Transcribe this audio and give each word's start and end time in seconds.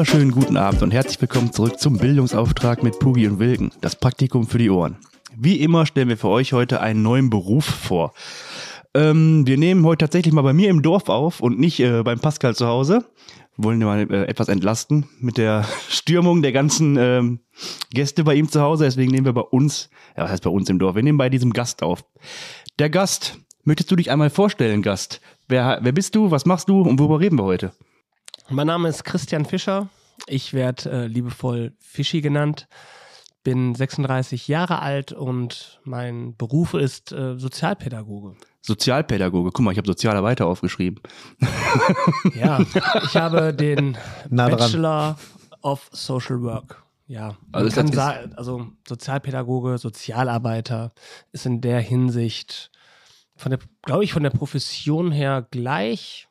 wunderschönen 0.00 0.30
guten 0.30 0.56
Abend 0.56 0.80
und 0.80 0.92
herzlich 0.92 1.20
willkommen 1.20 1.52
zurück 1.52 1.78
zum 1.78 1.98
Bildungsauftrag 1.98 2.82
mit 2.82 2.98
Pugi 2.98 3.28
und 3.28 3.38
Wilken, 3.38 3.70
das 3.82 3.96
Praktikum 3.96 4.46
für 4.46 4.56
die 4.56 4.70
Ohren. 4.70 4.96
Wie 5.36 5.56
immer 5.56 5.84
stellen 5.84 6.08
wir 6.08 6.16
für 6.16 6.28
euch 6.28 6.54
heute 6.54 6.80
einen 6.80 7.02
neuen 7.02 7.28
Beruf 7.28 7.66
vor. 7.66 8.14
Ähm, 8.94 9.46
wir 9.46 9.58
nehmen 9.58 9.84
heute 9.84 10.06
tatsächlich 10.06 10.32
mal 10.32 10.40
bei 10.40 10.54
mir 10.54 10.70
im 10.70 10.80
Dorf 10.80 11.10
auf 11.10 11.40
und 11.40 11.60
nicht 11.60 11.80
äh, 11.80 12.02
beim 12.02 12.18
Pascal 12.18 12.56
zu 12.56 12.66
Hause. 12.66 13.04
Wir 13.58 13.64
wollen 13.64 13.78
mal 13.80 14.10
äh, 14.10 14.24
etwas 14.24 14.48
entlasten 14.48 15.06
mit 15.18 15.36
der 15.36 15.66
Stürmung 15.90 16.40
der 16.40 16.52
ganzen 16.52 16.96
ähm, 16.96 17.40
Gäste 17.92 18.24
bei 18.24 18.34
ihm 18.36 18.48
zu 18.48 18.62
Hause. 18.62 18.84
Deswegen 18.84 19.10
nehmen 19.10 19.26
wir 19.26 19.34
bei 19.34 19.42
uns, 19.42 19.90
ja, 20.16 20.22
was 20.22 20.30
heißt 20.30 20.44
bei 20.44 20.50
uns 20.50 20.70
im 20.70 20.78
Dorf? 20.78 20.96
Wir 20.96 21.02
nehmen 21.02 21.18
bei 21.18 21.28
diesem 21.28 21.52
Gast 21.52 21.82
auf. 21.82 22.06
Der 22.78 22.88
Gast, 22.88 23.38
möchtest 23.64 23.90
du 23.90 23.96
dich 23.96 24.10
einmal 24.10 24.30
vorstellen, 24.30 24.80
Gast? 24.80 25.20
Wer, 25.46 25.80
wer 25.82 25.92
bist 25.92 26.14
du, 26.14 26.30
was 26.30 26.46
machst 26.46 26.70
du 26.70 26.80
und 26.80 26.98
worüber 26.98 27.20
reden 27.20 27.38
wir 27.38 27.44
heute? 27.44 27.72
Mein 28.50 28.66
Name 28.66 28.88
ist 28.88 29.04
Christian 29.04 29.44
Fischer. 29.44 29.88
Ich 30.26 30.52
werde 30.52 30.90
äh, 30.90 31.06
liebevoll 31.06 31.72
Fischi 31.78 32.20
genannt. 32.20 32.68
Bin 33.42 33.74
36 33.74 34.48
Jahre 34.48 34.80
alt 34.80 35.12
und 35.12 35.80
mein 35.84 36.36
Beruf 36.36 36.74
ist 36.74 37.10
äh, 37.12 37.38
Sozialpädagoge. 37.38 38.34
Sozialpädagoge. 38.60 39.50
Guck 39.52 39.64
mal, 39.64 39.72
ich 39.72 39.78
habe 39.78 39.86
Sozialarbeiter 39.88 40.46
aufgeschrieben. 40.46 41.00
Ja, 42.34 42.60
ich 43.04 43.16
habe 43.16 43.54
den. 43.54 43.96
Bachelor 44.28 45.16
of 45.62 45.88
Social 45.92 46.42
Work. 46.42 46.82
Ja, 47.06 47.36
Also 47.52 47.68
ist 47.68 47.74
kann 47.76 47.86
das- 47.86 47.94
sagen, 47.94 48.32
also 48.34 48.66
Sozialpädagoge, 48.86 49.78
Sozialarbeiter 49.78 50.92
ist 51.32 51.46
in 51.46 51.60
der 51.60 51.80
Hinsicht 51.80 52.70
von 53.36 53.50
der, 53.50 53.60
glaube 53.82 54.04
ich, 54.04 54.12
von 54.12 54.22
der 54.22 54.30
Profession 54.30 55.12
her 55.12 55.46
gleich. 55.50 56.28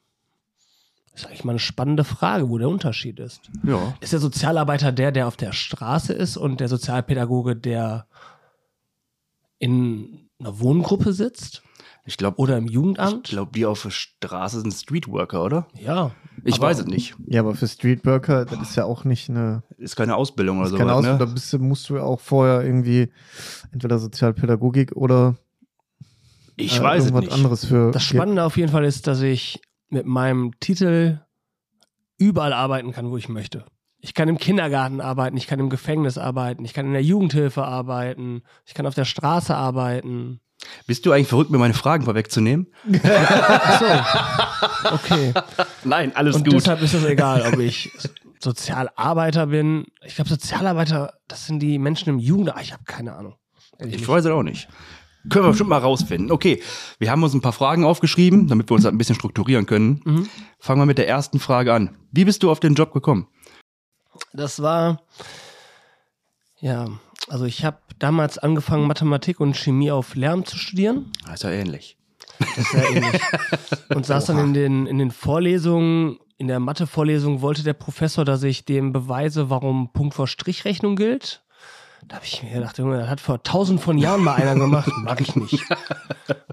Das 1.20 1.26
ist 1.26 1.32
eigentlich 1.32 1.44
mal 1.44 1.52
eine 1.52 1.60
spannende 1.60 2.06
Frage, 2.06 2.50
wo 2.50 2.58
der 2.58 2.70
Unterschied 2.70 3.20
ist. 3.20 3.50
Ja. 3.64 3.94
Ist 4.00 4.14
der 4.14 4.20
Sozialarbeiter 4.22 4.94
der, 4.94 5.12
der 5.12 5.28
auf 5.28 5.36
der 5.36 5.52
Straße 5.52 6.14
ist 6.14 6.38
und 6.38 6.62
der 6.62 6.70
Sozialpädagoge, 6.70 7.58
der 7.58 8.08
in 9.58 10.30
einer 10.40 10.60
Wohngruppe 10.62 11.12
sitzt 11.12 11.62
Ich 12.06 12.16
glaube, 12.16 12.38
oder 12.38 12.58
im 12.58 12.68
ich 12.68 12.72
Jugendamt? 12.72 13.28
glaube, 13.28 13.52
die 13.54 13.66
auf 13.66 13.82
der 13.84 13.90
Straße 13.90 14.62
sind 14.62 14.74
Streetworker, 14.74 15.44
oder? 15.44 15.68
ja. 15.80 16.12
Ich 16.46 16.54
aber- 16.56 16.68
weiß 16.68 16.80
es 16.80 16.86
nicht. 16.86 17.16
Ja, 17.28 17.42
aber 17.42 17.54
für 17.54 17.68
Streetworker, 17.68 18.46
das 18.46 18.62
ist 18.62 18.78
ja 18.78 18.86
auch 18.86 19.04
nicht 19.04 19.30
eine. 19.30 19.62
Ist 19.78 19.98
keine 19.98 20.16
Ausbildung 20.16 20.60
oder 20.60 20.68
ist 20.70 20.78
keine 20.78 20.92
sowas, 20.92 21.06
Aus- 21.06 21.20
Da 21.20 21.26
ne? 21.26 21.32
bist 21.34 21.52
du, 21.52 21.60
musst 21.60 21.90
du 21.90 21.98
ja 21.98 22.04
auch 22.04 22.22
vorher 22.22 22.62
irgendwie 22.64 23.12
entweder 23.74 24.00
Sozialpädagogik 24.00 24.94
oder 24.96 25.36
Ich 26.56 26.78
äh, 26.80 26.82
weiß 26.82 27.04
es 27.04 27.10
irgendwas 27.10 27.26
nicht. 27.26 27.34
anderes 27.34 27.66
für. 27.66 27.92
Das 27.92 28.04
Spannende 28.04 28.46
auf 28.46 28.56
jeden 28.56 28.72
Fall 28.72 28.86
ist, 28.86 29.06
dass 29.08 29.22
ich 29.22 29.60
mit 29.90 30.06
meinem 30.06 30.58
Titel 30.60 31.20
überall 32.18 32.54
arbeiten 32.54 32.92
kann, 32.92 33.10
wo 33.10 33.18
ich 33.18 33.30
möchte. 33.30 33.66
Ich 34.02 34.14
kann 34.14 34.30
im 34.30 34.38
Kindergarten 34.38 35.02
arbeiten, 35.02 35.36
ich 35.36 35.48
kann 35.48 35.60
im 35.60 35.70
Gefängnis 35.70 36.18
arbeiten, 36.18 36.64
ich 36.64 36.74
kann 36.74 36.86
in 36.86 36.94
der 36.94 37.04
Jugendhilfe 37.04 37.64
arbeiten, 37.64 38.44
ich 38.66 38.74
kann 38.74 38.86
auf 38.86 38.96
der 38.96 39.06
Straße 39.06 39.54
arbeiten. 39.54 40.40
Bist 40.88 41.06
du 41.06 41.12
eigentlich 41.12 41.28
verrückt, 41.28 41.52
mir 41.52 41.58
meine 41.58 41.74
Fragen 41.74 42.04
vorwegzunehmen? 42.04 42.68
Achso. 43.04 43.86
Okay. 44.94 45.34
Nein, 45.84 46.16
alles 46.16 46.36
Und 46.36 46.52
deshalb 46.52 46.82
ist 46.82 46.94
es 46.94 47.06
egal, 47.06 47.54
ob 47.54 47.60
ich 47.60 47.92
Sozialarbeiter 48.40 49.48
bin. 49.48 49.86
Ich 50.06 50.16
glaube, 50.16 50.30
Sozialarbeiter, 50.30 51.14
das 51.28 51.46
sind 51.46 51.60
die 51.60 51.78
Menschen 51.78 52.10
im 52.10 52.20
Jugend. 52.20 52.56
Ah, 52.56 52.62
ich 52.62 52.74
habe 52.74 52.84
keine 52.86 53.16
Ahnung. 53.16 53.36
Ich 53.80 53.86
nicht. 53.86 54.08
weiß 54.08 54.26
es 54.26 54.32
auch 54.32 54.44
nicht. 54.44 54.68
Können 55.28 55.46
wir 55.46 55.50
bestimmt 55.50 55.70
mal 55.70 55.80
rausfinden. 55.80 56.32
Okay, 56.32 56.62
wir 56.98 57.12
haben 57.12 57.22
uns 57.24 57.34
ein 57.34 57.42
paar 57.42 57.52
Fragen 57.52 57.84
aufgeschrieben, 57.84 58.48
damit 58.48 58.70
wir 58.70 58.76
uns 58.76 58.84
das 58.84 58.94
ein 58.94 58.98
bisschen 58.98 59.16
strukturieren 59.16 59.66
können. 59.66 60.02
Mhm. 60.06 60.30
Fangen 60.60 60.82
wir 60.82 60.86
mit 60.86 60.98
der 60.98 61.10
ersten 61.10 61.40
Frage 61.40 61.74
an. 61.74 61.98
Wie 62.12 62.24
bist 62.24 62.42
du 62.44 62.50
auf 62.50 62.60
den 62.62 62.74
Job 62.74 62.94
gekommen? 62.94 63.28
Das 64.32 64.62
war, 64.62 65.02
ja, 66.60 66.88
also 67.28 67.46
ich 67.46 67.66
habe 67.66 67.80
damals 68.00 68.38
angefangen, 68.38 68.88
Mathematik 68.88 69.40
und 69.40 69.58
Chemie 69.58 69.92
auf 69.92 70.16
Lärm 70.16 70.46
zu 70.46 70.58
studieren. 70.58 71.12
Das 71.26 71.36
ist 71.36 71.44
ja 71.44 71.52
ähnlich. 71.52 71.98
Das 72.40 72.58
ist 72.58 72.72
sehr 72.72 72.90
ähnlich. 72.90 73.22
Und 73.90 74.06
saß 74.06 74.26
dann 74.28 74.40
in 74.40 74.54
den, 74.54 74.86
in 74.86 74.98
den 74.98 75.12
Vorlesungen, 75.12 76.20
in 76.38 76.48
der 76.48 76.62
Mathe-Vorlesung 76.62 77.42
wollte 77.42 77.64
der 77.64 77.74
Professor, 77.74 78.24
dass 78.24 78.44
ich 78.44 78.64
dem 78.64 78.94
beweise, 78.94 79.50
warum 79.50 79.92
Punkt 79.92 80.14
vor 80.14 80.28
Strichrechnung 80.28 80.96
gilt. 80.96 81.44
Da 82.08 82.16
habe 82.16 82.26
ich 82.26 82.42
mir 82.42 82.54
gedacht, 82.54 82.78
Junge, 82.78 82.98
das 82.98 83.10
hat 83.10 83.22
vor 83.22 83.44
tausend 83.44 83.82
von 83.82 83.98
Jahren 83.98 84.24
mal 84.24 84.36
einer 84.36 84.56
gemacht. 84.56 84.92
Mag 85.04 85.22
ich 85.22 85.36
nicht. 85.36 85.64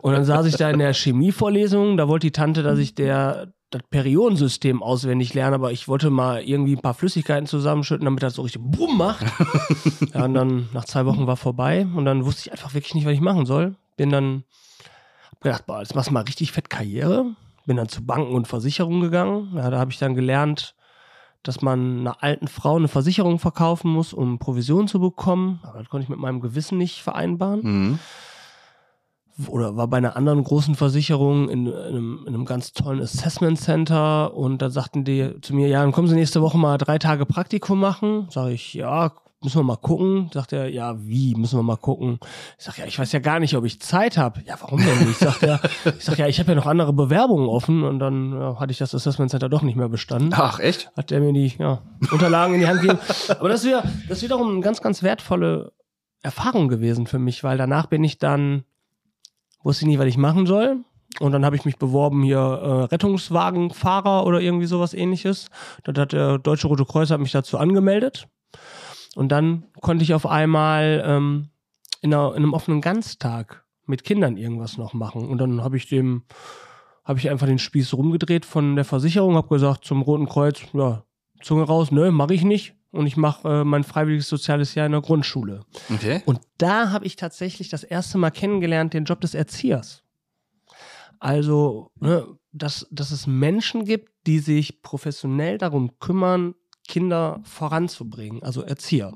Und 0.02 0.12
dann 0.12 0.24
saß 0.24 0.46
ich 0.46 0.56
da 0.56 0.70
in 0.70 0.78
der 0.78 0.92
Chemievorlesung, 0.92 1.96
da 1.96 2.08
wollte 2.08 2.26
die 2.26 2.32
Tante, 2.32 2.62
dass 2.62 2.78
ich 2.78 2.94
der 2.94 3.52
das 3.70 3.82
Periodensystem 3.90 4.82
auswendig 4.82 5.34
lerne, 5.34 5.56
aber 5.56 5.72
ich 5.72 5.88
wollte 5.88 6.08
mal 6.10 6.42
irgendwie 6.42 6.76
ein 6.76 6.82
paar 6.82 6.94
Flüssigkeiten 6.94 7.46
zusammenschütten, 7.46 8.04
damit 8.04 8.22
das 8.22 8.34
so 8.34 8.42
richtig 8.42 8.62
Bumm 8.64 8.96
macht. 8.96 9.26
ja, 10.14 10.24
und 10.24 10.34
dann 10.34 10.68
nach 10.72 10.84
zwei 10.84 11.04
Wochen 11.04 11.26
war 11.26 11.36
vorbei 11.36 11.86
und 11.94 12.04
dann 12.04 12.24
wusste 12.24 12.42
ich 12.42 12.52
einfach 12.52 12.74
wirklich 12.74 12.94
nicht, 12.94 13.06
was 13.06 13.12
ich 13.12 13.20
machen 13.20 13.44
soll. 13.44 13.74
Bin 13.96 14.10
dann 14.10 14.44
hab 15.32 15.40
gedacht, 15.40 15.66
boah, 15.66 15.80
jetzt 15.80 15.94
machst 15.94 16.10
du 16.10 16.14
mal 16.14 16.20
richtig 16.20 16.52
fett 16.52 16.70
Karriere. 16.70 17.34
Bin 17.66 17.76
dann 17.76 17.88
zu 17.88 18.06
Banken 18.06 18.34
und 18.34 18.46
Versicherungen 18.46 19.00
gegangen. 19.00 19.52
Ja, 19.56 19.68
da 19.70 19.80
habe 19.80 19.90
ich 19.90 19.98
dann 19.98 20.14
gelernt, 20.14 20.75
dass 21.46 21.62
man 21.62 22.00
einer 22.00 22.22
alten 22.22 22.48
Frau 22.48 22.76
eine 22.76 22.88
Versicherung 22.88 23.38
verkaufen 23.38 23.90
muss, 23.90 24.12
um 24.12 24.38
Provision 24.38 24.88
zu 24.88 25.00
bekommen. 25.00 25.60
Aber 25.62 25.78
das 25.78 25.88
konnte 25.88 26.04
ich 26.04 26.08
mit 26.08 26.18
meinem 26.18 26.40
Gewissen 26.40 26.78
nicht 26.78 27.02
vereinbaren 27.02 27.60
Mhm. 27.62 27.98
oder 29.48 29.76
war 29.76 29.86
bei 29.88 29.98
einer 29.98 30.16
anderen 30.16 30.42
großen 30.42 30.74
Versicherung 30.74 31.48
in, 31.48 31.66
in, 31.66 31.74
einem, 31.74 32.20
in 32.26 32.34
einem 32.34 32.44
ganz 32.46 32.72
tollen 32.72 33.00
Assessment 33.00 33.58
Center 33.60 34.34
und 34.34 34.62
da 34.62 34.70
sagten 34.70 35.04
die 35.04 35.40
zu 35.42 35.54
mir, 35.54 35.68
ja, 35.68 35.82
dann 35.82 35.92
kommen 35.92 36.08
Sie 36.08 36.14
nächste 36.14 36.40
Woche 36.42 36.56
mal 36.58 36.78
drei 36.78 36.98
Tage 36.98 37.26
Praktikum 37.26 37.78
machen. 37.78 38.28
Sag 38.30 38.48
ich, 38.50 38.72
ja, 38.74 39.12
müssen 39.46 39.60
wir 39.60 39.62
mal 39.62 39.76
gucken. 39.76 40.28
Sagt 40.34 40.52
er, 40.52 40.68
ja, 40.68 40.96
wie, 40.98 41.36
müssen 41.36 41.56
wir 41.56 41.62
mal 41.62 41.76
gucken. 41.76 42.18
Ich 42.58 42.64
sag, 42.64 42.78
ja, 42.78 42.84
ich 42.84 42.98
weiß 42.98 43.12
ja 43.12 43.20
gar 43.20 43.38
nicht, 43.38 43.54
ob 43.54 43.64
ich 43.64 43.80
Zeit 43.80 44.18
habe. 44.18 44.42
Ja, 44.44 44.56
warum 44.60 44.84
denn 44.84 45.06
nicht? 45.06 45.20
Sagt 45.20 45.44
er, 45.44 45.60
ich 45.84 46.04
sag, 46.04 46.18
ja, 46.18 46.26
ich 46.26 46.40
habe 46.40 46.50
ja 46.50 46.56
noch 46.56 46.66
andere 46.66 46.92
Bewerbungen 46.92 47.48
offen 47.48 47.84
und 47.84 48.00
dann 48.00 48.32
ja, 48.32 48.58
hatte 48.58 48.72
ich 48.72 48.78
das 48.78 48.92
Assessment 48.92 49.30
Center 49.30 49.48
doch 49.48 49.62
nicht 49.62 49.76
mehr 49.76 49.88
bestanden 49.88 50.32
Ach, 50.34 50.58
echt? 50.58 50.90
hat 50.96 51.12
der 51.12 51.20
mir 51.20 51.32
die 51.32 51.54
ja, 51.58 51.80
Unterlagen 52.10 52.54
in 52.54 52.60
die 52.60 52.66
Hand 52.66 52.80
gegeben. 52.80 52.98
Aber 53.28 53.48
das 53.48 53.64
wäre 53.64 53.84
das 54.08 54.18
ist 54.18 54.24
wiederum 54.24 54.50
eine 54.50 54.60
ganz, 54.60 54.82
ganz 54.82 55.04
wertvolle 55.04 55.72
Erfahrung 56.24 56.66
gewesen 56.66 57.06
für 57.06 57.20
mich, 57.20 57.44
weil 57.44 57.56
danach 57.56 57.86
bin 57.86 58.02
ich 58.02 58.18
dann, 58.18 58.64
wusste 59.62 59.84
ich 59.84 59.86
nicht, 59.86 60.00
was 60.00 60.06
ich 60.06 60.18
machen 60.18 60.46
soll. 60.46 60.78
Und 61.20 61.30
dann 61.30 61.44
habe 61.44 61.54
ich 61.54 61.64
mich 61.64 61.78
beworben 61.78 62.24
hier 62.24 62.38
äh, 62.38 62.84
Rettungswagenfahrer 62.84 64.26
oder 64.26 64.40
irgendwie 64.40 64.66
sowas 64.66 64.92
ähnliches. 64.92 65.46
Dann 65.84 65.96
hat 65.96 66.12
der 66.12 66.38
Deutsche 66.38 66.66
Rote 66.66 66.84
Kreuz 66.84 67.10
hat 67.10 67.20
mich 67.20 67.32
dazu 67.32 67.58
angemeldet. 67.58 68.26
Und 69.16 69.30
dann 69.32 69.64
konnte 69.80 70.04
ich 70.04 70.12
auf 70.12 70.26
einmal 70.26 71.02
ähm, 71.06 71.48
in, 72.02 72.12
einer, 72.12 72.32
in 72.32 72.42
einem 72.42 72.52
offenen 72.52 72.82
Ganztag 72.82 73.64
mit 73.86 74.04
Kindern 74.04 74.36
irgendwas 74.36 74.76
noch 74.76 74.92
machen. 74.92 75.26
Und 75.26 75.38
dann 75.38 75.64
habe 75.64 75.78
ich 75.78 75.88
dem, 75.88 76.24
habe 77.02 77.18
ich 77.18 77.30
einfach 77.30 77.46
den 77.46 77.58
Spieß 77.58 77.94
rumgedreht 77.94 78.44
von 78.44 78.76
der 78.76 78.84
Versicherung, 78.84 79.36
habe 79.36 79.48
gesagt 79.48 79.86
zum 79.86 80.02
Roten 80.02 80.28
Kreuz, 80.28 80.60
ja, 80.74 81.04
Zunge 81.42 81.62
raus, 81.62 81.90
ne, 81.92 82.10
mache 82.10 82.34
ich 82.34 82.44
nicht. 82.44 82.74
Und 82.90 83.06
ich 83.06 83.16
mache 83.16 83.48
äh, 83.48 83.64
mein 83.64 83.84
freiwilliges 83.84 84.28
soziales 84.28 84.74
Jahr 84.74 84.84
in 84.84 84.92
der 84.92 85.00
Grundschule. 85.00 85.60
Okay. 85.92 86.22
Und 86.26 86.40
da 86.58 86.90
habe 86.90 87.06
ich 87.06 87.16
tatsächlich 87.16 87.70
das 87.70 87.84
erste 87.84 88.18
Mal 88.18 88.30
kennengelernt 88.30 88.92
den 88.92 89.06
Job 89.06 89.22
des 89.22 89.32
Erziehers. 89.34 90.02
Also, 91.20 91.90
ne, 92.00 92.26
dass, 92.52 92.86
dass 92.90 93.12
es 93.12 93.26
Menschen 93.26 93.86
gibt, 93.86 94.12
die 94.26 94.40
sich 94.40 94.82
professionell 94.82 95.56
darum 95.56 95.98
kümmern, 96.00 96.54
Kinder 96.86 97.40
voranzubringen, 97.44 98.42
also 98.42 98.62
Erzieher. 98.62 99.12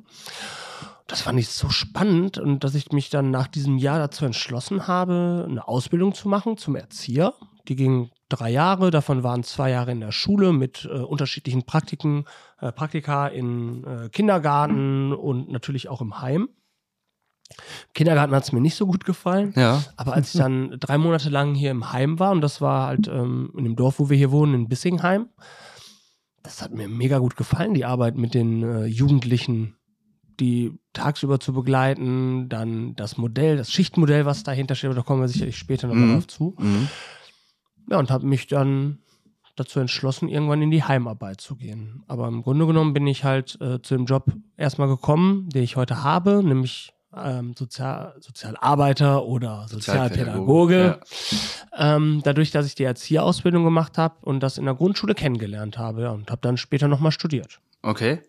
Das 1.06 1.22
fand 1.22 1.40
ich 1.40 1.48
so 1.48 1.70
spannend 1.70 2.38
und 2.38 2.62
dass 2.62 2.76
ich 2.76 2.92
mich 2.92 3.10
dann 3.10 3.30
nach 3.32 3.48
diesem 3.48 3.78
Jahr 3.78 3.98
dazu 3.98 4.24
entschlossen 4.24 4.86
habe, 4.86 5.46
eine 5.48 5.66
Ausbildung 5.66 6.14
zu 6.14 6.28
machen 6.28 6.56
zum 6.56 6.76
Erzieher. 6.76 7.34
Die 7.66 7.74
ging 7.74 8.10
drei 8.28 8.50
Jahre, 8.50 8.90
davon 8.90 9.24
waren 9.24 9.42
zwei 9.42 9.70
Jahre 9.70 9.90
in 9.90 10.00
der 10.00 10.12
Schule 10.12 10.52
mit 10.52 10.84
äh, 10.84 10.98
unterschiedlichen 10.98 11.64
Praktiken, 11.64 12.26
äh, 12.60 12.70
Praktika 12.70 13.26
in 13.26 13.84
äh, 13.84 14.08
Kindergarten 14.08 15.12
und 15.12 15.50
natürlich 15.50 15.88
auch 15.88 16.00
im 16.00 16.20
Heim. 16.20 16.48
Kindergarten 17.94 18.34
hat 18.34 18.44
es 18.44 18.52
mir 18.52 18.60
nicht 18.60 18.76
so 18.76 18.86
gut 18.86 19.04
gefallen. 19.04 19.52
Ja. 19.56 19.82
Aber 19.96 20.14
als 20.14 20.34
ich 20.34 20.40
dann 20.40 20.76
drei 20.80 20.96
Monate 20.98 21.28
lang 21.28 21.54
hier 21.54 21.72
im 21.72 21.92
Heim 21.92 22.18
war, 22.18 22.30
und 22.30 22.40
das 22.40 22.60
war 22.60 22.86
halt 22.86 23.08
ähm, 23.08 23.52
in 23.56 23.64
dem 23.64 23.76
Dorf, 23.76 23.98
wo 23.98 24.08
wir 24.08 24.16
hier 24.16 24.30
wohnen, 24.30 24.54
in 24.54 24.68
Bissingheim, 24.68 25.28
das 26.42 26.62
hat 26.62 26.72
mir 26.72 26.88
mega 26.88 27.18
gut 27.18 27.36
gefallen, 27.36 27.74
die 27.74 27.84
Arbeit 27.84 28.16
mit 28.16 28.34
den 28.34 28.62
äh, 28.62 28.84
Jugendlichen, 28.86 29.76
die 30.38 30.72
tagsüber 30.94 31.38
zu 31.38 31.52
begleiten, 31.52 32.48
dann 32.48 32.94
das 32.96 33.18
Modell, 33.18 33.56
das 33.56 33.70
Schichtmodell, 33.70 34.24
was 34.24 34.42
dahinter 34.42 34.74
steht, 34.74 34.88
aber 34.88 34.96
da 34.96 35.02
kommen 35.02 35.20
wir 35.20 35.28
sicherlich 35.28 35.58
später 35.58 35.86
nochmal 35.86 36.06
Mhm. 36.06 36.12
drauf 36.14 36.26
zu. 36.28 36.56
Mhm. 36.58 36.88
Ja, 37.90 37.98
und 37.98 38.10
habe 38.10 38.26
mich 38.26 38.46
dann 38.46 38.98
dazu 39.56 39.80
entschlossen, 39.80 40.28
irgendwann 40.28 40.62
in 40.62 40.70
die 40.70 40.82
Heimarbeit 40.84 41.40
zu 41.42 41.56
gehen. 41.56 42.02
Aber 42.06 42.28
im 42.28 42.42
Grunde 42.42 42.66
genommen 42.66 42.94
bin 42.94 43.06
ich 43.06 43.24
halt 43.24 43.60
äh, 43.60 43.82
zu 43.82 43.94
dem 43.96 44.06
Job 44.06 44.32
erstmal 44.56 44.88
gekommen, 44.88 45.48
den 45.50 45.62
ich 45.62 45.76
heute 45.76 46.02
habe, 46.02 46.42
nämlich 46.42 46.94
ähm, 47.16 47.54
Sozial 47.56 48.14
Sozialarbeiter 48.20 49.24
oder 49.24 49.66
Sozialpädagoge. 49.68 51.00
Ähm, 51.76 52.20
dadurch, 52.24 52.50
dass 52.50 52.66
ich 52.66 52.74
die 52.74 52.84
Erzieherausbildung 52.84 53.64
gemacht 53.64 53.98
habe 53.98 54.14
und 54.22 54.40
das 54.40 54.58
in 54.58 54.64
der 54.64 54.74
Grundschule 54.74 55.14
kennengelernt 55.14 55.78
habe 55.78 56.02
ja, 56.02 56.10
und 56.10 56.30
habe 56.30 56.40
dann 56.42 56.56
später 56.56 56.88
nochmal 56.88 57.12
studiert. 57.12 57.60
Okay. 57.82 58.20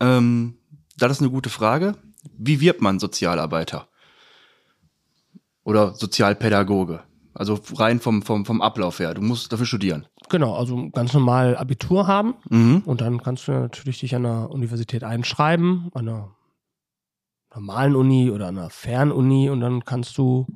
Ähm, 0.00 0.58
das 0.96 1.12
ist 1.12 1.20
eine 1.20 1.30
gute 1.30 1.50
Frage. 1.50 1.96
Wie 2.36 2.60
wird 2.60 2.80
man 2.80 2.98
Sozialarbeiter? 2.98 3.88
Oder 5.64 5.94
Sozialpädagoge? 5.94 7.02
Also 7.34 7.58
rein 7.76 7.98
vom, 8.00 8.22
vom, 8.22 8.44
vom 8.44 8.60
Ablauf 8.60 8.98
her. 8.98 9.14
Du 9.14 9.22
musst 9.22 9.52
dafür 9.52 9.64
studieren. 9.64 10.06
Genau, 10.28 10.54
also 10.54 10.90
ganz 10.90 11.14
normal 11.14 11.56
Abitur 11.56 12.06
haben 12.06 12.34
Mhm. 12.50 12.82
und 12.84 13.00
dann 13.00 13.22
kannst 13.22 13.48
du 13.48 13.52
natürlich 13.52 14.00
dich 14.00 14.14
an 14.14 14.24
der 14.24 14.50
Universität 14.50 15.02
einschreiben, 15.02 15.90
an 15.94 16.08
einer 16.08 16.30
normalen 17.54 17.96
Uni 17.96 18.30
oder 18.30 18.48
einer 18.48 18.70
Fernuni 18.70 19.50
und 19.50 19.60
dann 19.60 19.84
kannst 19.84 20.16
du 20.18 20.46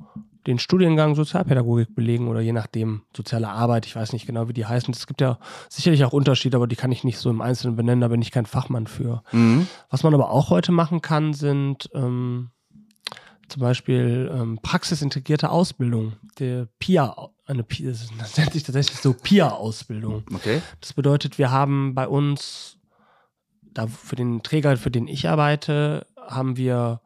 den 0.47 0.59
Studiengang 0.59 1.13
Sozialpädagogik 1.15 1.93
belegen 1.93 2.29
oder 2.29 2.39
je 2.39 2.53
nachdem 2.53 3.01
soziale 3.15 3.49
Arbeit, 3.49 3.85
ich 3.85 3.95
weiß 3.95 4.13
nicht 4.13 4.25
genau, 4.25 4.47
wie 4.47 4.53
die 4.53 4.65
heißen. 4.65 4.93
Es 4.93 5.05
gibt 5.05 5.19
ja 5.19 5.39
sicherlich 5.69 6.05
auch 6.05 6.13
Unterschiede, 6.13 6.55
aber 6.55 6.67
die 6.67 6.77
kann 6.77 6.91
ich 6.91 7.03
nicht 7.03 7.19
so 7.19 7.29
im 7.29 7.41
Einzelnen 7.41 7.75
benennen, 7.75 8.01
da 8.01 8.07
bin 8.07 8.21
ich 8.21 8.31
kein 8.31 8.45
Fachmann 8.45 8.87
für. 8.87 9.23
Mhm. 9.33 9.67
Was 9.89 10.03
man 10.03 10.13
aber 10.13 10.31
auch 10.31 10.49
heute 10.49 10.71
machen 10.71 11.01
kann, 11.01 11.33
sind 11.33 11.89
ähm, 11.93 12.51
zum 13.49 13.61
Beispiel 13.61 14.31
ähm, 14.33 14.59
praxisintegrierte 14.61 15.49
Ausbildung. 15.49 16.13
Der 16.39 16.67
PIA, 16.79 17.29
eine 17.45 17.63
PIA, 17.63 17.91
das 18.17 18.37
nennt 18.37 18.53
sich 18.53 18.63
tatsächlich 18.63 18.99
so 18.99 19.13
PIA-Ausbildung. 19.13 20.23
Okay. 20.33 20.61
Das 20.79 20.93
bedeutet, 20.93 21.37
wir 21.37 21.51
haben 21.51 21.93
bei 21.93 22.07
uns, 22.07 22.77
da 23.73 23.87
für 23.87 24.15
den 24.15 24.43
Träger, 24.43 24.77
für 24.77 24.91
den 24.91 25.07
ich 25.07 25.27
arbeite, 25.27 26.07
haben 26.27 26.57
wir 26.57 27.01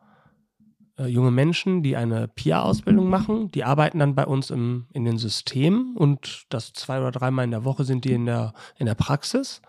äh, 0.98 1.06
junge 1.08 1.32
Menschen, 1.32 1.84
die 1.84 1.96
eine 1.96 2.28
PIA-Ausbildung 2.28 3.10
machen. 3.10 3.50
Die 3.52 3.64
arbeiten 3.64 4.00
dann 4.00 4.16
bei 4.16 4.26
uns 4.26 4.50
im, 4.50 4.88
in 4.94 5.06
den 5.06 5.18
Systemen 5.18 5.96
und 5.96 6.46
das 6.50 6.74
zwei 6.74 7.00
oder 7.00 7.12
dreimal 7.12 7.46
in 7.46 7.52
der 7.52 7.64
Woche 7.64 7.84
sind 7.86 8.04
die 8.06 8.14
in 8.14 8.26
der, 8.26 8.54
in 8.78 8.86
der 8.88 8.96
Praxis 8.96 9.62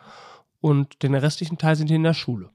und 0.60 1.02
den 1.02 1.14
restlichen 1.14 1.58
Teil 1.58 1.76
sind 1.76 1.90
die 1.90 1.94
in 1.94 2.02
der 2.02 2.14
Schule 2.14 2.50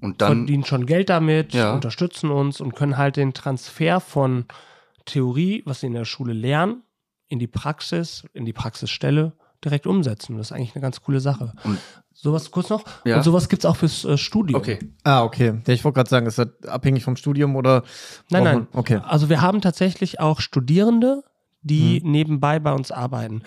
Und 0.00 0.20
dann. 0.22 0.38
verdienen 0.38 0.64
schon 0.64 0.86
Geld 0.86 1.08
damit, 1.08 1.52
Ja. 1.54 1.72
unterstützen 1.74 2.30
uns 2.30 2.60
und 2.60 2.74
können 2.74 2.96
halt 2.96 3.16
den 3.16 3.32
Transfer 3.34 4.00
von 4.00 4.46
Theorie, 5.04 5.62
was 5.66 5.80
sie 5.80 5.86
in 5.88 5.94
der 5.94 6.04
Schule 6.04 6.32
lernen, 6.32 6.82
in 7.28 7.38
die 7.38 7.48
Praxis, 7.48 8.24
in 8.32 8.44
die 8.44 8.52
Praxisstelle 8.52 9.32
direkt 9.64 9.86
umsetzen. 9.86 10.36
Das 10.36 10.48
ist 10.48 10.52
eigentlich 10.52 10.74
eine 10.74 10.82
ganz 10.82 11.00
coole 11.02 11.20
Sache. 11.20 11.52
Und- 11.64 11.78
sowas 12.14 12.50
kurz 12.50 12.68
noch. 12.68 12.84
Ja. 13.04 13.16
Und 13.16 13.22
sowas 13.22 13.48
gibt 13.48 13.64
es 13.64 13.66
auch 13.70 13.76
fürs 13.76 14.04
äh, 14.04 14.16
Studium. 14.18 14.60
Okay. 14.60 14.78
Ah, 15.02 15.24
okay. 15.24 15.60
Ja, 15.66 15.72
ich 15.74 15.82
wollte 15.82 15.96
gerade 15.96 16.10
sagen, 16.10 16.26
ist 16.26 16.38
das 16.38 16.48
abhängig 16.68 17.02
vom 17.04 17.16
Studium 17.16 17.56
oder? 17.56 17.82
Nein, 18.30 18.44
nein. 18.44 18.66
Okay. 18.72 19.00
Also 19.04 19.28
wir 19.28 19.40
haben 19.40 19.60
tatsächlich 19.60 20.20
auch 20.20 20.40
Studierende, 20.40 21.22
die 21.62 22.00
Hm. 22.00 22.10
nebenbei 22.10 22.58
bei 22.60 22.72
uns 22.72 22.90
arbeiten. 22.92 23.42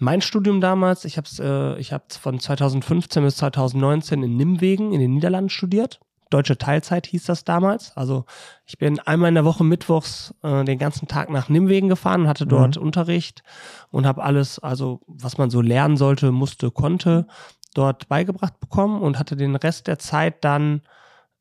Mein 0.00 0.20
Studium 0.20 0.60
damals, 0.60 1.04
ich 1.04 1.16
habe 1.16 1.26
es 1.30 1.38
äh, 1.38 1.76
ich 1.78 1.92
hab's 1.92 2.16
von 2.16 2.38
2015 2.38 3.22
bis 3.22 3.36
2019 3.36 4.22
in 4.22 4.36
Nimwegen 4.36 4.92
in 4.92 5.00
den 5.00 5.12
Niederlanden 5.14 5.48
studiert. 5.50 6.00
Deutsche 6.30 6.58
Teilzeit 6.58 7.06
hieß 7.06 7.24
das 7.24 7.44
damals. 7.44 7.96
Also 7.96 8.24
ich 8.66 8.78
bin 8.78 8.98
einmal 9.00 9.28
in 9.30 9.34
der 9.34 9.44
Woche 9.44 9.64
mittwochs 9.64 10.34
äh, 10.42 10.64
den 10.64 10.78
ganzen 10.78 11.08
Tag 11.08 11.30
nach 11.30 11.48
Nimwegen 11.48 11.88
gefahren 11.88 12.22
und 12.22 12.28
hatte 12.28 12.46
dort 12.46 12.76
Unterricht 12.76 13.42
und 13.90 14.06
habe 14.06 14.22
alles, 14.22 14.58
also 14.58 15.00
was 15.06 15.38
man 15.38 15.50
so 15.50 15.60
lernen 15.60 15.96
sollte, 15.96 16.30
musste, 16.32 16.70
konnte, 16.70 17.26
dort 17.74 18.08
beigebracht 18.08 18.60
bekommen 18.60 19.00
und 19.00 19.18
hatte 19.18 19.36
den 19.36 19.56
Rest 19.56 19.86
der 19.86 19.98
Zeit 19.98 20.44
dann 20.44 20.82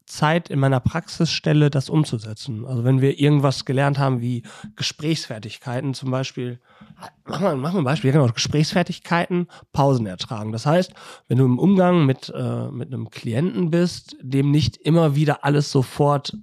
Zeit 0.08 0.50
in 0.50 0.60
meiner 0.60 0.80
Praxisstelle, 0.80 1.70
das 1.70 1.90
umzusetzen. 1.90 2.66
Also 2.66 2.86
wenn 2.86 3.02
wir 3.02 3.20
irgendwas 3.20 3.66
gelernt 3.66 4.00
haben 4.00 4.22
wie 4.22 4.44
Gesprächsfertigkeiten 4.78 5.94
zum 5.94 6.12
Beispiel, 6.12 6.60
machen 7.26 7.44
wir, 7.44 7.56
machen 7.56 7.76
wir 7.76 7.82
ein 7.82 7.84
Beispiel, 7.84 8.14
genau, 8.14 8.28
Gesprächsfertigkeiten, 8.28 9.48
Pausen 9.74 10.08
ertragen. 10.08 10.54
Das 10.54 10.66
heißt, 10.66 10.94
wenn 11.28 11.38
du 11.38 11.46
im 11.46 11.60
Umgang 11.60 12.06
mit, 12.06 12.32
äh, 12.34 12.72
mit 12.72 12.94
einem 12.94 13.10
Klienten 13.10 13.70
bist, 13.70 14.16
dem 14.22 14.50
nicht 14.50 14.78
immer 14.78 15.16
wieder 15.16 15.44
alles 15.44 15.72
sofort 15.72 16.38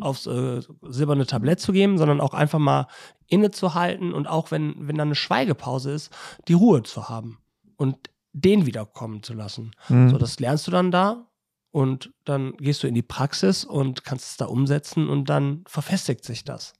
aufs 0.00 0.26
äh, 0.26 0.60
silberne 0.82 1.26
Tablett 1.26 1.60
zu 1.60 1.72
geben, 1.72 1.96
sondern 1.96 2.20
auch 2.20 2.34
einfach 2.34 2.58
mal 2.58 2.86
innezuhalten 3.28 4.12
und 4.12 4.26
auch 4.26 4.50
wenn, 4.50 4.74
wenn 4.86 4.96
da 4.96 5.02
eine 5.02 5.14
Schweigepause 5.14 5.90
ist, 5.90 6.10
die 6.48 6.52
Ruhe 6.52 6.82
zu 6.82 7.08
haben 7.08 7.38
und 7.76 7.96
den 8.32 8.66
wiederkommen 8.66 9.22
zu 9.22 9.32
lassen. 9.32 9.72
Mhm. 9.88 10.10
So, 10.10 10.18
das 10.18 10.38
lernst 10.38 10.66
du 10.66 10.70
dann 10.70 10.90
da 10.90 11.29
und 11.72 12.12
dann 12.24 12.56
gehst 12.56 12.82
du 12.82 12.86
in 12.86 12.94
die 12.94 13.02
Praxis 13.02 13.64
und 13.64 14.04
kannst 14.04 14.30
es 14.30 14.36
da 14.36 14.46
umsetzen 14.46 15.08
und 15.08 15.28
dann 15.28 15.64
verfestigt 15.66 16.24
sich 16.24 16.44
das. 16.44 16.74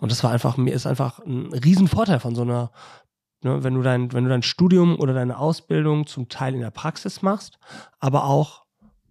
Und 0.00 0.10
das 0.12 0.22
war 0.24 0.32
einfach, 0.32 0.56
mir 0.56 0.74
ist 0.74 0.86
einfach 0.86 1.20
ein 1.20 1.52
Riesenvorteil 1.52 2.20
von 2.20 2.34
so 2.34 2.42
einer, 2.42 2.70
ne, 3.42 3.62
wenn 3.62 3.74
du 3.74 3.82
dein, 3.82 4.12
wenn 4.12 4.24
du 4.24 4.30
dein 4.30 4.42
Studium 4.42 4.98
oder 4.98 5.14
deine 5.14 5.38
Ausbildung 5.38 6.06
zum 6.06 6.28
Teil 6.28 6.54
in 6.54 6.60
der 6.60 6.70
Praxis 6.70 7.22
machst, 7.22 7.58
aber 7.98 8.24
auch 8.24 8.64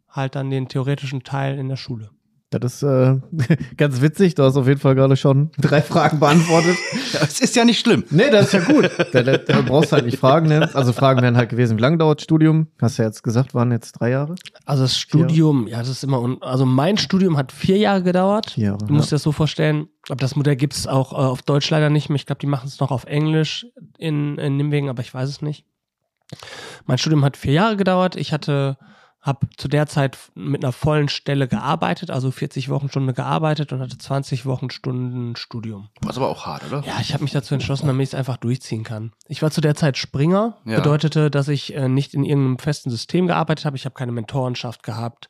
halt 0.09 0.35
dann 0.35 0.49
den 0.49 0.67
theoretischen 0.67 1.23
Teil 1.23 1.57
in 1.57 1.69
der 1.69 1.77
Schule. 1.77 2.11
Das 2.51 2.75
ist 2.75 2.83
äh, 2.83 3.17
ganz 3.77 4.01
witzig. 4.01 4.33
Du 4.33 4.43
hast 4.43 4.55
auf 4.57 4.67
jeden 4.67 4.79
Fall 4.79 4.95
gerade 4.95 5.15
schon 5.15 5.51
drei 5.59 5.81
Fragen 5.81 6.19
beantwortet. 6.19 6.75
Ja, 7.11 7.21
es 7.23 7.39
ist 7.39 7.55
ja 7.55 7.65
nicht 7.65 7.79
schlimm. 7.79 8.03
nee, 8.11 8.29
das 8.29 8.47
ist 8.47 8.53
ja 8.53 8.59
gut. 8.59 8.91
Da, 9.13 9.23
da, 9.23 9.37
da 9.37 9.61
brauchst 9.61 9.91
du 9.91 9.95
halt 9.95 10.05
nicht 10.05 10.19
Fragen. 10.19 10.47
Ne? 10.47 10.69
Also 10.75 10.93
Fragen 10.93 11.23
wären 11.23 11.37
halt 11.37 11.49
gewesen, 11.49 11.75
wie 11.77 11.81
lange 11.81 11.97
dauert 11.97 12.21
Studium? 12.21 12.67
Hast 12.79 12.99
du 12.99 13.01
ja 13.01 13.07
jetzt 13.07 13.23
gesagt, 13.23 13.55
waren 13.55 13.71
jetzt 13.71 13.93
drei 13.93 14.11
Jahre? 14.11 14.35
Also 14.65 14.83
das 14.83 14.95
Studium, 14.95 15.67
ja, 15.67 15.79
das 15.79 15.89
ist 15.89 16.03
immer, 16.03 16.21
un 16.21 16.39
also 16.43 16.67
mein 16.67 16.97
Studium 16.97 17.35
hat 17.35 17.51
vier 17.51 17.77
Jahre 17.77 18.03
gedauert. 18.03 18.51
Vier 18.51 18.65
Jahre, 18.65 18.85
Du 18.85 18.93
musst 18.93 19.11
dir 19.11 19.15
das 19.15 19.23
so 19.23 19.31
vorstellen, 19.31 19.87
aber 20.07 20.17
das 20.17 20.35
Modell 20.35 20.55
gibt 20.55 20.75
es 20.75 20.85
auch 20.85 21.13
äh, 21.13 21.15
auf 21.15 21.41
Deutsch 21.41 21.67
leider 21.71 21.89
nicht 21.89 22.09
mehr. 22.09 22.17
Ich 22.17 22.27
glaube, 22.27 22.39
die 22.41 22.47
machen 22.47 22.67
es 22.67 22.79
noch 22.79 22.91
auf 22.91 23.05
Englisch 23.05 23.65
in, 23.97 24.37
in 24.37 24.57
Nimwegen, 24.57 24.89
aber 24.89 25.01
ich 25.01 25.11
weiß 25.11 25.29
es 25.29 25.41
nicht. 25.41 25.65
Mein 26.85 26.99
Studium 26.99 27.25
hat 27.25 27.37
vier 27.37 27.53
Jahre 27.53 27.75
gedauert. 27.75 28.15
Ich 28.15 28.33
hatte, 28.33 28.77
habe 29.21 29.47
zu 29.57 29.67
der 29.67 29.85
Zeit 29.85 30.17
mit 30.33 30.63
einer 30.63 30.71
vollen 30.71 31.09
Stelle 31.09 31.47
gearbeitet, 31.49 32.09
also 32.09 32.31
40 32.31 32.69
Wochenstunde 32.69 33.13
gearbeitet 33.13 33.73
und 33.73 33.81
hatte 33.81 33.97
20 33.97 34.45
Wochenstunden 34.45 35.35
Studium. 35.35 35.89
Ist 36.07 36.15
aber 36.17 36.29
auch 36.29 36.45
hart, 36.45 36.63
oder? 36.67 36.83
Ja, 36.87 36.99
ich 37.01 37.13
habe 37.13 37.23
mich 37.23 37.33
dazu 37.33 37.53
entschlossen, 37.53 37.87
damit 37.87 38.03
ich 38.03 38.09
es 38.11 38.15
einfach 38.15 38.37
durchziehen 38.37 38.83
kann. 38.85 39.11
Ich 39.27 39.41
war 39.41 39.51
zu 39.51 39.59
der 39.59 39.75
Zeit 39.75 39.97
Springer, 39.97 40.57
Ja. 40.65 40.77
bedeutete, 40.77 41.29
dass 41.29 41.49
ich 41.49 41.75
äh, 41.75 41.89
nicht 41.89 42.13
in 42.13 42.23
irgendeinem 42.23 42.59
festen 42.59 42.89
System 42.89 43.27
gearbeitet 43.27 43.65
habe. 43.65 43.75
Ich 43.75 43.83
habe 43.85 43.95
keine 43.95 44.13
Mentorenschaft 44.13 44.83
gehabt. 44.83 45.27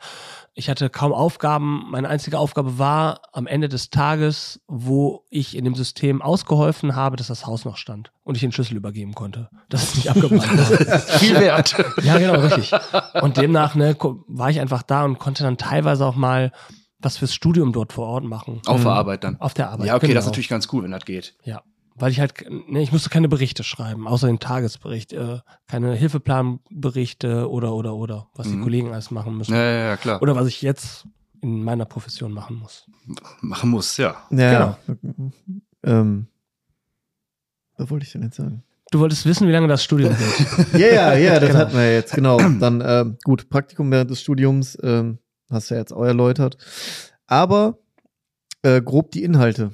Ich 0.53 0.69
hatte 0.69 0.89
kaum 0.89 1.13
Aufgaben. 1.13 1.85
Meine 1.89 2.09
einzige 2.09 2.37
Aufgabe 2.37 2.77
war 2.77 3.21
am 3.31 3.47
Ende 3.47 3.69
des 3.69 3.89
Tages, 3.89 4.61
wo 4.67 5.25
ich 5.29 5.55
in 5.55 5.65
dem 5.65 5.75
System 5.75 6.21
ausgeholfen 6.21 6.95
habe, 6.95 7.15
dass 7.15 7.27
das 7.27 7.45
Haus 7.45 7.65
noch 7.65 7.77
stand 7.77 8.11
und 8.23 8.35
ich 8.35 8.41
den 8.41 8.51
Schlüssel 8.51 8.75
übergeben 8.75 9.13
konnte. 9.13 9.49
Das 9.69 9.83
ist 9.83 9.95
nicht 9.95 10.09
abgebrannt 10.09 10.57
war. 10.57 10.99
Viel 10.99 11.39
wert. 11.39 11.75
Ja, 12.03 12.17
genau, 12.17 12.39
richtig. 12.39 12.71
Und 13.21 13.37
demnach 13.37 13.75
ne, 13.75 13.95
war 14.27 14.49
ich 14.49 14.59
einfach 14.59 14.83
da 14.83 15.05
und 15.05 15.19
konnte 15.19 15.43
dann 15.43 15.57
teilweise 15.57 16.05
auch 16.05 16.15
mal 16.15 16.51
was 16.99 17.17
fürs 17.17 17.33
Studium 17.33 17.71
dort 17.71 17.93
vor 17.93 18.07
Ort 18.07 18.25
machen. 18.25 18.61
Auf 18.65 18.81
der 18.81 18.91
Arbeit 18.91 19.23
dann. 19.23 19.39
Auf 19.39 19.53
der 19.53 19.69
Arbeit. 19.69 19.87
Ja, 19.87 19.95
okay, 19.95 20.07
das 20.07 20.09
ist 20.09 20.15
genau. 20.15 20.25
natürlich 20.25 20.49
ganz 20.49 20.67
cool, 20.73 20.83
wenn 20.83 20.91
das 20.91 21.05
geht. 21.05 21.35
Ja, 21.43 21.61
weil 21.99 22.11
ich 22.11 22.19
halt, 22.19 22.33
ne, 22.49 22.81
ich 22.81 22.91
musste 22.91 23.09
keine 23.09 23.27
Berichte 23.29 23.63
schreiben, 23.63 24.07
außer 24.07 24.27
den 24.27 24.39
Tagesbericht, 24.39 25.13
äh, 25.13 25.39
keine 25.67 25.93
Hilfeplanberichte 25.95 27.49
oder, 27.49 27.73
oder, 27.73 27.95
oder, 27.95 28.27
was 28.35 28.47
die 28.47 28.55
Mhm. 28.55 28.63
Kollegen 28.63 28.93
alles 28.93 29.11
machen 29.11 29.37
müssen. 29.37 29.53
Ja, 29.53 29.61
ja, 29.63 29.85
ja, 29.89 29.97
klar. 29.97 30.21
Oder 30.21 30.35
was 30.35 30.47
ich 30.47 30.61
jetzt 30.61 31.05
in 31.41 31.63
meiner 31.63 31.85
Profession 31.85 32.31
machen 32.33 32.57
muss. 32.57 32.85
Machen 33.41 33.69
muss, 33.69 33.95
ja. 33.97 34.15
Ja. 34.31 34.77
Ähm, 35.83 36.27
was 37.77 37.89
wollte 37.89 38.05
ich 38.05 38.11
denn 38.11 38.23
jetzt 38.23 38.35
sagen? 38.37 38.63
Du 38.91 38.99
wolltest 38.99 39.25
wissen, 39.25 39.47
wie 39.47 39.51
lange 39.51 39.67
das 39.67 39.83
Studium 39.83 40.15
geht. 40.17 40.73
Ja, 40.81 40.87
ja, 40.87 41.13
ja, 41.13 41.39
das 41.39 41.49
Genau. 41.49 41.59
hatten 41.59 41.73
wir 41.77 41.93
jetzt, 41.93 42.13
genau. 42.13 42.37
Dann, 42.37 42.81
ähm, 42.85 43.17
gut, 43.23 43.49
Praktikum 43.49 43.89
während 43.91 44.09
des 44.11 44.19
Studiums, 44.21 44.77
ähm, 44.81 45.19
hast 45.49 45.69
du 45.69 45.75
ja 45.75 45.79
jetzt 45.79 45.93
auch 45.93 46.03
erläutert. 46.03 46.57
Aber 47.27 47.77
äh, 48.63 48.81
grob 48.81 49.11
die 49.11 49.23
Inhalte 49.23 49.71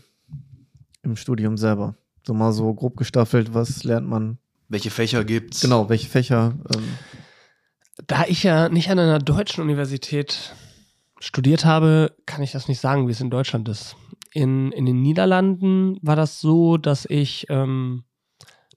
im 1.01 1.15
Studium 1.15 1.57
selber. 1.57 1.95
So 2.25 2.33
mal 2.33 2.51
so 2.51 2.73
grob 2.73 2.97
gestaffelt, 2.97 3.53
was 3.53 3.83
lernt 3.83 4.07
man? 4.07 4.39
Welche 4.67 4.89
Fächer 4.89 5.23
gibt's? 5.23 5.61
Genau, 5.61 5.89
welche 5.89 6.09
Fächer? 6.09 6.55
Ähm, 6.73 6.97
da 8.07 8.25
ich 8.27 8.43
ja 8.43 8.67
nicht 8.69 8.89
an 8.89 8.99
einer 8.99 9.19
deutschen 9.19 9.63
Universität 9.63 10.55
studiert 11.19 11.65
habe, 11.65 12.15
kann 12.25 12.41
ich 12.41 12.51
das 12.51 12.67
nicht 12.67 12.79
sagen, 12.79 13.07
wie 13.07 13.11
es 13.11 13.21
in 13.21 13.29
Deutschland 13.29 13.69
ist. 13.69 13.95
In, 14.33 14.71
in 14.71 14.85
den 14.85 15.01
Niederlanden 15.01 15.97
war 16.01 16.15
das 16.15 16.41
so, 16.41 16.77
dass 16.77 17.05
ich 17.05 17.45
ähm, 17.49 18.03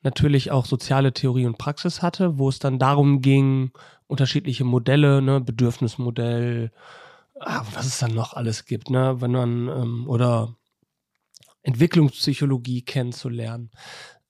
natürlich 0.02 0.50
auch 0.50 0.67
soziale 0.67 1.12
Theorie 1.12 1.47
und 1.47 1.59
Praxis 1.59 2.02
hatte, 2.02 2.38
wo 2.38 2.49
es 2.49 2.59
dann 2.59 2.78
darum 2.78 3.23
ging, 3.23 3.73
unterschiedliche 4.07 4.64
Modelle, 4.64 5.21
ne, 5.23 5.40
Bedürfnismodell, 5.40 6.71
ah, 7.40 7.62
was 7.75 7.87
es 7.87 7.99
dann 7.99 8.14
noch 8.14 8.35
alles 8.35 8.67
gibt, 8.67 8.90
ne, 8.90 9.21
wenn 9.21 9.33
man 9.33 9.69
ähm, 9.69 10.05
oder 10.07 10.55
Entwicklungspsychologie 11.68 12.80
kennenzulernen. 12.82 13.70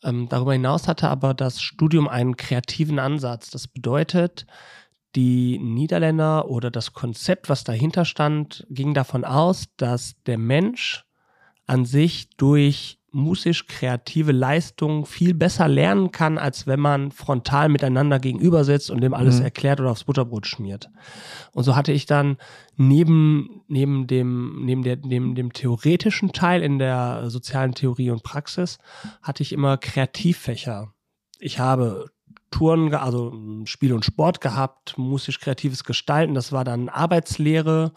Ähm, 0.02 0.28
darüber 0.28 0.54
hinaus 0.54 0.88
hatte 0.88 1.08
aber 1.08 1.34
das 1.34 1.62
Studium 1.62 2.08
einen 2.08 2.36
kreativen 2.36 2.98
Ansatz. 2.98 3.50
Das 3.50 3.68
bedeutet, 3.68 4.44
die 5.14 5.58
Niederländer 5.58 6.48
oder 6.50 6.72
das 6.72 6.94
Konzept, 6.94 7.48
was 7.48 7.62
dahinter 7.62 8.04
stand, 8.04 8.66
ging 8.70 8.92
davon 8.92 9.24
aus, 9.24 9.66
dass 9.76 10.16
der 10.26 10.36
Mensch 10.36 11.04
an 11.66 11.84
sich 11.84 12.28
durch 12.30 12.97
musisch-kreative 13.10 14.32
Leistung 14.32 15.06
viel 15.06 15.34
besser 15.34 15.66
lernen 15.66 16.12
kann, 16.12 16.36
als 16.38 16.66
wenn 16.66 16.80
man 16.80 17.10
frontal 17.10 17.68
miteinander 17.68 18.18
gegenüber 18.18 18.64
sitzt 18.64 18.90
und 18.90 19.00
dem 19.00 19.14
alles 19.14 19.38
Mhm. 19.38 19.44
erklärt 19.44 19.80
oder 19.80 19.90
aufs 19.90 20.04
Butterbrot 20.04 20.46
schmiert. 20.46 20.90
Und 21.52 21.64
so 21.64 21.74
hatte 21.74 21.92
ich 21.92 22.06
dann 22.06 22.36
neben, 22.76 23.62
neben 23.66 24.06
dem, 24.06 24.64
neben 24.64 24.82
der, 24.82 24.98
neben 25.02 25.34
dem 25.34 25.52
theoretischen 25.52 26.32
Teil 26.32 26.62
in 26.62 26.78
der 26.78 27.30
sozialen 27.30 27.74
Theorie 27.74 28.10
und 28.10 28.22
Praxis 28.22 28.78
hatte 29.22 29.42
ich 29.42 29.52
immer 29.52 29.78
Kreativfächer. 29.78 30.92
Ich 31.38 31.58
habe 31.58 32.10
Touren, 32.50 32.94
also 32.94 33.34
Spiel 33.64 33.92
und 33.92 34.04
Sport 34.04 34.40
gehabt, 34.40 34.96
musisch-kreatives 34.96 35.84
Gestalten, 35.84 36.34
das 36.34 36.52
war 36.52 36.64
dann 36.64 36.88
Arbeitslehre. 36.88 37.92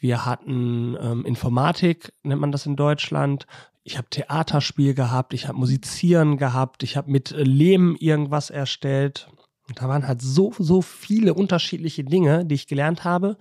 Wir 0.00 0.26
hatten 0.26 0.96
ähm, 1.00 1.24
Informatik, 1.24 2.12
nennt 2.22 2.40
man 2.40 2.52
das 2.52 2.66
in 2.66 2.76
Deutschland. 2.76 3.46
Ich 3.84 3.98
habe 3.98 4.08
Theaterspiel 4.08 4.94
gehabt, 4.94 5.34
ich 5.34 5.46
habe 5.46 5.58
Musizieren 5.58 6.38
gehabt, 6.38 6.82
ich 6.82 6.96
habe 6.96 7.10
mit 7.10 7.32
äh, 7.32 7.42
Lehm 7.42 7.96
irgendwas 8.00 8.50
erstellt. 8.50 9.28
Und 9.68 9.80
da 9.80 9.88
waren 9.88 10.06
halt 10.06 10.22
so, 10.22 10.52
so 10.58 10.82
viele 10.82 11.34
unterschiedliche 11.34 12.02
Dinge, 12.02 12.44
die 12.44 12.54
ich 12.54 12.66
gelernt 12.66 13.04
habe, 13.04 13.36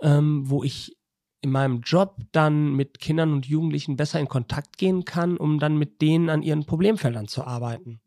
ähm, 0.00 0.48
wo 0.48 0.62
ich 0.62 0.96
in 1.40 1.50
meinem 1.50 1.80
Job 1.80 2.16
dann 2.32 2.74
mit 2.74 2.98
Kindern 3.00 3.32
und 3.32 3.46
Jugendlichen 3.46 3.96
besser 3.96 4.18
in 4.20 4.28
Kontakt 4.28 4.78
gehen 4.78 5.04
kann, 5.04 5.36
um 5.36 5.58
dann 5.58 5.76
mit 5.76 6.00
denen 6.00 6.30
an 6.30 6.42
ihren 6.42 6.64
Problemfeldern 6.64 7.28
zu 7.28 7.44
arbeiten. 7.44 8.00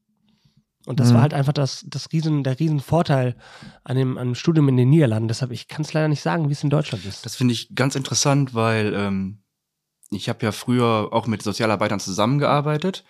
Und 0.86 1.00
das 1.00 1.10
Mhm. 1.10 1.16
war 1.16 1.22
halt 1.24 1.34
einfach 1.34 1.54
das, 1.54 1.86
das 1.88 2.12
Riesen, 2.12 2.44
der 2.44 2.60
Riesenvorteil 2.60 3.36
an 3.84 3.98
dem, 3.98 4.18
an 4.18 4.30
dem 4.30 4.36
Studium 4.36 4.70
in 4.70 4.78
den 4.78 4.90
Niederlanden. 4.90 5.28
Deshalb, 5.28 5.52
ich 5.52 5.68
kann 5.68 5.82
es 5.82 5.94
leider 5.94 6.08
nicht 6.08 6.22
sagen, 6.22 6.48
wie 6.48 6.54
es 6.54 6.64
in 6.64 6.70
Deutschland 6.70 7.06
ist. 7.06 7.26
Das 7.26 7.36
finde 7.36 7.54
ich 7.54 7.76
ganz 7.76 7.96
interessant, 7.96 8.54
weil 8.54 8.94
ähm, 8.94 9.40
ich 10.12 10.30
habe 10.30 10.44
ja 10.46 10.52
früher 10.52 11.10
auch 11.12 11.28
mit 11.28 11.42
Sozialarbeitern 11.42 12.00
zusammengearbeitet 12.00 13.04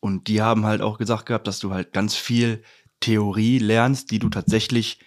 und 0.00 0.28
die 0.28 0.42
haben 0.42 0.66
halt 0.66 0.82
auch 0.82 0.98
gesagt 0.98 1.26
gehabt, 1.26 1.46
dass 1.46 1.58
du 1.58 1.72
halt 1.72 1.92
ganz 1.92 2.14
viel 2.14 2.62
Theorie 3.00 3.58
lernst, 3.58 4.10
die 4.10 4.18
du 4.18 4.28
tatsächlich 4.28 5.00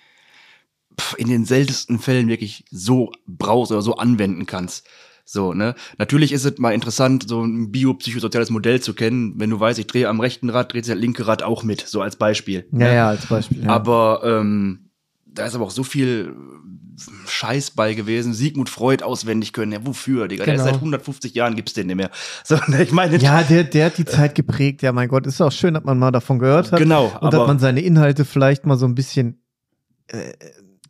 in 1.17 1.29
den 1.29 1.45
seltensten 1.45 1.99
Fällen 1.99 2.27
wirklich 2.27 2.65
so 2.69 3.11
brauchst 3.25 3.71
oder 3.71 3.81
so 3.81 3.95
anwenden 3.95 4.45
kannst. 4.45 4.87
So, 5.23 5.53
ne? 5.53 5.75
Natürlich 5.97 6.31
ist 6.31 6.43
es 6.43 6.57
mal 6.57 6.73
interessant, 6.73 7.29
so 7.29 7.43
ein 7.43 7.71
biopsychosoziales 7.71 8.49
Modell 8.49 8.81
zu 8.81 8.95
kennen. 8.95 9.33
Wenn 9.37 9.51
du 9.51 9.59
weißt, 9.59 9.77
ich 9.77 9.85
drehe 9.85 10.09
am 10.09 10.19
rechten 10.19 10.49
Rad, 10.49 10.73
dreht 10.73 10.85
sich 10.85 10.93
das 10.93 11.01
linke 11.01 11.27
Rad 11.27 11.43
auch 11.43 11.63
mit, 11.63 11.81
so 11.81 12.01
als 12.01 12.15
Beispiel. 12.15 12.67
Ja, 12.71 12.77
ne? 12.77 12.95
ja, 12.95 13.09
als 13.09 13.27
Beispiel. 13.27 13.63
Ja. 13.63 13.69
Aber 13.69 14.21
ähm, 14.23 14.88
da 15.33 15.45
ist 15.45 15.55
aber 15.55 15.65
auch 15.65 15.71
so 15.71 15.83
viel 15.83 16.35
Scheiß 17.27 17.71
bei 17.71 17.93
gewesen. 17.93 18.33
Sigmund 18.33 18.69
Freud 18.69 19.03
auswendig 19.03 19.53
können. 19.53 19.71
Ja, 19.71 19.85
wofür, 19.85 20.27
Digga? 20.27 20.45
Der 20.45 20.55
ist 20.55 20.59
Genau. 20.61 20.71
seit 20.73 20.81
150 20.81 21.33
Jahren 21.33 21.55
gibt's 21.55 21.73
den 21.73 21.87
nicht 21.87 21.95
mehr. 21.95 22.09
So, 22.43 22.57
ne, 22.67 22.83
ich 22.83 22.91
meine, 22.91 23.17
ja, 23.17 23.43
der, 23.43 23.63
der 23.63 23.85
hat 23.87 23.97
die 23.97 24.05
Zeit 24.05 24.35
geprägt. 24.35 24.81
Ja, 24.81 24.91
mein 24.91 25.07
Gott, 25.07 25.25
ist 25.27 25.39
auch 25.41 25.51
schön, 25.51 25.75
dass 25.75 25.83
man 25.83 25.97
mal 25.97 26.11
davon 26.11 26.39
gehört 26.39 26.71
hat. 26.71 26.79
genau. 26.79 27.11
und 27.21 27.33
dass 27.33 27.47
man 27.47 27.59
seine 27.59 27.81
Inhalte 27.81 28.25
vielleicht 28.25 28.65
mal 28.65 28.77
so 28.77 28.85
ein 28.85 28.95
bisschen 28.95 29.41
äh, 30.07 30.33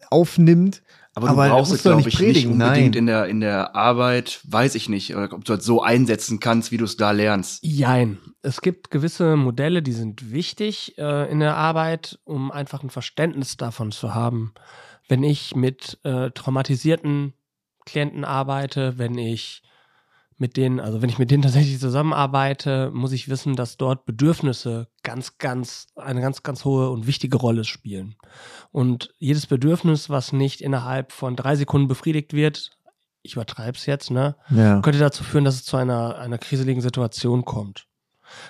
aufnimmt. 0.10 0.82
Aber 1.16 1.28
du 1.28 1.34
aber 1.34 1.46
er 1.46 1.52
brauchst 1.52 1.74
es, 1.74 1.82
glaube 1.82 1.98
nicht 1.98 2.08
ich, 2.08 2.20
nicht 2.20 2.34
predigen, 2.34 2.54
unbedingt 2.54 2.94
nein. 2.96 3.00
in 3.00 3.06
der, 3.08 3.26
in 3.26 3.40
der 3.40 3.76
Arbeit, 3.76 4.42
weiß 4.44 4.76
ich 4.76 4.90
nicht, 4.90 5.16
oder 5.16 5.34
ob 5.34 5.44
du 5.44 5.56
das 5.56 5.66
so 5.66 5.82
einsetzen 5.82 6.40
kannst, 6.40 6.72
wie 6.72 6.78
du 6.78 6.86
es 6.86 6.98
da 6.98 7.12
lernst. 7.12 7.64
Jein. 7.64 8.20
Es 8.42 8.62
gibt 8.62 8.92
gewisse 8.92 9.36
Modelle, 9.36 9.82
die 9.82 9.92
sind 9.92 10.32
wichtig 10.32 10.98
äh, 10.98 11.30
in 11.30 11.40
der 11.40 11.58
Arbeit, 11.58 12.20
um 12.24 12.52
einfach 12.52 12.84
ein 12.84 12.90
Verständnis 12.90 13.58
davon 13.58 13.92
zu 13.92 14.14
haben. 14.14 14.54
Wenn 15.08 15.24
ich 15.24 15.56
mit 15.56 16.00
äh, 16.04 16.30
traumatisierten 16.32 17.34
Klienten 17.86 18.24
arbeite, 18.24 18.98
wenn 18.98 19.18
ich 19.18 19.64
mit 20.40 20.58
denen, 20.58 20.80
also 20.80 21.02
wenn 21.02 21.10
ich 21.10 21.20
mit 21.20 21.32
denen 21.32 21.44
tatsächlich 21.44 21.80
zusammenarbeite, 21.80 22.92
muss 22.94 23.12
ich 23.12 23.30
wissen, 23.30 23.56
dass 23.56 23.78
dort 23.78 24.06
Bedürfnisse 24.06 24.88
ganz, 25.04 25.38
ganz, 25.38 25.88
eine 25.96 26.22
ganz, 26.22 26.44
ganz 26.44 26.66
hohe 26.66 26.90
und 26.90 27.08
wichtige 27.08 27.38
Rolle 27.38 27.64
spielen. 27.64 28.16
Und 28.72 29.14
jedes 29.18 29.48
Bedürfnis, 29.48 30.10
was 30.10 30.34
nicht 30.34 30.62
innerhalb 30.62 31.12
von 31.12 31.36
drei 31.36 31.56
Sekunden 31.56 31.88
befriedigt 31.88 32.34
wird, 32.34 32.72
ich 33.22 33.34
übertreibe 33.34 33.78
es 33.78 33.86
jetzt, 33.86 34.12
ne, 34.12 34.36
Ja. 34.50 34.80
könnte 34.82 35.00
dazu 35.00 35.24
führen, 35.24 35.44
dass 35.44 35.56
es 35.56 35.66
zu 35.66 35.76
einer, 35.76 36.18
einer 36.18 36.38
kriseligen 36.38 36.82
Situation 36.82 37.44
kommt. 37.44 37.86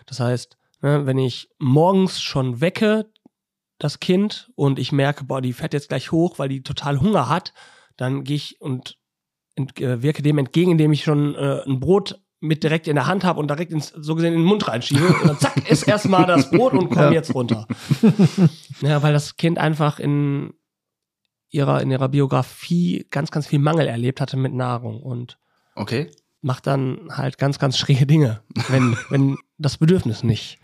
Das 0.05 0.19
heißt, 0.19 0.57
ne, 0.81 1.05
wenn 1.07 1.17
ich 1.17 1.49
morgens 1.57 2.21
schon 2.21 2.61
wecke, 2.61 3.09
das 3.79 3.99
Kind, 3.99 4.51
und 4.55 4.77
ich 4.77 4.91
merke, 4.91 5.23
boah, 5.23 5.41
die 5.41 5.53
fährt 5.53 5.73
jetzt 5.73 5.89
gleich 5.89 6.11
hoch, 6.11 6.37
weil 6.37 6.49
die 6.49 6.61
total 6.61 6.99
Hunger 6.99 7.29
hat, 7.29 7.53
dann 7.97 8.23
gehe 8.23 8.35
ich 8.35 8.61
und 8.61 8.98
ent, 9.59 9.79
äh, 9.79 10.01
wirke 10.01 10.21
dem 10.23 10.37
entgegen, 10.37 10.71
indem 10.71 10.91
ich 10.91 11.03
schon 11.03 11.35
äh, 11.35 11.61
ein 11.67 11.79
Brot 11.79 12.19
mit 12.41 12.63
direkt 12.63 12.87
in 12.87 12.95
der 12.95 13.05
Hand 13.05 13.23
habe 13.25 13.39
und 13.39 13.49
direkt 13.49 13.71
ins, 13.73 13.89
so 13.89 14.15
gesehen 14.15 14.33
in 14.33 14.39
den 14.39 14.47
Mund 14.47 14.67
reinschiebe. 14.67 15.05
Und 15.07 15.27
dann 15.27 15.37
zack, 15.37 15.69
ist 15.69 15.83
erstmal 15.87 16.25
das 16.25 16.49
Brot 16.49 16.73
und 16.73 16.89
komm 16.89 17.03
Ja. 17.03 17.11
jetzt 17.11 17.35
runter. 17.35 17.67
ja, 18.81 19.03
weil 19.03 19.11
das 19.13 19.35
Kind 19.35 19.57
einfach 19.57 19.99
in 19.99 20.53
ihrer, 21.49 21.81
in 21.81 21.91
ihrer 21.91 22.09
Biografie 22.09 23.05
ganz, 23.09 23.29
ganz 23.31 23.47
viel 23.47 23.59
Mangel 23.59 23.87
erlebt 23.87 24.21
hatte 24.21 24.37
mit 24.37 24.53
Nahrung 24.53 25.01
und 25.01 25.37
Okay? 25.75 26.09
macht 26.41 26.67
dann 26.67 27.09
halt 27.11 27.37
ganz, 27.37 27.59
ganz 27.59 27.77
schräge 27.77 28.05
Dinge, 28.05 28.41
wenn, 28.69 28.95
wenn 29.09 29.37
das 29.57 29.77
Bedürfnis 29.77 30.23
nicht 30.23 30.59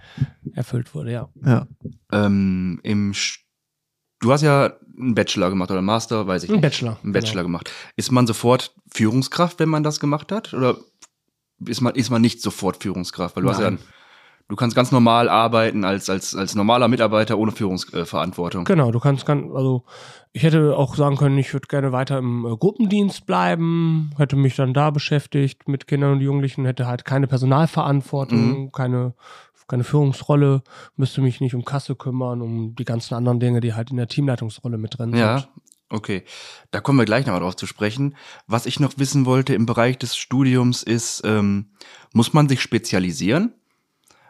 erfüllt 0.54 0.94
wurde, 0.96 1.12
ja. 1.12 1.30
ja. 1.46 1.68
Ähm, 2.12 2.80
im 2.84 3.14
Sch 3.14 3.45
du 4.26 4.32
hast 4.32 4.42
ja 4.42 4.74
einen 4.98 5.14
Bachelor 5.14 5.50
gemacht 5.50 5.70
oder 5.70 5.80
einen 5.80 5.86
Master, 5.86 6.26
weiß 6.26 6.44
ich 6.44 6.50
Ein 6.50 6.56
nicht. 6.56 6.62
Bachelor. 6.64 6.98
Einen 7.04 7.14
Bachelor 7.14 7.44
gemacht. 7.44 7.72
Ist 7.96 8.12
man 8.12 8.26
sofort 8.26 8.74
Führungskraft, 8.92 9.60
wenn 9.60 9.70
man 9.70 9.84
das 9.84 10.00
gemacht 10.00 10.32
hat? 10.32 10.54
Oder 10.54 10.78
ist 11.66 11.82
man, 11.82 11.94
ist 11.96 12.10
man 12.10 12.22
nicht 12.22 12.42
sofort 12.42 12.82
Führungskraft? 12.82 13.36
Weil 13.36 13.44
du 13.44 13.50
hast 13.50 13.60
ja, 13.60 13.72
Nein. 13.72 13.80
du 14.48 14.56
kannst 14.56 14.76
ganz 14.76 14.92
normal 14.92 15.30
arbeiten 15.30 15.86
als, 15.86 16.10
als, 16.10 16.36
als 16.36 16.56
normaler 16.56 16.88
Mitarbeiter 16.88 17.38
ohne 17.38 17.52
Führungsverantwortung. 17.52 18.66
Genau, 18.66 18.92
du 18.92 19.00
kannst 19.00 19.26
ganz, 19.26 19.46
also 19.54 19.84
ich 20.32 20.44
hätte 20.44 20.76
auch 20.76 20.96
sagen 20.96 21.18
können, 21.18 21.38
ich 21.38 21.54
würde 21.54 21.68
gerne 21.68 21.92
weiter 21.92 22.18
im 22.18 22.46
äh, 22.46 22.58
Gruppendienst 22.58 23.26
bleiben, 23.26 24.12
hätte 24.18 24.36
mich 24.36 24.56
dann 24.56 24.74
da 24.74 24.90
beschäftigt 24.90 25.68
mit 25.68 25.88
Kindern 25.88 26.14
und 26.14 26.22
Jugendlichen, 26.22 26.66
hätte 26.66 26.88
halt 26.88 27.06
keine 27.06 27.28
Personalverantwortung, 27.28 28.72
keine, 28.72 29.14
keine 29.68 29.84
Führungsrolle, 29.84 30.62
müsste 30.96 31.22
mich 31.22 31.42
nicht 31.42 31.56
um 31.56 31.66
Kasse 31.66 31.96
kümmern, 31.96 32.42
um 32.42 32.76
die 32.76 32.86
ganzen 32.86 33.16
anderen 33.16 33.40
Dinge, 33.40 33.60
die 33.62 33.74
halt 33.74 33.92
in 33.92 33.98
der 33.98 34.08
Teamleitungsrolle 34.08 34.78
mit 34.78 34.98
drin 34.98 35.16
Ja, 35.16 35.40
sind. 35.40 35.50
okay. 35.90 36.24
Da 36.72 36.82
kommen 36.82 37.00
wir 37.00 37.06
gleich 37.06 37.26
noch 37.26 37.38
drauf 37.40 37.56
zu 37.56 37.66
sprechen. 37.66 38.16
Was 38.48 38.66
ich 38.66 38.80
noch 38.80 38.94
wissen 38.98 39.26
wollte 39.26 39.56
im 39.56 39.66
Bereich 39.66 39.98
des 39.98 40.16
Studiums 40.16 40.84
ist, 40.84 41.22
ähm, 41.26 41.72
muss 42.14 42.34
man 42.34 42.48
sich 42.50 42.62
spezialisieren? 42.62 43.54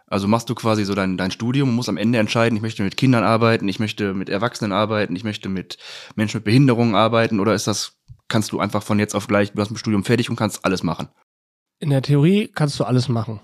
Also 0.08 0.28
machst 0.28 0.50
du 0.50 0.56
quasi 0.56 0.86
so 0.86 0.94
dein, 0.94 1.18
dein 1.18 1.32
Studium 1.32 1.70
und 1.70 1.76
musst 1.76 1.90
am 1.90 1.98
Ende 1.98 2.20
entscheiden, 2.20 2.56
ich 2.56 2.62
möchte 2.62 2.84
mit 2.84 2.96
Kindern 2.96 3.24
arbeiten, 3.24 3.68
ich 3.68 3.80
möchte 3.80 4.14
mit 4.14 4.30
Erwachsenen 4.30 4.72
arbeiten, 4.72 5.16
ich 5.16 5.24
möchte 5.24 5.50
mit 5.50 5.78
Menschen 6.16 6.38
mit 6.38 6.46
Behinderungen 6.46 6.94
arbeiten 6.94 7.40
oder 7.40 7.56
ist 7.56 7.66
das, 7.66 7.98
kannst 8.28 8.52
du 8.52 8.60
einfach 8.60 8.84
von 8.84 9.00
jetzt 9.00 9.16
auf 9.16 9.28
gleich, 9.28 9.52
du 9.54 9.62
hast 9.62 9.72
ein 9.72 9.78
Studium 9.78 10.04
fertig 10.04 10.30
und 10.30 10.36
kannst 10.36 10.64
alles 10.64 10.84
machen? 10.84 11.08
In 11.80 11.90
der 11.90 12.04
Theorie 12.04 12.48
kannst 12.54 12.80
du 12.80 12.84
alles 12.84 13.10
machen. 13.10 13.42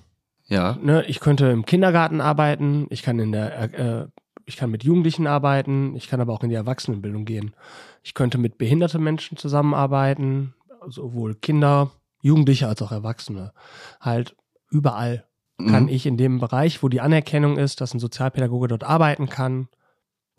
Ja. 0.52 0.78
ne, 0.82 1.06
ich 1.06 1.20
könnte 1.22 1.48
im 1.48 1.66
Kindergarten 1.66 2.20
arbeiten, 2.20 2.86
ich 2.90 3.02
kann 3.04 3.18
in 3.20 3.32
der, 3.32 3.74
äh, 3.74 4.08
ich 4.46 4.58
kann 4.58 4.70
mit 4.70 4.84
Jugendlichen 4.84 5.26
arbeiten, 5.26 5.96
ich 5.96 6.08
kann 6.10 6.20
aber 6.20 6.34
auch 6.34 6.44
in 6.44 6.50
die 6.50 6.56
Erwachsenenbildung 6.56 7.24
gehen. 7.26 7.56
Ich 8.04 8.14
könnte 8.14 8.38
mit 8.38 8.58
behinderten 8.58 9.02
Menschen 9.02 9.38
zusammenarbeiten, 9.38 10.54
sowohl 10.90 11.36
Kinder, 11.36 11.92
Jugendliche 12.22 12.68
als 12.68 12.82
auch 12.82 12.92
Erwachsene. 12.92 13.54
Halt 14.02 14.36
überall 14.70 15.26
kann 15.70 15.84
Mhm. 15.84 15.90
ich 15.90 16.06
in 16.06 16.18
dem 16.18 16.40
Bereich, 16.40 16.84
wo 16.84 16.90
die 16.90 17.02
Anerkennung 17.02 17.58
ist, 17.58 17.80
dass 17.82 17.94
ein 17.94 18.00
Sozialpädagoge 18.00 18.68
dort 18.68 18.84
arbeiten 18.84 19.30
kann, 19.30 19.70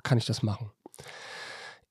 kann 0.03 0.19
ich 0.19 0.27
das 0.27 0.43
machen. 0.43 0.71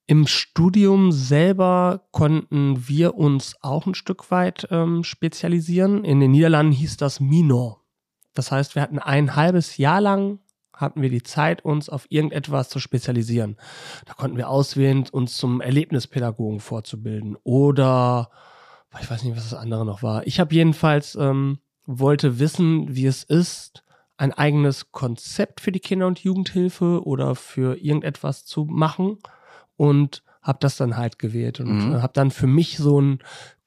Im 0.06 0.28
Studium 0.28 1.12
selber 1.12 2.02
konnten 2.12 2.88
wir 2.90 3.16
uns 3.16 3.56
auch 3.62 3.86
ein 3.86 3.96
Stück 3.96 4.30
weit 4.30 4.68
ähm, 4.70 5.04
spezialisieren. 5.04 6.04
In 6.04 6.20
den 6.20 6.32
Niederlanden 6.32 6.74
hieß 6.74 6.98
das 6.98 7.20
Minor. 7.22 7.81
Das 8.34 8.52
heißt, 8.52 8.76
wir 8.76 8.82
hatten 8.82 9.00
ein 9.00 9.36
halbes 9.36 9.78
Jahr 9.78 10.02
lang 10.02 10.40
hatten 10.74 11.02
wir 11.04 11.10
die 11.12 11.22
Zeit, 11.22 11.64
uns 11.64 11.90
auf 11.90 12.08
irgendetwas 12.10 12.70
zu 12.70 12.80
spezialisieren. 12.80 13.56
Da 14.06 14.14
konnten 14.14 14.36
wir 14.38 14.50
auswählen, 14.50 15.06
uns 15.12 15.38
zum 15.38 15.62
Erlebnispädagogen 15.62 16.60
vorzubilden 16.60 17.38
oder 17.44 18.32
ich 19.00 19.10
weiß 19.10 19.24
nicht, 19.24 19.38
was 19.38 19.50
das 19.50 19.60
andere 19.60 19.86
noch 19.86 20.02
war. 20.04 20.26
Ich 20.26 20.40
habe 20.40 20.54
jedenfalls 20.56 21.16
ähm, 21.16 21.60
wollte 21.86 22.40
wissen, 22.40 22.96
wie 22.96 23.06
es 23.06 23.24
ist, 23.24 23.84
ein 24.18 24.34
eigenes 24.34 24.92
Konzept 24.92 25.62
für 25.62 25.72
die 25.72 25.80
Kinder- 25.80 26.08
und 26.08 26.20
Jugendhilfe 26.20 27.06
oder 27.06 27.36
für 27.36 27.78
irgendetwas 27.78 28.46
zu 28.46 28.66
machen 28.66 29.18
und 29.78 30.24
habe 30.42 30.58
das 30.60 30.76
dann 30.78 30.98
halt 30.98 31.20
gewählt 31.20 31.60
und 31.60 31.70
Mhm. 31.86 32.02
habe 32.02 32.14
dann 32.14 32.32
für 32.32 32.48
mich 32.48 32.78
so 32.78 33.00
ein 33.00 33.20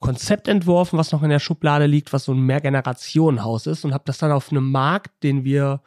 Konzept 0.05 0.49
entworfen, 0.49 0.99
was 0.99 1.13
noch 1.13 1.23
in 1.23 1.31
der 1.31 1.39
Schublade 1.39 1.87
liegt, 1.87 2.13
was 2.13 2.25
so 2.25 2.33
ein 2.33 2.41
Mehrgenerationenhaus 2.41 3.67
ist 3.67 3.85
und 3.85 3.95
habe 3.95 4.05
das 4.07 4.19
dann 4.19 4.33
auf 4.33 4.51
einem 4.51 4.71
Markt, 4.71 5.23
den 5.23 5.45
wir 5.45 5.81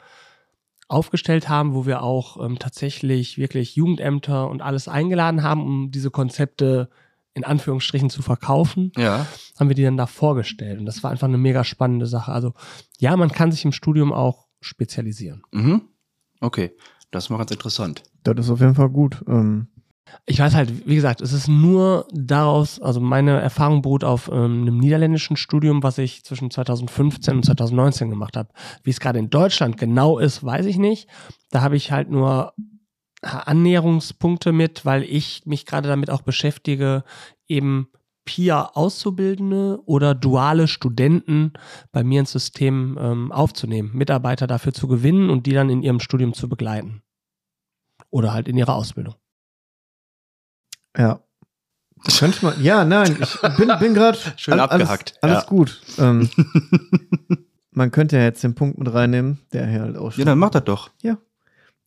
aufgestellt 0.88 1.48
haben, 1.48 1.74
wo 1.74 1.86
wir 1.86 2.02
auch 2.02 2.42
ähm, 2.44 2.58
tatsächlich 2.58 3.38
wirklich 3.38 3.76
Jugendämter 3.76 4.48
und 4.48 4.62
alles 4.62 4.88
eingeladen 4.88 5.42
haben, 5.42 5.62
um 5.62 5.90
diese 5.90 6.10
Konzepte 6.10 6.88
in 7.34 7.44
Anführungsstrichen 7.44 8.10
zu 8.10 8.22
verkaufen, 8.22 8.90
Ja. 8.96 9.26
haben 9.60 9.68
wir 9.68 9.76
die 9.76 9.84
dann 9.84 9.96
da 9.96 10.06
vorgestellt. 10.06 10.80
Und 10.80 10.86
das 10.86 11.02
war 11.04 11.10
einfach 11.10 11.28
eine 11.28 11.38
mega 11.38 11.62
spannende 11.62 12.06
Sache. 12.06 12.32
Also 12.32 12.54
ja, 12.98 13.16
man 13.16 13.30
kann 13.30 13.52
sich 13.52 13.64
im 13.64 13.72
Studium 13.72 14.12
auch 14.12 14.46
spezialisieren. 14.60 15.42
Mhm. 15.52 15.82
Okay. 16.40 16.72
Das 17.10 17.24
ist 17.24 17.30
mal 17.30 17.38
ganz 17.38 17.50
interessant. 17.52 18.02
Das 18.24 18.36
ist 18.38 18.50
auf 18.50 18.60
jeden 18.60 18.74
Fall 18.74 18.88
gut. 18.90 19.22
Ähm, 19.28 19.68
Ich 20.26 20.38
weiß 20.38 20.54
halt, 20.54 20.86
wie 20.86 20.94
gesagt, 20.94 21.20
es 21.20 21.32
ist 21.32 21.48
nur 21.48 22.06
daraus, 22.12 22.80
also 22.80 23.00
meine 23.00 23.40
Erfahrung 23.40 23.82
beruht 23.82 24.04
auf 24.04 24.28
ähm, 24.28 24.62
einem 24.62 24.78
niederländischen 24.78 25.36
Studium, 25.36 25.82
was 25.82 25.98
ich 25.98 26.24
zwischen 26.24 26.50
2015 26.50 27.36
und 27.36 27.44
2019 27.44 28.10
gemacht 28.10 28.36
habe. 28.36 28.50
Wie 28.82 28.90
es 28.90 29.00
gerade 29.00 29.18
in 29.18 29.30
Deutschland 29.30 29.78
genau 29.78 30.18
ist, 30.18 30.44
weiß 30.44 30.66
ich 30.66 30.76
nicht. 30.76 31.08
Da 31.50 31.62
habe 31.62 31.76
ich 31.76 31.92
halt 31.92 32.10
nur 32.10 32.52
Annäherungspunkte 33.22 34.52
mit, 34.52 34.84
weil 34.84 35.02
ich 35.02 35.42
mich 35.46 35.66
gerade 35.66 35.88
damit 35.88 36.10
auch 36.10 36.22
beschäftige, 36.22 37.04
eben 37.46 37.88
Peer-Auszubildende 38.28 39.80
oder 39.86 40.14
duale 40.14 40.68
Studenten 40.68 41.54
bei 41.92 42.04
mir 42.04 42.20
ins 42.20 42.32
System 42.32 42.98
ähm, 43.00 43.32
aufzunehmen, 43.32 43.90
Mitarbeiter 43.94 44.46
dafür 44.46 44.74
zu 44.74 44.86
gewinnen 44.86 45.30
und 45.30 45.46
die 45.46 45.52
dann 45.52 45.70
in 45.70 45.82
ihrem 45.82 45.98
Studium 45.98 46.34
zu 46.34 46.46
begleiten. 46.46 47.02
Oder 48.10 48.34
halt 48.34 48.46
in 48.46 48.58
ihrer 48.58 48.74
Ausbildung. 48.74 49.14
Ja. 50.98 51.20
Könnte 52.18 52.44
man. 52.44 52.62
Ja, 52.62 52.84
nein, 52.84 53.16
ich 53.20 53.40
bin, 53.56 53.70
bin 53.80 53.94
gerade. 53.94 54.18
Schön 54.36 54.60
abgehackt, 54.60 55.14
Alles, 55.20 55.34
alles 55.34 55.44
ja. 55.44 55.48
gut. 55.48 55.80
Ähm, 55.98 56.30
man 57.72 57.90
könnte 57.90 58.16
ja 58.16 58.22
jetzt 58.22 58.42
den 58.44 58.54
Punkt 58.54 58.78
mit 58.78 58.92
reinnehmen, 58.92 59.38
der 59.52 59.66
hier 59.66 59.80
halt 59.80 59.96
auch 59.96 60.12
schon. 60.12 60.20
Ja, 60.20 60.26
dann 60.26 60.38
mach 60.38 60.50
das 60.50 60.64
doch. 60.64 60.90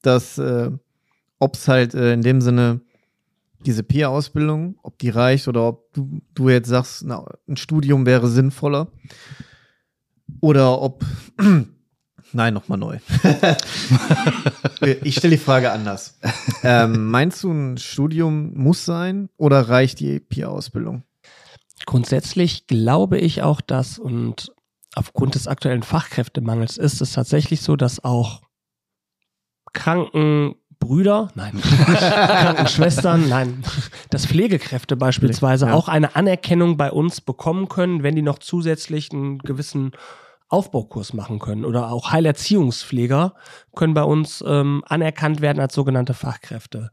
dass 0.02 0.38
äh, 0.38 0.72
ob 1.40 1.56
es 1.56 1.68
halt 1.68 1.94
äh, 1.94 2.14
in 2.14 2.22
dem 2.22 2.42
Sinne 2.42 2.82
diese 3.66 3.84
Peer-Ausbildung, 3.84 4.78
ob 4.84 4.98
die 4.98 5.10
reicht 5.10 5.48
oder 5.48 5.68
ob 5.68 5.94
du, 5.94 6.22
du 6.34 6.50
jetzt 6.50 6.68
sagst, 6.68 7.04
na, 7.06 7.26
ein 7.48 7.58
Studium 7.58 8.06
wäre 8.06 8.28
sinnvoller. 8.28 8.88
Oder 10.40 10.82
ob. 10.82 11.04
Nein, 12.34 12.54
nochmal 12.54 12.78
neu. 12.78 12.98
ich 15.04 15.16
stelle 15.18 15.36
die 15.38 15.42
Frage 15.44 15.72
anders. 15.72 16.18
Ähm, 16.64 17.10
meinst 17.12 17.44
du, 17.44 17.52
ein 17.52 17.78
Studium 17.78 18.54
muss 18.56 18.86
sein 18.86 19.30
oder 19.38 19.68
reicht 19.70 20.00
die 20.00 20.20
Peer-Ausbildung? 20.20 21.04
Grundsätzlich 21.86 22.68
glaube 22.68 23.18
ich 23.18 23.42
auch, 23.42 23.60
dass 23.62 23.98
und 24.00 24.52
aufgrund 24.96 25.36
des 25.36 25.48
aktuellen 25.48 25.84
Fachkräftemangels 25.84 26.78
ist 26.78 27.02
es 27.02 27.14
tatsächlich 27.14 27.62
so, 27.62 27.76
dass 27.76 28.04
auch 28.04 28.42
Krankenbrüder, 29.74 31.32
nein, 31.36 31.60
Krankenschwestern, 31.62 33.30
nein, 33.30 33.64
dass 34.10 34.26
Pflegekräfte 34.26 34.96
beispielsweise 34.96 35.68
Ja. 35.68 35.74
auch 35.74 35.88
eine 35.88 36.16
Anerkennung 36.16 36.78
bei 36.78 36.92
uns 36.92 37.22
bekommen 37.22 37.68
können, 37.70 38.04
wenn 38.04 38.16
die 38.16 38.22
noch 38.22 38.40
zusätzlich 38.40 39.12
einen 39.12 39.40
gewissen 39.40 39.92
Aufbaukurs 40.52 41.14
machen 41.14 41.40
können. 41.40 41.66
Oder 41.66 41.92
auch 41.92 42.12
Heilerziehungspfleger 42.12 43.34
können 43.76 43.94
bei 43.94 44.04
uns 44.04 44.44
ähm, 44.46 44.84
anerkannt 44.88 45.42
werden 45.42 45.60
als 45.60 45.74
sogenannte 45.74 46.14
Fachkräfte. 46.14 46.92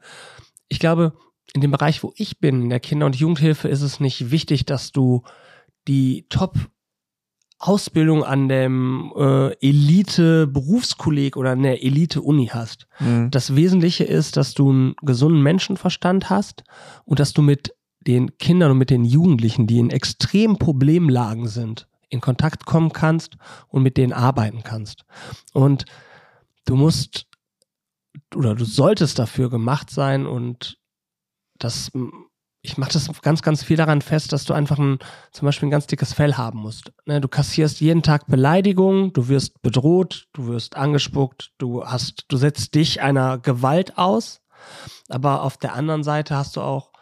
Ich 0.68 0.78
glaube, 0.78 1.12
in 1.54 1.60
dem 1.60 1.70
Bereich, 1.70 2.02
wo 2.02 2.12
ich 2.16 2.38
bin, 2.40 2.62
in 2.62 2.70
der 2.70 2.80
Kinder- 2.80 3.06
und 3.06 3.16
Jugendhilfe, 3.16 3.68
ist 3.68 3.82
es 3.82 4.00
nicht 4.00 4.30
wichtig, 4.30 4.66
dass 4.66 4.92
du 4.92 5.22
die 5.86 6.26
Top 6.28 6.56
Ausbildung 7.60 8.22
an 8.22 8.48
dem 8.48 9.12
äh, 9.16 9.52
Elite-Berufskolleg 9.60 11.36
oder 11.36 11.50
an 11.50 11.62
der 11.62 11.82
Elite-Uni 11.82 12.50
hast. 12.52 12.86
Mhm. 13.00 13.32
Das 13.32 13.56
Wesentliche 13.56 14.04
ist, 14.04 14.36
dass 14.36 14.54
du 14.54 14.70
einen 14.70 14.94
gesunden 15.02 15.42
Menschenverstand 15.42 16.30
hast 16.30 16.62
und 17.04 17.18
dass 17.18 17.32
du 17.32 17.42
mit 17.42 17.74
den 18.06 18.38
Kindern 18.38 18.70
und 18.70 18.78
mit 18.78 18.90
den 18.90 19.04
Jugendlichen, 19.04 19.66
die 19.66 19.80
in 19.80 19.90
extremen 19.90 20.58
Problemlagen 20.58 21.48
sind, 21.48 21.88
in 22.08 22.20
Kontakt 22.20 22.66
kommen 22.66 22.92
kannst 22.92 23.36
und 23.68 23.82
mit 23.82 23.96
denen 23.96 24.12
arbeiten 24.12 24.62
kannst. 24.62 25.04
Und 25.52 25.84
du 26.64 26.76
musst 26.76 27.26
oder 28.34 28.54
du 28.54 28.64
solltest 28.64 29.18
dafür 29.18 29.50
gemacht 29.50 29.90
sein 29.90 30.26
und 30.26 30.78
das, 31.58 31.90
ich 32.62 32.78
mache 32.78 32.92
das 32.92 33.10
ganz, 33.22 33.42
ganz 33.42 33.62
viel 33.62 33.76
daran 33.76 34.02
fest, 34.02 34.32
dass 34.32 34.44
du 34.44 34.54
einfach 34.54 34.78
ein, 34.78 34.98
zum 35.32 35.46
Beispiel 35.46 35.68
ein 35.68 35.72
ganz 35.72 35.86
dickes 35.86 36.12
Fell 36.12 36.34
haben 36.34 36.60
musst. 36.60 36.92
Ne, 37.06 37.20
du 37.20 37.28
kassierst 37.28 37.80
jeden 37.80 38.02
Tag 38.02 38.26
Beleidigungen, 38.26 39.12
du 39.12 39.28
wirst 39.28 39.60
bedroht, 39.62 40.28
du 40.32 40.46
wirst 40.46 40.76
angespuckt, 40.76 41.52
du 41.58 41.84
hast, 41.84 42.24
du 42.28 42.36
setzt 42.36 42.74
dich 42.74 43.00
einer 43.00 43.38
Gewalt 43.38 43.98
aus, 43.98 44.40
aber 45.08 45.42
auf 45.42 45.56
der 45.56 45.74
anderen 45.74 46.04
Seite 46.04 46.36
hast 46.36 46.56
du 46.56 46.60
auch 46.60 46.92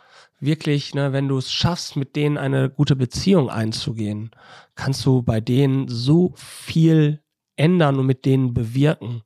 wirklich, 0.40 0.94
ne, 0.94 1.12
wenn 1.12 1.28
du 1.28 1.38
es 1.38 1.52
schaffst, 1.52 1.96
mit 1.96 2.16
denen 2.16 2.36
eine 2.38 2.70
gute 2.70 2.96
Beziehung 2.96 3.50
einzugehen, 3.50 4.30
kannst 4.74 5.04
du 5.06 5.22
bei 5.22 5.40
denen 5.40 5.88
so 5.88 6.32
viel 6.36 7.22
ändern 7.56 7.98
und 7.98 8.06
mit 8.06 8.24
denen 8.24 8.54
bewirken. 8.54 9.22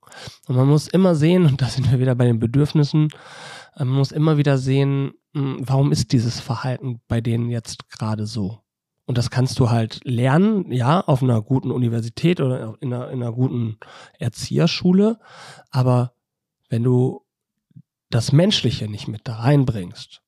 Und 0.46 0.56
man 0.56 0.68
muss 0.68 0.88
immer 0.88 1.14
sehen, 1.14 1.46
und 1.46 1.60
da 1.60 1.66
sind 1.66 1.90
wir 1.90 1.98
wieder 1.98 2.14
bei 2.14 2.26
den 2.26 2.38
Bedürfnissen, 2.38 3.08
äh, 3.76 3.84
man 3.84 3.96
muss 3.96 4.12
immer 4.12 4.36
wieder 4.36 4.56
sehen, 4.58 5.12
mh, 5.32 5.58
warum 5.60 5.92
ist 5.92 6.12
dieses 6.12 6.40
Verhalten 6.40 7.00
bei 7.08 7.20
denen 7.20 7.50
jetzt 7.50 7.88
gerade 7.90 8.26
so? 8.26 8.60
Und 9.06 9.18
das 9.18 9.30
kannst 9.30 9.58
du 9.58 9.70
halt 9.70 10.00
lernen, 10.04 10.70
ja, 10.70 11.00
auf 11.00 11.20
einer 11.20 11.42
guten 11.42 11.72
Universität 11.72 12.40
oder 12.40 12.76
in 12.80 12.94
einer, 12.94 13.10
in 13.10 13.20
einer 13.20 13.32
guten 13.32 13.78
Erzieherschule. 14.20 15.18
Aber 15.70 16.12
wenn 16.68 16.84
du 16.84 17.22
das 18.08 18.30
Menschliche 18.30 18.88
nicht 18.88 19.08
mit 19.08 19.22
da 19.24 19.40
reinbringst, 19.40 20.22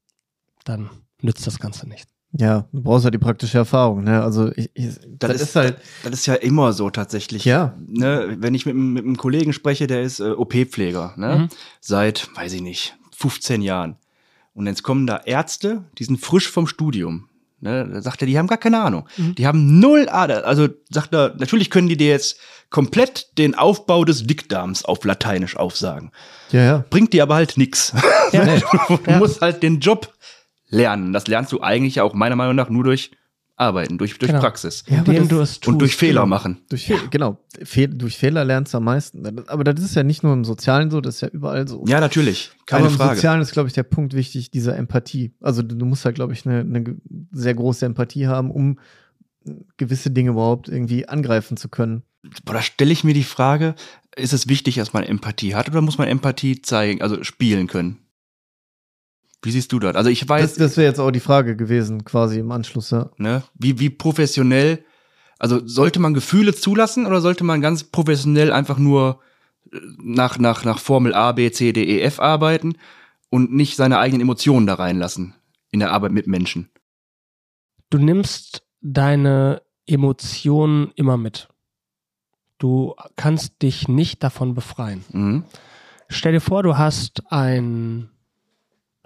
dann 0.64 0.90
nützt 1.20 1.46
das 1.46 1.59
Ganze 1.59 1.88
nicht. 1.88 2.07
Ja, 2.35 2.66
du 2.72 2.81
brauchst 2.83 3.05
ja 3.05 3.11
die 3.11 3.18
praktische 3.18 3.59
Erfahrung. 3.59 4.05
Ne? 4.05 4.22
Also 4.22 4.51
ich, 4.57 4.70
ich, 4.72 4.88
das, 5.18 5.40
ist, 5.42 5.55
halt. 5.57 5.77
Das 6.03 6.14
ist 6.14 6.25
ja 6.27 6.35
immer 6.35 6.72
so 6.72 6.88
tatsächlich. 6.88 7.44
Ja. 7.44 7.75
Ne, 7.87 8.37
wenn 8.38 8.55
ich 8.55 8.64
mit, 8.64 8.75
einem- 8.75 8.94
mit 8.94 9.05
einem 9.05 9.18
Kollegen 9.18 9.53
spreche, 9.53 9.87
der 9.87 10.03
ist 10.03 10.18
äh, 10.20 10.31
OP-Pfleger, 10.31 11.12
ne? 11.16 11.37
Mhm. 11.37 11.48
Seit, 11.81 12.31
weiß 12.35 12.55
ich 12.55 12.62
nicht, 12.62 12.96
15 13.14 13.61
Jahren. 13.61 13.96
Und 14.55 14.66
jetzt 14.66 14.83
kommen 14.83 15.07
da 15.07 15.18
Ärzte, 15.27 15.85
die 15.98 16.05
sind 16.05 16.20
frisch 16.20 16.48
vom 16.51 16.66
Studium. 16.66 17.29
Ne? 17.61 17.87
Da 17.92 18.01
sagt 18.01 18.22
er, 18.22 18.27
die 18.27 18.38
haben 18.38 18.46
gar 18.48 18.59
keine 18.59 18.81
Ahnung. 18.83 19.07
Mhm. 19.18 19.35
Die 19.35 19.46
haben 19.46 19.79
null 19.79 20.09
Ader. 20.09 20.46
Also 20.46 20.68
sagt 20.90 21.12
er, 21.14 21.35
natürlich 21.38 21.68
können 21.70 21.88
die 21.88 21.96
dir 21.98 22.09
jetzt 22.09 22.38
komplett 22.70 23.37
den 23.38 23.55
Aufbau 23.55 24.07
des 24.07 24.27
Dickdarms 24.27 24.85
auf 24.87 25.05
Lateinisch 25.05 25.57
aufsagen. 25.59 26.11
Ja, 26.51 26.61
ja. 26.62 26.85
Bringt 26.88 27.12
dir 27.12 27.22
aber 27.25 27.35
halt 27.35 27.59
nix. 27.59 27.92
Ja. 28.33 28.44
Du 28.88 28.98
Ja. 29.11 29.18
musst 29.18 29.42
halt 29.42 29.62
den 29.62 29.79
Job 29.81 30.12
lernen. 30.72 31.12
Das 31.12 31.26
lernst 31.28 31.52
du 31.52 31.61
eigentlich 31.61 32.00
auch 32.00 32.14
meiner 32.14 32.37
Meinung 32.37 32.56
nach 32.56 32.68
nur 32.68 32.82
durch 32.85 33.12
Arbeiten, 33.56 33.98
durch, 33.98 34.18
durch 34.18 34.30
Genau. 34.30 34.40
Praxis. 34.40 34.82
Ja, 34.88 34.98
Indem 34.98 35.28
du 35.28 35.40
es 35.40 35.61
tust. 35.61 35.68
Und 35.68 35.78
durch 35.78 35.94
Fehler 35.94 36.22
genau. 36.22 36.26
machen. 36.26 36.58
Durch 36.68 36.87
Fehl, 36.87 36.98
genau. 37.11 37.38
Fehl, 37.62 37.88
durch 37.88 38.16
Fehler 38.16 38.44
lernst 38.44 38.72
du 38.72 38.78
am 38.78 38.85
meisten. 38.85 39.46
Aber 39.46 39.62
das 39.62 39.85
ist 39.85 39.94
ja 39.94 40.02
nicht 40.02 40.22
nur 40.22 40.32
im 40.32 40.44
Sozialen 40.44 40.90
so, 40.90 41.00
das 41.00 41.16
ist 41.16 41.20
ja 41.20 41.28
überall 41.28 41.68
so. 41.68 41.85
Ja, 41.87 42.00
natürlich. 42.00 42.50
Keine 42.66 42.85
Aber 42.85 42.92
im 42.92 42.96
Frage. 42.96 43.16
Sozialen 43.16 43.40
ist, 43.42 43.52
glaube 43.52 43.68
ich, 43.68 43.74
der 43.74 43.82
Punkt 43.85 44.14
wichtig, 44.14 44.50
diese 44.50 44.74
Empathie. 44.74 45.32
Also 45.40 45.62
du, 45.62 45.85
musst 45.85 46.04
halt, 46.04 46.16
glaube 46.16 46.32
ich, 46.32 46.46
eine, 46.46 46.61
eine 46.61 46.96
sehr 47.30 47.54
große 47.54 47.85
Empathie 47.87 48.26
haben, 48.26 48.50
um 48.50 48.78
gewisse 49.76 50.11
Dinge 50.11 50.30
überhaupt 50.30 50.68
irgendwie 50.68 51.06
angreifen 51.08 51.56
zu 51.56 51.68
können. 51.68 52.02
Boah, 52.44 52.54
da 52.54 52.62
stelle 52.62 52.92
ich 52.92 53.04
mir 53.04 53.14
die 53.14 53.24
Frage, 53.24 53.74
ist 54.16 54.32
es 54.32 54.48
wichtig, 54.48 54.76
dass 54.76 54.92
man 54.92 55.02
Empathie 55.04 55.54
hat 55.54 55.68
oder 55.68 55.80
muss 55.82 55.98
man 55.98 56.08
Empathie 56.08 56.62
zeigen, 56.62 57.02
also 57.02 57.22
spielen 57.22 57.66
können? 57.66 57.98
Wie 59.42 59.50
siehst 59.50 59.72
du 59.72 59.78
das? 59.78 59.96
Also 59.96 60.11
ich 60.11 60.20
Das, 60.20 60.28
weiß, 60.28 60.55
das 60.55 60.76
wäre 60.76 60.87
jetzt 60.87 61.00
auch 61.00 61.11
die 61.11 61.20
Frage 61.20 61.57
gewesen, 61.57 62.05
quasi 62.05 62.38
im 62.38 62.52
Anschluss. 62.52 62.90
Ja. 62.90 63.11
ne, 63.18 63.42
wie, 63.55 63.78
wie 63.78 63.90
professionell, 63.90 64.85
also 65.38 65.66
sollte 65.66 65.98
man 65.98 66.14
Gefühle 66.14 66.55
zulassen 66.55 67.07
oder 67.07 67.20
sollte 67.20 67.44
man 67.44 67.61
ganz 67.61 67.85
professionell 67.85 68.52
einfach 68.52 68.78
nur 68.78 69.20
äh, 69.72 69.78
nach, 69.98 70.38
nach, 70.38 70.64
nach 70.64 70.78
Formel 70.78 71.14
A, 71.14 71.33
B, 71.33 71.50
C, 71.50 71.72
D, 71.72 71.83
E, 71.83 72.00
F 72.02 72.20
arbeiten 72.20 72.74
und 73.31 73.52
nicht 73.52 73.76
seine 73.76 73.98
eigenen 73.98 74.22
Emotionen 74.22 74.66
da 74.66 74.74
reinlassen 74.74 75.35
in 75.70 75.81
der 75.81 75.90
Arbeit 75.90 76.12
mit 76.12 76.26
Menschen? 76.26 76.68
du 77.92 77.98
nimmst 77.98 78.62
deine 78.81 79.62
Emotionen 79.87 80.92
immer 80.96 81.16
mit. 81.16 81.48
Du 82.59 82.94
kannst 83.16 83.61
dich 83.62 83.88
nicht 83.88 84.22
davon 84.22 84.55
befreien. 84.55 85.05
Mhm. 85.12 85.44
Stell 86.09 86.33
dir 86.33 86.40
vor, 86.40 86.62
du 86.62 86.78
hast 86.78 87.22
ein, 87.31 88.11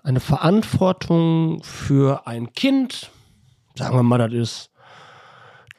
eine 0.07 0.21
Verantwortung 0.21 1.61
für 1.65 2.29
ein 2.29 2.53
Kind, 2.53 3.11
sagen 3.75 3.97
wir 3.97 4.05
mal, 4.05 4.19
das 4.19 4.33
ist 4.33 4.71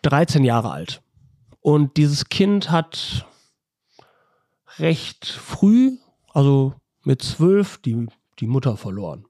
13 0.02 0.44
Jahre 0.44 0.72
alt. 0.72 1.02
Und 1.62 1.96
dieses 1.96 2.28
Kind 2.28 2.70
hat 2.70 3.26
recht 4.80 5.26
früh, 5.26 5.98
also 6.34 6.74
mit 7.04 7.22
zwölf, 7.22 7.78
die, 7.78 8.08
die 8.40 8.48
Mutter 8.48 8.76
verloren. 8.76 9.26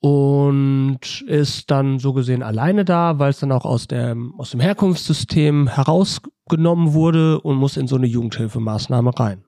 Und 0.00 1.22
ist 1.26 1.70
dann 1.70 1.98
so 1.98 2.14
gesehen 2.14 2.42
alleine 2.42 2.84
da, 2.86 3.18
weil 3.18 3.30
es 3.30 3.40
dann 3.40 3.52
auch 3.52 3.66
aus 3.66 3.88
dem, 3.88 4.38
aus 4.40 4.52
dem 4.52 4.60
Herkunftssystem 4.60 5.68
herausgenommen 5.68 6.94
wurde 6.94 7.40
und 7.42 7.56
muss 7.56 7.76
in 7.76 7.88
so 7.88 7.96
eine 7.96 8.06
Jugendhilfemaßnahme 8.06 9.18
rein. 9.18 9.44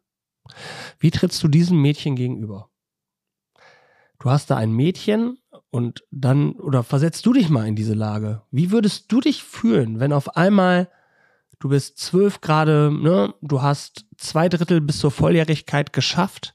Wie 0.99 1.11
trittst 1.11 1.43
du 1.43 1.49
diesem 1.49 1.81
Mädchen 1.81 2.15
gegenüber? 2.15 2.69
Du 4.21 4.31
hast 4.31 4.51
da 4.51 4.57
ein 4.57 4.73
Mädchen, 4.73 5.39
Und 5.71 6.05
dann, 6.11 6.53
oder 6.53 6.83
versetzt 6.83 7.27
du 7.27 7.33
dich 7.33 7.51
mal 7.51 7.67
in 7.67 7.77
diese 7.77 7.95
Lage. 7.95 8.43
Wie 8.51 8.71
würdest 8.71 9.13
du 9.13 9.21
dich 9.21 9.45
fühlen, 9.45 10.01
wenn 10.01 10.13
auf 10.13 10.37
einmal 10.37 10.89
du 11.59 11.69
bist 11.69 11.99
zwölf 11.99 12.41
gerade, 12.41 12.91
ne, 12.93 13.35
du 13.43 13.63
hast 13.63 14.07
zwei 14.17 14.49
Drittel 14.49 14.81
bis 14.81 14.99
zur 14.99 15.11
Volljährigkeit 15.11 15.93
geschafft 15.93 16.55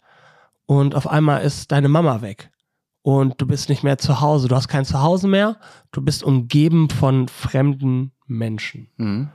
und 0.66 0.96
auf 0.96 1.08
einmal 1.08 1.44
ist 1.44 1.72
deine 1.72 1.90
Mama 1.90 2.22
weg 2.22 2.52
und 3.02 3.40
du 3.40 3.46
bist 3.46 3.70
nicht 3.70 3.84
mehr 3.84 3.98
zu 3.98 4.22
Hause, 4.22 4.48
du 4.48 4.56
hast 4.56 4.70
kein 4.70 4.86
Zuhause 4.86 5.28
mehr, 5.28 5.58
du 5.92 6.02
bist 6.02 6.24
umgeben 6.24 6.90
von 6.90 7.28
fremden 7.28 8.14
Menschen. 8.26 8.90
Mhm. 8.98 9.30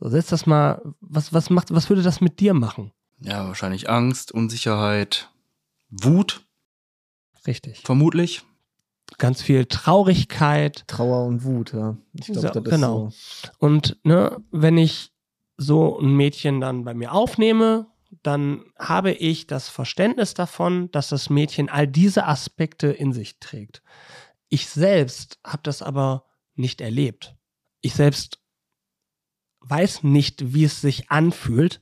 So, 0.00 0.08
setz 0.08 0.28
das 0.28 0.46
mal, 0.46 0.80
was, 1.00 1.32
was 1.32 1.50
macht, 1.50 1.72
was 1.72 1.88
würde 1.88 2.02
das 2.02 2.20
mit 2.20 2.40
dir 2.40 2.54
machen? 2.54 2.92
Ja, 3.20 3.46
wahrscheinlich 3.46 3.90
Angst, 3.90 4.32
Unsicherheit, 4.32 5.30
Wut, 5.90 6.47
Richtig. 7.48 7.80
vermutlich. 7.84 8.42
Ganz 9.16 9.40
viel 9.40 9.64
Traurigkeit. 9.64 10.84
Trauer 10.86 11.24
und 11.24 11.42
Wut, 11.42 11.72
ja. 11.72 11.96
Ich 12.12 12.26
glaube, 12.26 12.40
So, 12.40 12.48
das 12.48 12.64
ist 12.64 12.70
genau. 12.70 13.08
so. 13.10 13.48
Und 13.58 13.96
ne, 14.04 14.36
wenn 14.50 14.76
ich 14.76 15.12
so 15.56 15.98
ein 15.98 16.14
Mädchen 16.14 16.60
dann 16.60 16.84
bei 16.84 16.92
mir 16.92 17.12
aufnehme, 17.12 17.86
dann 18.22 18.64
habe 18.78 19.12
ich 19.12 19.46
das 19.46 19.68
Verständnis 19.70 20.34
davon, 20.34 20.90
dass 20.92 21.08
das 21.08 21.30
Mädchen 21.30 21.70
all 21.70 21.86
diese 21.88 22.26
Aspekte 22.26 22.88
in 22.88 23.12
sich 23.14 23.38
trägt. 23.38 23.82
Ich 24.50 24.68
selbst 24.68 25.38
habe 25.42 25.62
das 25.62 25.80
aber 25.82 26.24
nicht 26.54 26.80
erlebt. 26.82 27.34
Ich 27.80 27.94
selbst 27.94 28.40
weiß 29.60 30.02
nicht, 30.02 30.54
wie 30.54 30.64
es 30.64 30.80
sich 30.80 31.10
anfühlt, 31.10 31.80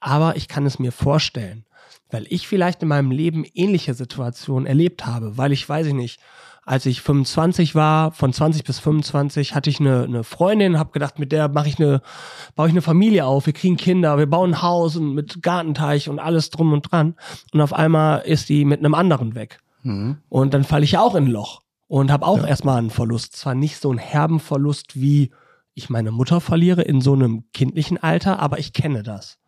aber 0.00 0.36
ich 0.36 0.48
kann 0.48 0.66
es 0.66 0.78
mir 0.78 0.92
vorstellen, 0.92 1.66
weil 2.14 2.26
ich 2.28 2.46
vielleicht 2.46 2.80
in 2.80 2.88
meinem 2.88 3.10
Leben 3.10 3.44
ähnliche 3.54 3.92
Situationen 3.92 4.66
erlebt 4.66 5.04
habe, 5.04 5.36
weil 5.36 5.50
ich 5.50 5.68
weiß 5.68 5.88
ich 5.88 5.94
nicht, 5.94 6.20
als 6.64 6.86
ich 6.86 7.00
25 7.00 7.74
war, 7.74 8.12
von 8.12 8.32
20 8.32 8.62
bis 8.62 8.78
25, 8.78 9.56
hatte 9.56 9.68
ich 9.68 9.80
eine, 9.80 10.04
eine 10.04 10.22
Freundin, 10.22 10.78
habe 10.78 10.92
gedacht, 10.92 11.18
mit 11.18 11.32
der 11.32 11.48
mache 11.48 11.68
ich 11.68 11.80
eine, 11.80 12.02
baue 12.54 12.68
ich 12.68 12.72
eine 12.72 12.82
Familie 12.82 13.26
auf, 13.26 13.46
wir 13.46 13.52
kriegen 13.52 13.76
Kinder, 13.76 14.16
wir 14.16 14.28
bauen 14.30 14.52
ein 14.52 14.62
Haus 14.62 14.94
und 14.96 15.12
mit 15.12 15.42
Gartenteich 15.42 16.08
und 16.08 16.20
alles 16.20 16.50
drum 16.50 16.72
und 16.72 16.82
dran. 16.92 17.16
Und 17.52 17.60
auf 17.60 17.72
einmal 17.72 18.20
ist 18.20 18.48
die 18.48 18.64
mit 18.64 18.78
einem 18.78 18.94
anderen 18.94 19.34
weg. 19.34 19.58
Mhm. 19.82 20.18
Und 20.28 20.54
dann 20.54 20.62
falle 20.62 20.84
ich 20.84 20.92
ja 20.92 21.00
auch 21.00 21.16
in 21.16 21.24
ein 21.24 21.30
Loch 21.32 21.62
und 21.88 22.12
habe 22.12 22.26
auch 22.26 22.46
erstmal 22.46 22.78
einen 22.78 22.90
Verlust. 22.90 23.34
Zwar 23.34 23.56
nicht 23.56 23.80
so 23.80 23.90
einen 23.90 23.98
herben 23.98 24.38
Verlust, 24.38 25.00
wie 25.00 25.32
ich 25.74 25.90
meine 25.90 26.12
Mutter 26.12 26.40
verliere 26.40 26.82
in 26.82 27.00
so 27.00 27.12
einem 27.12 27.42
kindlichen 27.52 28.00
Alter, 28.00 28.38
aber 28.38 28.60
ich 28.60 28.72
kenne 28.72 29.02
das. 29.02 29.40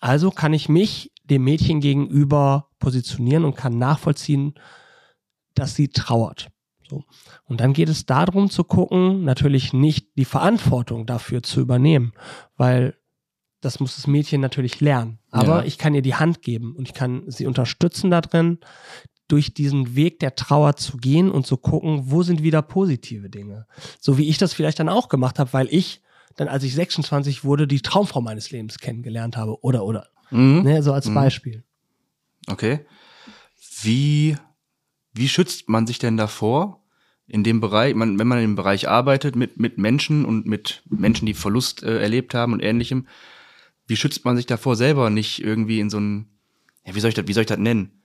Also 0.00 0.30
kann 0.30 0.52
ich 0.52 0.68
mich 0.68 1.10
dem 1.24 1.44
Mädchen 1.44 1.80
gegenüber 1.80 2.68
positionieren 2.78 3.44
und 3.44 3.56
kann 3.56 3.78
nachvollziehen, 3.78 4.54
dass 5.54 5.74
sie 5.74 5.88
trauert. 5.88 6.48
So. 6.88 7.04
Und 7.44 7.60
dann 7.60 7.72
geht 7.72 7.88
es 7.88 8.04
darum 8.06 8.50
zu 8.50 8.64
gucken, 8.64 9.24
natürlich 9.24 9.72
nicht 9.72 10.16
die 10.16 10.24
Verantwortung 10.26 11.06
dafür 11.06 11.42
zu 11.42 11.60
übernehmen, 11.60 12.12
weil 12.56 12.96
das 13.62 13.80
muss 13.80 13.96
das 13.96 14.06
Mädchen 14.06 14.42
natürlich 14.42 14.80
lernen. 14.80 15.18
Aber 15.30 15.60
Ja. 15.60 15.64
ich 15.64 15.78
kann 15.78 15.94
ihr 15.94 16.02
die 16.02 16.14
Hand 16.16 16.42
geben 16.42 16.74
und 16.76 16.88
ich 16.88 16.94
kann 16.94 17.22
sie 17.28 17.46
unterstützen 17.46 18.10
darin, 18.10 18.58
durch 19.26 19.54
diesen 19.54 19.96
Weg 19.96 20.18
der 20.20 20.34
Trauer 20.34 20.76
zu 20.76 20.98
gehen 20.98 21.30
und 21.30 21.46
zu 21.46 21.56
gucken, 21.56 22.10
wo 22.10 22.22
sind 22.22 22.42
wieder 22.42 22.60
positive 22.60 23.30
Dinge. 23.30 23.66
So 23.98 24.18
wie 24.18 24.28
ich 24.28 24.36
das 24.36 24.52
vielleicht 24.52 24.78
dann 24.80 24.90
auch 24.90 25.08
gemacht 25.08 25.38
habe, 25.38 25.54
weil 25.54 25.68
ich 25.70 26.02
dann, 26.36 26.48
als 26.48 26.62
ich 26.64 26.74
26 26.74 27.42
wurde, 27.44 27.66
die 27.66 27.80
Traumfrau 27.80 28.20
meines 28.20 28.50
Lebens 28.50 28.78
kennengelernt 28.78 29.38
habe. 29.38 29.62
Oder, 29.64 29.84
oder. 29.86 30.08
Mhm. 30.30 30.62
Ne, 30.62 30.82
so 30.82 30.92
als 30.92 31.08
Mhm. 31.08 31.14
Beispiel. 31.14 31.64
Okay. 32.48 32.80
Wie, 33.82 34.36
wie 35.12 35.28
schützt 35.28 35.68
man 35.68 35.86
sich 35.86 35.98
denn 35.98 36.16
davor 36.16 36.80
in 37.26 37.42
dem 37.42 37.60
Bereich, 37.60 37.94
man, 37.94 38.18
wenn 38.18 38.26
man 38.28 38.38
in 38.38 38.44
dem 38.50 38.56
Bereich 38.56 38.88
arbeitet 38.88 39.34
mit, 39.36 39.58
mit 39.58 39.78
Menschen 39.78 40.24
und 40.24 40.46
mit 40.46 40.82
Menschen, 40.88 41.26
die 41.26 41.34
Verlust 41.34 41.82
äh, 41.82 42.00
erlebt 42.00 42.34
haben 42.34 42.52
und 42.52 42.60
ähnlichem, 42.60 43.06
wie 43.86 43.96
schützt 43.96 44.24
man 44.24 44.36
sich 44.36 44.46
davor 44.46 44.76
selber 44.76 45.10
nicht 45.10 45.42
irgendwie 45.42 45.80
in 45.80 45.88
so 45.90 45.98
ein, 45.98 46.26
ja, 46.84 46.94
wie 46.94 47.00
soll 47.00 47.08
ich 47.08 47.14
das, 47.14 47.26
wie 47.26 47.32
soll 47.32 47.42
ich 47.42 47.46
das 47.48 47.58
nennen? 47.58 48.02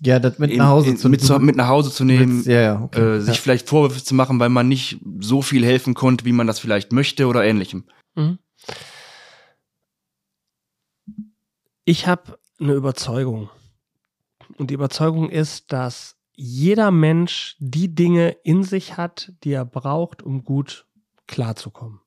Ja, 0.00 0.18
das 0.18 0.38
mit 0.38 0.50
In- 0.50 0.58
nach 0.58 0.68
Hause 0.68 0.90
in, 0.90 0.96
zu 0.96 1.08
mit, 1.08 1.22
zu, 1.22 1.38
mit 1.40 1.56
nach 1.56 1.68
Hause 1.68 1.90
zu 1.90 2.04
nehmen, 2.04 2.42
Ja, 2.44 2.60
ja, 2.60 2.82
okay. 2.82 3.00
äh, 3.16 3.20
sich 3.20 3.36
ja. 3.36 3.40
vielleicht 3.40 3.68
Vorwürfe 3.68 4.04
zu 4.04 4.14
machen, 4.14 4.38
weil 4.38 4.50
man 4.50 4.68
nicht 4.68 4.98
so 5.20 5.42
viel 5.42 5.64
helfen 5.64 5.94
konnte, 5.94 6.24
wie 6.24 6.32
man 6.32 6.46
das 6.46 6.58
vielleicht 6.58 6.92
möchte 6.92 7.26
oder 7.28 7.44
ähnlichem. 7.44 7.84
Mhm. 8.14 8.38
Ich 11.88 12.08
habe 12.08 12.36
eine 12.58 12.72
Überzeugung. 12.72 13.48
Und 14.58 14.70
die 14.70 14.74
Überzeugung 14.74 15.30
ist, 15.30 15.72
dass 15.72 16.16
jeder 16.34 16.90
Mensch 16.90 17.54
die 17.60 17.94
Dinge 17.94 18.30
in 18.42 18.64
sich 18.64 18.96
hat, 18.96 19.32
die 19.44 19.52
er 19.52 19.64
braucht, 19.64 20.20
um 20.20 20.42
gut 20.42 20.84
klarzukommen. 21.28 22.00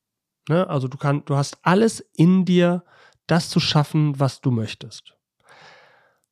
Ne? 0.50 0.70
Also 0.70 0.90
du 0.90 0.98
kannst, 0.98 1.30
du 1.30 1.38
hast 1.38 1.60
alles 1.62 2.02
in 2.14 2.44
dir, 2.44 2.84
das 3.26 3.50
zu 3.50 3.62
schaffen, 3.62 4.20
was 4.20 4.42
du 4.42 4.52
möchtest. 4.52 5.16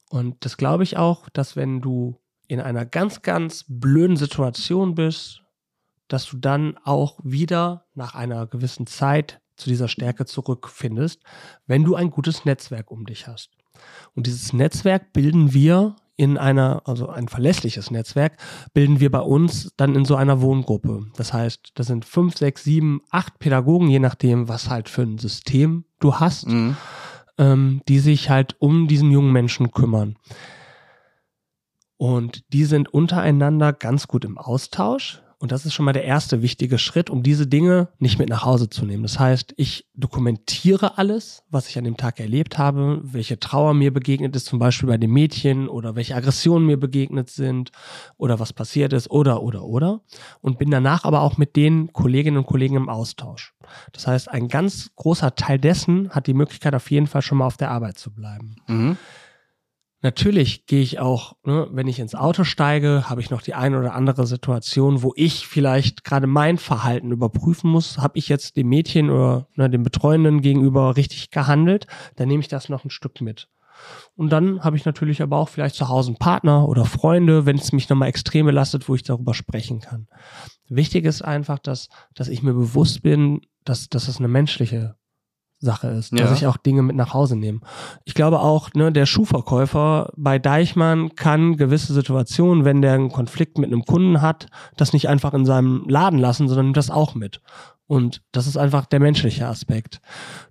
Und 0.10 0.44
das 0.44 0.58
glaube 0.58 0.84
ich 0.84 0.98
auch, 0.98 1.30
dass 1.30 1.56
wenn 1.56 1.80
du 1.80 2.20
in 2.50 2.60
einer 2.60 2.86
ganz, 2.86 3.22
ganz 3.22 3.64
blöden 3.70 4.18
Situation 4.18 4.94
bist, 4.94 5.42
dass 6.10 6.26
du 6.26 6.36
dann 6.36 6.78
auch 6.84 7.18
wieder 7.24 7.86
nach 7.94 8.14
einer 8.14 8.46
gewissen 8.46 8.88
Zeit 8.88 9.40
zu 9.58 9.70
dieser 9.70 9.88
Stärke 9.88 10.26
zurückfindest, 10.26 11.22
wenn 11.66 11.84
du 11.84 11.96
ein 11.96 12.10
gutes 12.12 12.46
Netzwerk 12.46 12.92
um 12.92 13.06
dich 13.06 13.28
hast. 13.28 13.50
Und 14.16 14.28
dieses 14.28 14.54
Netzwerk 14.54 15.14
bilden 15.14 15.54
wir 15.54 15.96
in 16.16 16.38
einer, 16.40 16.82
also 16.86 17.10
ein 17.10 17.28
verlässliches 17.28 17.92
Netzwerk, 17.92 18.38
bilden 18.74 19.00
wir 19.00 19.12
bei 19.12 19.20
uns 19.20 19.72
dann 19.78 19.94
in 19.94 20.04
so 20.04 20.16
einer 20.16 20.42
Wohngruppe. 20.42 21.06
Das 21.16 21.32
heißt, 21.32 21.74
das 21.76 21.88
sind 21.88 22.06
fünf, 22.06 22.36
sechs, 22.38 22.64
sieben, 22.64 23.02
acht 23.12 23.38
Pädagogen, 23.38 23.88
je 23.88 24.00
nachdem, 24.00 24.48
was 24.48 24.70
halt 24.70 24.90
für 24.90 25.04
ein 25.04 25.20
System 25.20 25.86
du 26.00 26.16
hast 26.16 26.48
Mhm. 26.48 26.76
ähm, 27.38 27.82
die 27.88 28.00
sich 28.00 28.32
halt 28.32 28.56
um 28.60 28.88
diesen 28.88 29.12
jungen 29.12 29.32
Menschen 29.32 29.72
kümmern. 29.72 30.16
Und 31.98 32.52
die 32.54 32.66
sind 32.66 32.90
untereinander 32.90 33.74
ganz 33.74 34.08
gut 34.08 34.26
im 34.26 34.38
Austausch. 34.38 35.22
Und 35.40 35.52
das 35.52 35.66
ist 35.68 35.74
schon 35.74 35.86
mal 35.86 35.94
der 35.94 36.04
erste 36.04 36.42
wichtige 36.42 36.80
Schritt, 36.80 37.12
um 37.12 37.22
diese 37.22 37.46
Dinge 37.46 37.90
nicht 38.00 38.18
mit 38.18 38.28
nach 38.28 38.44
Hause 38.44 38.70
zu 38.70 38.86
nehmen. 38.86 39.04
Das 39.04 39.20
heißt, 39.20 39.54
ich 39.58 39.86
dokumentiere 39.94 40.98
alles, 40.98 41.44
was 41.52 41.70
ich 41.70 41.78
an 41.78 41.84
dem 41.84 41.96
Tag 41.96 42.20
erlebt 42.20 42.58
habe, 42.58 43.00
welche 43.04 43.40
Trauer 43.40 43.76
mir 43.76 43.94
begegnet 43.94 44.36
ist, 44.36 44.48
zum 44.48 44.58
Beispiel 44.58 44.90
bei 44.90 44.98
dem 44.98 45.12
Mädchen 45.12 45.70
oder 45.70 45.96
welche 45.96 46.16
Aggressionen 46.16 46.66
mir 46.66 46.80
begegnet 46.80 47.30
sind 47.30 47.72
oder 48.18 48.40
was 48.40 48.52
passiert 48.52 48.94
ist 48.94 49.12
oder, 49.12 49.44
oder, 49.44 49.64
oder. 49.64 50.02
Und 50.42 50.58
bin 50.58 50.72
danach 50.72 51.06
aber 51.06 51.22
auch 51.22 51.38
mit 51.38 51.56
den 51.56 51.94
Kolleginnen 51.94 52.38
und 52.38 52.48
Kollegen 52.48 52.76
im 52.76 52.90
Austausch. 52.90 53.54
Das 53.92 54.08
heißt, 54.08 54.32
ein 54.32 54.48
ganz 54.48 54.92
großer 54.96 55.36
Teil 55.36 55.60
dessen 55.60 56.10
hat 56.10 56.26
die 56.26 56.34
Möglichkeit, 56.34 56.74
auf 56.74 56.90
jeden 56.90 57.06
Fall 57.06 57.22
schon 57.22 57.38
mal 57.38 57.46
auf 57.46 57.58
der 57.58 57.70
Arbeit 57.70 58.00
zu 58.00 58.12
bleiben. 58.12 58.56
Mhm. 58.68 58.98
Natürlich 60.02 60.68
gehe 60.68 60.84
ich 60.84 61.00
auch, 61.00 61.34
ne, 61.44 61.68
wenn 61.72 61.88
ich 61.88 62.00
ins 62.00 62.14
Auto 62.14 62.44
steige, 62.44 63.10
habe 63.10 63.20
ich 63.20 63.32
noch 63.32 63.42
die 63.42 63.56
eine 63.56 63.80
oder 63.80 63.96
andere 63.96 64.28
Situation, 64.28 65.02
wo 65.02 65.12
ich 65.16 65.48
vielleicht 65.48 66.04
gerade 66.04 66.28
mein 66.28 66.60
Verhalten 66.60 67.12
überprüfen 67.12 67.72
muss. 67.72 67.98
Habe 67.98 68.20
ich 68.20 68.30
jetzt 68.30 68.58
dem 68.58 68.70
Mädchen 68.70 69.10
oder 69.10 69.48
ne, 69.56 69.70
dem 69.72 69.82
Betreuenden 69.82 70.42
gegenüber 70.42 70.96
richtig 70.98 71.32
gehandelt? 71.32 71.88
Dann 72.16 72.28
nehme 72.28 72.42
ich 72.42 72.48
das 72.48 72.70
noch 72.70 72.86
ein 72.86 72.92
Stück 72.92 73.22
mit. 73.22 73.50
Und 74.16 74.32
dann 74.32 74.64
habe 74.64 74.78
ich 74.78 74.86
natürlich 74.86 75.22
aber 75.22 75.38
auch 75.38 75.50
vielleicht 75.50 75.76
zu 75.76 75.90
Hause 75.90 76.10
einen 76.10 76.18
Partner 76.18 76.68
oder 76.68 76.86
Freunde, 76.86 77.46
wenn 77.46 77.58
es 77.58 77.72
mich 77.72 77.90
nochmal 77.90 78.10
extrem 78.10 78.46
belastet, 78.46 78.88
wo 78.90 78.96
ich 78.96 79.04
darüber 79.04 79.34
sprechen 79.34 79.80
kann. 79.80 80.08
Wichtig 80.68 81.06
ist 81.06 81.24
einfach, 81.24 81.60
dass, 81.60 81.90
dass 82.14 82.28
ich 82.28 82.44
mir 82.44 82.54
bewusst 82.54 83.02
bin, 83.02 83.42
dass, 83.64 83.90
dass 83.90 84.08
es 84.08 84.18
eine 84.18 84.28
menschliche 84.28 84.96
Sache 85.60 85.88
ist, 85.88 86.14
dass 86.14 86.20
Ja. 86.30 86.34
ich 86.34 86.46
auch 86.48 86.58
Dinge 86.58 86.84
mit 86.84 86.96
nach 86.96 87.14
Hause 87.14 87.36
nehme. 87.36 87.62
Ich 88.06 88.14
glaube 88.14 88.40
auch, 88.42 88.74
ne, 88.76 88.92
der 88.92 89.06
Schuhverkäufer 89.08 90.12
bei 90.16 90.38
Deichmann 90.38 91.16
kann 91.16 91.58
gewisse 91.58 91.94
Situationen, 91.94 92.64
wenn 92.64 92.82
der 92.82 92.94
einen 92.94 93.12
Konflikt 93.12 93.58
mit 93.58 93.72
einem 93.72 93.84
Kunden 93.84 94.22
hat, 94.22 94.48
das 94.76 94.94
nicht 94.94 95.10
einfach 95.10 95.34
in 95.34 95.46
seinem 95.46 95.86
Laden 95.90 96.20
lassen, 96.20 96.48
sondern 96.48 96.68
nimmt 96.68 96.78
das 96.78 96.92
auch 96.92 97.16
mit. 97.16 97.42
Und 97.88 98.22
das 98.32 98.46
ist 98.48 98.58
einfach 98.58 98.86
der 98.86 99.00
menschliche 99.00 99.48
Aspekt. 99.48 100.00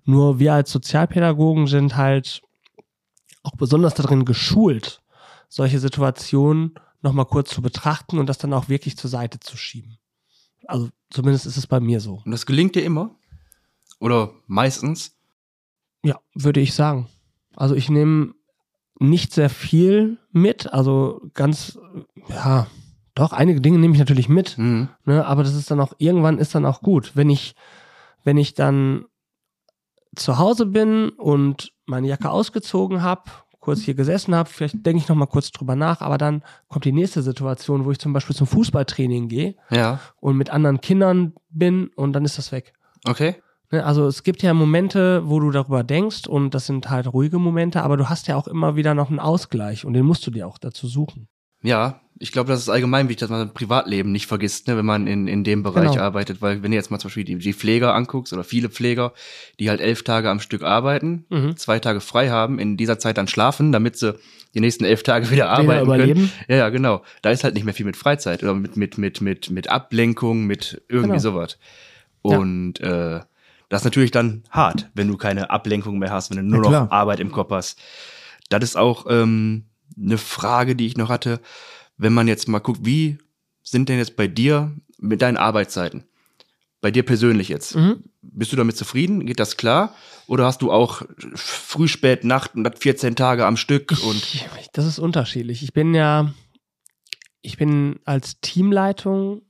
Nur 0.03 0.39
wir 0.39 0.53
als 0.53 0.71
Sozialpädagogen 0.71 1.67
sind 1.67 1.95
halt 1.95 2.41
auch 3.43 3.55
besonders 3.55 3.93
darin 3.93 4.25
geschult, 4.25 5.01
solche 5.47 5.79
Situationen 5.79 6.73
nochmal 7.01 7.25
kurz 7.25 7.51
zu 7.51 7.61
betrachten 7.61 8.19
und 8.19 8.27
das 8.27 8.39
dann 8.39 8.53
auch 8.53 8.67
wirklich 8.67 8.97
zur 8.97 9.09
Seite 9.09 9.39
zu 9.39 9.55
schieben. 9.55 9.97
Also 10.65 10.89
zumindest 11.11 11.45
ist 11.45 11.55
es 11.55 11.67
bei 11.67 11.79
mir 11.79 12.01
so. 12.01 12.21
Und 12.25 12.31
das 12.31 12.45
gelingt 12.45 12.75
dir 12.75 12.83
immer? 12.83 13.11
Oder 13.99 14.31
meistens? 14.47 15.15
Ja, 16.03 16.19
würde 16.35 16.59
ich 16.59 16.73
sagen. 16.73 17.07
Also 17.55 17.75
ich 17.75 17.89
nehme 17.89 18.33
nicht 18.99 19.33
sehr 19.33 19.49
viel 19.49 20.17
mit, 20.31 20.71
also 20.73 21.21
ganz, 21.33 21.77
ja, 22.29 22.67
doch, 23.15 23.31
einige 23.33 23.61
Dinge 23.61 23.79
nehme 23.79 23.93
ich 23.93 23.99
natürlich 23.99 24.29
mit, 24.29 24.57
Mhm. 24.57 24.89
ne, 25.05 25.25
aber 25.25 25.43
das 25.43 25.55
ist 25.55 25.69
dann 25.71 25.79
auch, 25.79 25.93
irgendwann 25.97 26.37
ist 26.37 26.53
dann 26.55 26.65
auch 26.65 26.81
gut. 26.81 27.15
Wenn 27.15 27.29
ich, 27.29 27.55
wenn 28.23 28.37
ich 28.37 28.53
dann 28.53 29.05
zu 30.15 30.37
Hause 30.37 30.65
bin 30.65 31.09
und 31.09 31.73
meine 31.85 32.07
Jacke 32.07 32.29
ausgezogen 32.29 33.01
habe, 33.01 33.23
kurz 33.59 33.81
hier 33.81 33.95
gesessen 33.95 34.33
habe, 34.33 34.49
vielleicht 34.49 34.85
denke 34.85 35.01
ich 35.01 35.09
noch 35.09 35.15
mal 35.15 35.25
kurz 35.25 35.51
drüber 35.51 35.75
nach, 35.75 36.01
aber 36.01 36.17
dann 36.17 36.43
kommt 36.69 36.85
die 36.85 36.91
nächste 36.91 37.21
Situation, 37.21 37.85
wo 37.85 37.91
ich 37.91 37.99
zum 37.99 38.13
Beispiel 38.13 38.35
zum 38.35 38.47
Fußballtraining 38.47 39.27
gehe 39.27 39.55
Ja. 39.69 39.99
und 40.19 40.37
mit 40.37 40.49
anderen 40.51 40.79
Kindern 40.81 41.33
bin 41.49 41.87
und 41.95 42.13
dann 42.13 42.23
ist 42.25 42.37
das 42.37 42.51
weg. 42.51 42.73
Okay. 43.05 43.35
Ne, 43.71 43.83
Also 43.85 44.07
es 44.07 44.23
gibt 44.23 44.43
ja 44.43 44.53
Momente, 44.53 45.23
wo 45.25 45.39
du 45.39 45.51
darüber 45.51 45.83
denkst 45.83 46.27
und 46.27 46.53
das 46.53 46.65
sind 46.67 46.89
halt 46.89 47.11
ruhige 47.11 47.37
Momente, 47.39 47.83
aber 47.83 47.97
du 47.97 48.09
hast 48.09 48.27
ja 48.27 48.35
auch 48.37 48.47
immer 48.47 48.75
wieder 48.75 48.93
noch 48.93 49.09
einen 49.09 49.19
Ausgleich 49.19 49.83
und 49.85 49.93
den 49.93 50.05
musst 50.05 50.25
du 50.25 50.31
dir 50.31 50.47
auch 50.47 50.57
dazu 50.57 50.87
suchen. 50.87 51.27
Ja, 51.63 52.01
ich 52.19 52.31
glaube, 52.31 52.49
das 52.49 52.61
ist 52.61 52.69
allgemein 52.69 53.09
wichtig, 53.09 53.27
dass 53.27 53.29
man 53.29 53.53
Privatleben 53.53 54.11
nicht 54.11 54.25
vergisst, 54.27 54.67
ne, 54.67 54.77
wenn 54.77 54.85
man 54.85 55.05
in, 55.05 55.27
in 55.27 55.43
dem 55.43 55.63
Bereich 55.63 55.91
Genau. 55.91 56.03
arbeitet. 56.03 56.41
Weil 56.41 56.63
wenn 56.63 56.71
du 56.71 56.77
jetzt 56.77 56.91
mal 56.91 56.99
zum 56.99 57.09
Beispiel 57.09 57.25
die, 57.25 57.35
die 57.37 57.53
Pfleger 57.53 57.93
anguckst 57.93 58.31
oder 58.31 58.43
viele 58.43 58.69
Pfleger, 58.69 59.11
die 59.59 59.69
halt 59.69 59.81
elf 59.81 60.03
Tage 60.03 60.29
am 60.29 60.39
Stück 60.39 60.63
arbeiten, 60.63 61.25
Mhm. 61.29 61.57
zwei 61.57 61.79
Tage 61.79 61.99
frei 61.99 62.29
haben, 62.29 62.59
in 62.59 62.77
dieser 62.77 62.99
Zeit 62.99 63.17
dann 63.17 63.27
schlafen, 63.27 63.71
damit 63.71 63.97
sie 63.97 64.15
die 64.53 64.59
nächsten 64.61 64.85
elf 64.85 65.03
Tage 65.03 65.29
wieder 65.29 65.49
arbeiten 65.49 65.85
überleben. 65.85 66.13
können. 66.21 66.31
Ja, 66.47 66.55
ja, 66.55 66.69
genau. 66.69 67.03
Da 67.21 67.31
ist 67.31 67.43
halt 67.43 67.53
nicht 67.55 67.65
mehr 67.65 67.73
viel 67.73 67.85
mit 67.85 67.97
Freizeit 67.97 68.41
oder 68.43 68.53
mit, 68.55 68.77
mit, 68.77 68.97
mit, 68.97 69.19
mit, 69.21 69.49
mit 69.51 69.69
Ablenkung, 69.69 70.45
mit 70.45 70.81
irgendwie 70.89 71.17
Genau. 71.19 71.19
sowas. 71.19 71.57
Ja. 72.25 72.37
Und 72.37 72.79
äh, 72.81 73.19
das 73.69 73.81
ist 73.81 73.85
natürlich 73.85 74.11
dann 74.11 74.43
hart, 74.49 74.89
wenn 74.93 75.07
du 75.07 75.17
keine 75.17 75.49
Ablenkung 75.49 75.99
mehr 75.99 76.11
hast, 76.11 76.29
wenn 76.29 76.37
du 76.37 76.43
nur 76.57 76.71
Ja, 76.71 76.83
noch. 76.85 76.91
Arbeit 76.91 77.19
im 77.19 77.31
Kopf 77.31 77.51
hast. 77.51 77.79
Das 78.49 78.63
ist 78.63 78.77
auch 78.77 79.05
ähm, 79.09 79.65
eine 79.97 80.17
Frage, 80.17 80.75
die 80.75 80.87
ich 80.87 80.97
noch 80.97 81.09
hatte. 81.09 81.41
Wenn 81.97 82.13
man 82.13 82.27
jetzt 82.27 82.47
mal 82.47 82.59
guckt, 82.59 82.81
wie 82.83 83.17
sind 83.63 83.89
denn 83.89 83.97
jetzt 83.97 84.15
bei 84.15 84.27
dir 84.27 84.71
mit 84.99 85.21
deinen 85.21 85.37
Arbeitszeiten? 85.37 86.03
Bei 86.79 86.91
dir 86.91 87.03
persönlich 87.03 87.49
jetzt. 87.49 87.75
Mhm. 87.75 88.03
Bist 88.21 88.51
du 88.51 88.55
damit 88.55 88.77
zufrieden? 88.77 89.25
Geht 89.25 89.39
das 89.39 89.57
klar? 89.57 89.93
Oder 90.27 90.45
hast 90.45 90.61
du 90.61 90.71
auch 90.71 91.01
früh, 91.35 91.87
spät, 91.87 92.23
Nacht 92.23 92.55
und 92.55 92.63
das 92.63 92.73
14 92.79 93.15
Tage 93.15 93.45
am 93.45 93.57
Stück 93.57 93.91
und 94.03 94.15
Ich, 94.33 94.45
das 94.73 94.85
ist 94.85 94.99
unterschiedlich. 94.99 95.63
Ich 95.63 95.73
bin 95.73 95.93
ja, 95.95 96.31
ich 97.41 97.57
bin 97.57 97.99
als 98.05 98.39
Teamleitung, 98.41 99.41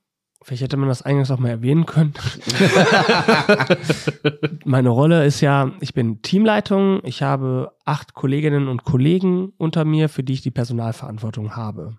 vielleicht 0.47 0.63
hätte 0.63 0.77
man 0.77 0.87
das 0.87 1.01
eingangs 1.01 1.29
auch 1.29 1.39
mal 1.39 1.49
erwähnen 1.49 1.85
können. 1.85 2.13
Meine 4.63 4.87
Rolle 4.87 5.25
ist 5.25 5.41
ja, 5.41 5.73
ich 5.81 5.93
bin 5.93 6.21
Teamleitung, 6.21 7.01
ich 7.03 7.21
habe 7.21 7.73
acht 7.83 8.13
Kolleginnen 8.13 8.69
und 8.69 8.85
Kollegen 8.85 9.51
unter 9.57 9.83
mir, 9.83 10.07
für 10.07 10.23
die 10.23 10.33
ich 10.33 10.41
die 10.41 10.51
Personalverantwortung 10.51 11.57
habe. 11.57 11.97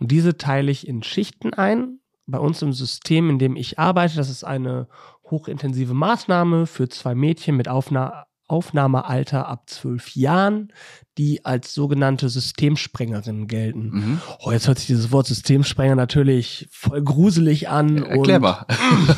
Und 0.00 0.10
diese 0.10 0.36
teile 0.36 0.72
ich 0.72 0.88
in 0.88 1.04
Schichten 1.04 1.54
ein. 1.54 2.00
Bei 2.26 2.38
uns 2.38 2.62
im 2.62 2.72
System, 2.72 3.30
in 3.30 3.38
dem 3.38 3.54
ich 3.54 3.78
arbeite, 3.78 4.16
das 4.16 4.28
ist 4.28 4.42
eine 4.42 4.88
hochintensive 5.30 5.94
Maßnahme 5.94 6.66
für 6.66 6.88
zwei 6.88 7.14
Mädchen 7.14 7.56
mit 7.56 7.68
Aufna 7.68 8.26
Aufnahmealter 8.54 9.48
ab 9.48 9.68
zwölf 9.68 10.14
Jahren, 10.14 10.72
die 11.18 11.44
als 11.44 11.74
sogenannte 11.74 12.28
Systemsprengerinnen 12.28 13.48
gelten. 13.48 13.90
mhm. 13.90 14.20
Oh, 14.38 14.52
jetzt 14.52 14.68
hört 14.68 14.78
sich 14.78 14.86
dieses 14.86 15.10
Wort 15.10 15.26
Systemsprenger 15.26 15.96
natürlich 15.96 16.68
voll 16.70 17.02
gruselig 17.02 17.68
an. 17.68 17.98
erklär 18.04 18.36
und 18.36 18.42
mal. 18.42 18.66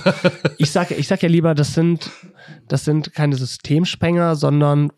ich 0.58 0.70
sage 0.70 0.94
ich 0.94 1.06
sag 1.06 1.22
ja 1.22 1.28
lieber, 1.28 1.54
das 1.54 1.74
sind, 1.74 2.10
das 2.66 2.86
sind 2.86 3.12
keine 3.12 3.36
Systemsprenger, 3.36 4.36
sondern 4.36 4.90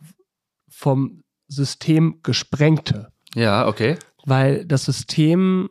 vom 0.68 1.24
System 1.48 2.20
gesprengte. 2.22 3.12
ja, 3.34 3.66
okay. 3.66 3.96
Weil 4.24 4.64
das 4.66 4.84
System, 4.84 5.68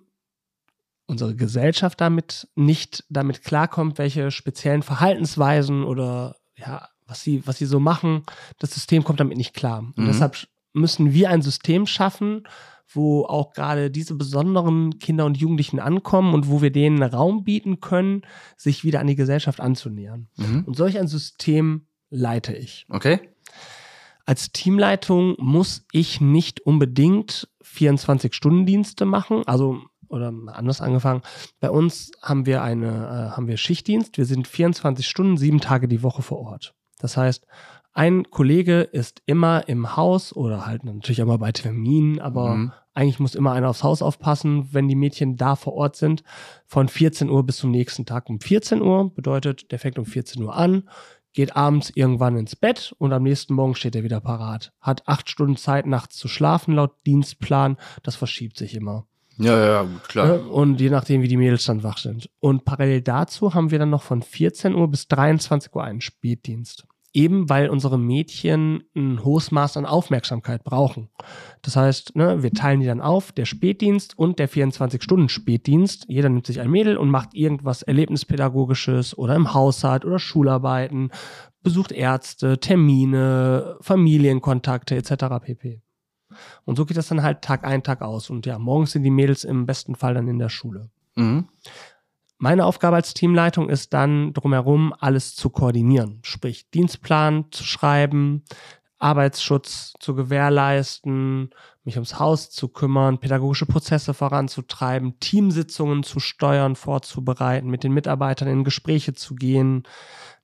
unsere 1.05 1.35
Gesellschaft 1.35 2.01
damit 2.01 2.49
nicht 2.55 3.05
damit 3.09 3.43
klarkommt, 3.45 3.97
welche 3.97 4.29
speziellen 4.31 4.83
Verhaltensweisen 4.83 5.85
oder 5.85 6.35
ja, 6.57 6.89
was 7.07 7.21
sie, 7.21 7.41
was 7.47 7.57
sie 7.57 7.65
so 7.65 7.79
machen, 7.79 8.23
das 8.59 8.71
System 8.73 9.03
kommt 9.03 9.19
damit 9.19 9.37
nicht 9.37 9.53
klar. 9.53 9.79
Und 9.79 9.97
Mhm. 9.97 10.05
deshalb 10.07 10.47
müssen 10.73 11.13
wir 11.13 11.29
ein 11.29 11.41
System 11.41 11.85
schaffen, 11.87 12.43
wo 12.93 13.25
auch 13.25 13.51
gerade 13.53 13.91
diese 13.91 14.15
besonderen 14.15 14.97
Kinder 14.99 15.25
und 15.25 15.37
Jugendlichen 15.37 15.79
ankommen 15.79 16.33
und 16.33 16.47
wo 16.49 16.61
wir 16.61 16.71
denen 16.71 17.01
Raum 17.03 17.43
bieten 17.43 17.79
können, 17.81 18.21
sich 18.55 18.83
wieder 18.83 18.99
an 19.01 19.07
die 19.07 19.15
Gesellschaft 19.15 19.59
anzunähern. 19.59 20.27
Mhm. 20.37 20.63
Und 20.65 20.75
solch 20.77 20.97
ein 20.97 21.07
System 21.07 21.87
leite 22.09 22.53
ich. 22.55 22.85
Okay. 22.89 23.19
Als 24.25 24.51
Teamleitung 24.51 25.35
muss 25.39 25.85
ich 25.91 26.21
nicht 26.21 26.61
unbedingt 26.61 27.47
24-Stunden-Dienste 27.63 29.05
machen. 29.05 29.43
Also, 29.45 29.81
oder 30.09 30.33
anders 30.47 30.79
angefangen. 30.81 31.21
Bei 31.59 31.69
uns 31.69 32.11
haben 32.21 32.45
wir 32.45 32.61
eine, 32.61 32.87
äh, 32.87 33.35
haben 33.35 33.47
wir 33.47 33.57
Schichtdienst. 33.57 34.17
Wir 34.17 34.25
sind 34.25 34.47
24 34.47 35.05
Stunden, 35.05 35.37
sieben 35.37 35.59
Tage 35.59 35.87
die 35.87 36.03
Woche 36.03 36.21
vor 36.21 36.39
Ort. 36.39 36.73
Das 36.99 37.17
heißt, 37.17 37.45
ein 37.93 38.29
Kollege 38.29 38.81
ist 38.81 39.23
immer 39.25 39.67
im 39.67 39.95
Haus 39.95 40.35
oder 40.35 40.65
halt 40.67 40.83
natürlich 40.83 41.19
immer 41.19 41.37
bei 41.39 41.51
Terminen, 41.51 42.19
aber 42.19 42.55
Mhm. 42.55 42.71
eigentlich 42.93 43.19
muss 43.19 43.33
immer 43.35 43.53
einer 43.53 43.69
aufs 43.69 43.83
Haus 43.83 44.01
aufpassen, 44.03 44.69
wenn 44.71 44.87
die 44.87 44.95
Mädchen 44.95 45.35
da 45.35 45.55
vor 45.55 45.73
Ort 45.73 45.95
sind, 45.95 46.23
von 46.67 46.87
14 46.89 47.29
Uhr 47.29 47.43
bis 47.43 47.57
zum 47.57 47.71
nächsten 47.71 48.05
Tag 48.05 48.29
um 48.29 48.39
14 48.39 48.81
Uhr. 48.81 49.13
Bedeutet, 49.15 49.71
der 49.71 49.79
fängt 49.79 49.97
um 49.97 50.05
14 50.05 50.43
Uhr 50.43 50.55
an, 50.55 50.87
geht 51.33 51.55
abends 51.55 51.91
irgendwann 51.93 52.37
ins 52.37 52.55
Bett 52.55 52.93
und 52.99 53.13
am 53.13 53.23
nächsten 53.23 53.53
Morgen 53.55 53.75
steht 53.75 53.95
er 53.95 54.03
wieder 54.03 54.19
parat. 54.19 54.73
Hat 54.79 55.07
acht 55.07 55.29
Stunden 55.29 55.57
Zeit, 55.57 55.85
nachts 55.87 56.17
zu 56.17 56.27
schlafen 56.27 56.73
laut 56.75 56.93
Dienstplan. 57.05 57.77
Das 58.03 58.15
verschiebt 58.15 58.57
sich 58.57 58.75
immer. 58.75 59.05
Ja, 59.37 59.65
ja, 59.65 59.81
gut, 59.83 60.03
klar. 60.07 60.27
Ne? 60.27 60.39
Und 60.39 60.81
je 60.81 60.89
nachdem, 60.89 61.21
wie 61.21 61.27
die 61.27 61.37
Mädels 61.37 61.65
dann 61.65 61.83
wach 61.83 61.97
sind. 61.97 62.29
Und 62.39 62.65
parallel 62.65 63.01
dazu 63.01 63.53
haben 63.53 63.71
wir 63.71 63.79
dann 63.79 63.89
noch 63.89 64.03
von 64.03 64.21
14 64.21 64.73
Uhr 64.73 64.87
bis 64.89 65.07
23 65.07 65.73
Uhr 65.73 65.83
einen 65.83 66.01
Spätdienst. 66.01 66.85
Eben 67.13 67.49
weil 67.49 67.69
unsere 67.69 67.97
Mädchen 67.97 68.83
ein 68.95 69.23
hohes 69.23 69.49
Maß 69.51 69.77
an 69.77 69.85
Aufmerksamkeit 69.85 70.63
brauchen. 70.63 71.09
Das 71.61 71.75
heißt, 71.75 72.15
ne, 72.15 72.43
wir 72.43 72.51
teilen 72.51 72.79
die 72.79 72.85
dann 72.85 73.01
auf, 73.01 73.31
der 73.31 73.45
Spätdienst 73.45 74.17
und 74.17 74.39
der 74.39 74.49
24-Stunden-Spätdienst. 74.49 76.05
Jeder 76.07 76.29
nimmt 76.29 76.45
sich 76.45 76.59
ein 76.59 76.69
Mädel 76.69 76.97
und 76.97 77.09
macht 77.09 77.33
irgendwas 77.33 77.81
Erlebnispädagogisches 77.81 79.17
oder 79.17 79.35
im 79.35 79.53
Haushalt 79.53 80.05
oder 80.05 80.19
Schularbeiten, 80.19 81.11
besucht 81.63 81.91
Ärzte, 81.91 82.59
Termine, 82.59 83.77
Familienkontakte 83.81 84.95
etc. 84.95 85.13
pp. 85.41 85.81
Und 86.65 86.75
so 86.75 86.85
geht 86.85 86.97
das 86.97 87.07
dann 87.07 87.23
halt 87.23 87.41
Tag 87.41 87.65
ein, 87.65 87.83
Tag 87.83 88.01
aus. 88.01 88.29
Und 88.29 88.45
ja, 88.45 88.59
morgens 88.59 88.91
sind 88.91 89.03
die 89.03 89.11
Mädels 89.11 89.43
im 89.43 89.65
besten 89.65 89.95
Fall 89.95 90.13
dann 90.13 90.27
in 90.27 90.39
der 90.39 90.49
Schule. 90.49 90.89
Mhm. 91.15 91.47
Meine 92.39 92.65
Aufgabe 92.65 92.97
als 92.97 93.15
Teamleitung 93.15 93.67
ist 93.67 93.93
dann 93.93 94.33
drumherum 94.33 94.93
alles 94.99 95.35
zu 95.35 95.49
koordinieren, 95.49 96.19
sprich 96.21 96.69
Dienstplan 96.69 97.45
zu 97.49 97.63
schreiben, 97.63 98.43
Arbeitsschutz 98.99 99.93
zu 99.99 100.13
gewährleisten, 100.13 101.49
mich 101.83 101.95
ums 101.95 102.19
Haus 102.19 102.49
zu 102.51 102.67
kümmern, 102.67 103.19
pädagogische 103.19 103.65
Prozesse 103.65 104.13
voranzutreiben, 104.13 105.19
Teamsitzungen 105.19 106.03
zu 106.03 106.19
steuern, 106.19 106.75
vorzubereiten, 106.75 107.69
mit 107.69 107.83
den 107.83 107.93
Mitarbeitern 107.93 108.47
in 108.47 108.63
Gespräche 108.63 109.13
zu 109.13 109.35
gehen, 109.35 109.83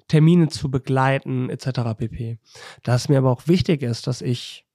Termine 0.07 0.47
zu 0.47 0.69
begleiten, 0.69 1.49
etc. 1.49 1.95
pp. 1.97 2.39
Da 2.83 2.95
es 2.95 3.09
mir 3.09 3.17
aber 3.19 3.31
auch 3.31 3.47
wichtig 3.47 3.81
ist, 3.81 4.07
dass 4.07 4.21
ich 4.21 4.65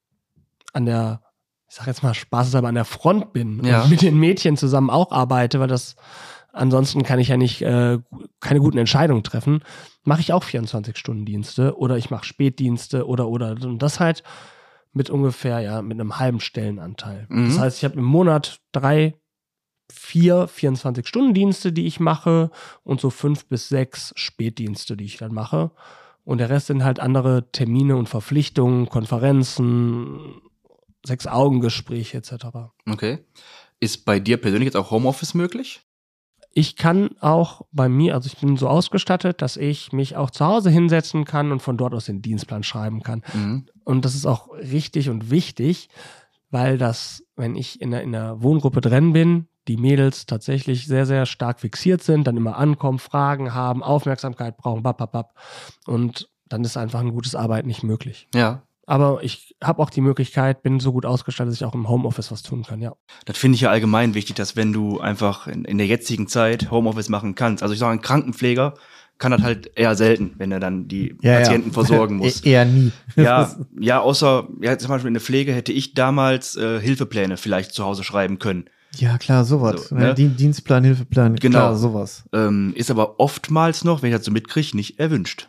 an 0.73 0.85
der, 0.85 1.21
ich 1.67 1.75
sag 1.75 1.87
jetzt 1.87 2.03
mal 2.03 2.13
spaßeshalber, 2.13 2.67
an 2.67 2.75
der 2.75 2.85
Front 2.85 3.33
bin 3.33 3.63
Ja. 3.63 3.83
und 3.83 3.89
mit 3.91 4.01
den 4.01 4.17
Mädchen 4.19 4.57
zusammen 4.57 4.89
auch 4.89 5.11
arbeite, 5.11 5.59
weil 5.59 5.67
das 5.67 5.95
ansonsten 6.51 7.03
kann 7.03 7.19
ich 7.19 7.27
ja 7.27 7.37
nicht 7.37 7.61
äh, 7.61 7.99
keine 8.39 8.59
guten 8.59 8.79
Entscheidungen 8.79 9.23
treffen, 9.23 9.63
mache 10.03 10.21
ich 10.21 10.33
auch 10.33 10.43
24-Stunden-Dienste 10.43 11.77
oder 11.77 11.97
ich 11.97 12.09
mache 12.09 12.25
Spätdienste 12.25 13.07
oder 13.07 13.27
oder 13.27 13.51
und 13.51 13.79
das 13.83 13.99
halt 13.99 14.23
mit 14.93 15.11
ungefähr 15.11 15.59
ja 15.59 15.81
mit 15.83 15.99
einem 15.99 16.17
halben 16.17 16.39
Stellenanteil. 16.39 17.27
Mhm. 17.29 17.45
Das 17.45 17.59
heißt, 17.59 17.77
ich 17.77 17.83
habe 17.83 17.95
im 17.99 18.03
Monat 18.03 18.59
drei, 18.71 19.13
vier 19.91 20.47
24-Stunden-Dienste, 20.49 21.71
die 21.71 21.85
ich 21.85 21.99
mache 21.99 22.49
und 22.83 22.99
so 22.99 23.11
fünf 23.11 23.45
bis 23.45 23.69
sechs 23.69 24.11
Spätdienste, 24.15 24.97
die 24.97 25.05
ich 25.05 25.17
dann 25.17 25.33
mache. 25.33 25.69
Und 26.23 26.39
der 26.39 26.49
Rest 26.49 26.67
sind 26.67 26.83
halt 26.83 26.99
andere 26.99 27.51
Termine 27.51 27.95
und 27.95 28.09
Verpflichtungen, 28.09 28.89
Konferenzen, 28.89 30.41
Sechs-Augen-Gespräche 31.05 32.17
etc. 32.17 32.33
Okay. 32.89 33.19
Ist 33.79 34.05
bei 34.05 34.19
dir 34.19 34.37
persönlich 34.37 34.67
jetzt 34.67 34.75
auch 34.75 34.91
Homeoffice 34.91 35.33
möglich? 35.33 35.81
Ich 36.51 36.75
kann 36.75 37.11
auch 37.19 37.61
bei 37.71 37.87
mir, 37.87 38.15
also 38.15 38.27
ich 38.27 38.37
bin 38.37 38.57
so 38.57 38.67
ausgestattet, 38.67 39.41
dass 39.41 39.55
ich 39.55 39.93
mich 39.93 40.15
auch 40.15 40.31
zu 40.31 40.45
Hause 40.45 40.69
hinsetzen 40.69 41.23
kann 41.23 41.51
und 41.51 41.61
von 41.61 41.77
dort 41.77 41.93
aus 41.93 42.05
den 42.05 42.21
Dienstplan 42.21 42.63
schreiben 42.63 43.03
kann. 43.03 43.23
Mhm. 43.33 43.67
Und 43.83 44.03
das 44.03 44.15
ist 44.15 44.25
auch 44.25 44.49
richtig 44.53 45.09
und 45.09 45.29
wichtig, 45.29 45.89
weil 46.49 46.77
das, 46.77 47.23
wenn 47.35 47.55
ich 47.55 47.81
in 47.81 47.91
der, 47.91 48.01
in 48.01 48.11
der 48.11 48.41
Wohngruppe 48.41 48.81
drin 48.81 49.13
bin, 49.13 49.47
die 49.67 49.77
Mädels 49.77 50.25
tatsächlich 50.25 50.87
sehr, 50.87 51.05
sehr 51.05 51.27
stark 51.27 51.59
fixiert 51.59 52.01
sind, 52.01 52.25
dann 52.25 52.37
immer 52.37 52.57
ankommen, 52.57 52.97
Fragen 52.97 53.53
haben, 53.53 53.83
Aufmerksamkeit 53.83 54.57
brauchen, 54.57 54.81
bap, 54.81 54.97
bap, 54.97 55.11
bap. 55.11 55.35
Und 55.85 56.29
dann 56.47 56.63
ist 56.63 56.75
einfach 56.75 56.99
ein 56.99 57.11
gutes 57.11 57.35
Arbeiten 57.35 57.67
nicht 57.67 57.83
möglich. 57.83 58.27
Ja. 58.33 58.63
Aber 58.89 59.23
ich 59.23 59.55
habe 59.63 59.83
auch 59.83 59.91
die 59.91 60.01
Möglichkeit, 60.01 60.63
bin 60.63 60.79
so 60.79 60.91
gut 60.91 61.05
ausgestattet, 61.05 61.51
dass 61.51 61.57
ich 61.61 61.65
auch 61.65 61.75
im 61.75 61.87
Homeoffice 61.87 62.31
was 62.31 62.41
tun 62.41 62.63
kann, 62.63 62.81
ja. 62.81 62.93
Das 63.25 63.37
finde 63.37 63.55
ich 63.55 63.61
ja 63.61 63.69
allgemein 63.69 64.15
wichtig, 64.15 64.35
dass 64.35 64.55
wenn 64.55 64.73
du 64.73 64.99
einfach 64.99 65.45
in, 65.45 65.63
in 65.63 65.77
der 65.77 65.85
jetzigen 65.85 66.27
Zeit 66.27 66.71
Homeoffice 66.71 67.07
machen 67.09 67.35
kannst, 67.35 67.61
also 67.61 67.71
ich 67.73 67.79
sage, 67.79 67.91
ein 67.93 68.01
Krankenpfleger 68.01 68.73
kann 69.19 69.31
das 69.31 69.43
halt 69.43 69.69
eher 69.75 69.95
selten, 69.95 70.33
wenn 70.37 70.51
er 70.51 70.59
dann 70.59 70.87
die 70.87 71.15
Ja, 71.21 71.33
ja. 71.33 71.39
Patienten 71.39 71.71
versorgen 71.71 72.15
muss. 72.21 72.43
E 72.43 72.49
eher 72.51 72.65
nie. 72.65 72.91
Ja, 73.15 73.53
ja, 73.79 73.99
außer, 73.99 74.47
ja, 74.61 74.75
zum 74.79 74.89
Beispiel 74.89 75.09
in 75.09 75.13
der 75.13 75.21
Pflege 75.21 75.53
hätte 75.53 75.71
ich 75.71 75.93
damals 75.93 76.55
äh, 76.55 76.79
Hilfepläne 76.81 77.37
vielleicht 77.37 77.73
zu 77.73 77.83
Hause 77.83 78.03
schreiben 78.03 78.39
können. 78.39 78.65
Ja, 78.95 79.19
klar, 79.19 79.45
sowas. 79.45 79.89
So, 79.89 79.95
ne? 79.95 80.01
ne? 80.01 80.13
Dien- 80.15 80.35
Dienstplan, 80.35 80.83
Hilfeplan, 80.83 81.35
Genau. 81.35 81.59
klar, 81.59 81.75
sowas. 81.75 82.23
Ähm, 82.33 82.73
ist 82.75 82.89
aber 82.89 83.19
oftmals 83.19 83.83
noch, 83.83 84.01
wenn 84.01 84.09
ich 84.09 84.15
das 84.17 84.25
so 84.25 84.31
mitkriege, 84.31 84.75
nicht 84.75 84.99
erwünscht. 84.99 85.47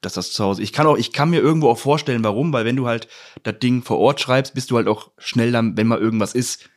Dass 0.00 0.14
das 0.14 0.32
zu 0.32 0.44
Hause. 0.44 0.62
Ich 0.62 0.72
kann 0.72 0.86
auch, 0.86 0.96
ich 0.96 1.12
kann 1.12 1.30
mir 1.30 1.40
irgendwo 1.40 1.68
auch 1.68 1.78
vorstellen, 1.78 2.22
warum, 2.22 2.52
weil 2.52 2.64
wenn 2.64 2.76
du 2.76 2.86
halt 2.86 3.08
das 3.42 3.58
Ding 3.58 3.82
vor 3.82 3.98
Ort 3.98 4.20
schreibst, 4.20 4.54
bist 4.54 4.70
du 4.70 4.76
halt 4.76 4.86
auch 4.86 5.10
schnell 5.18 5.50
dann, 5.50 5.76
wenn 5.76 5.88
mal 5.88 5.98
irgendwas 5.98 6.34
ist, 6.34 6.68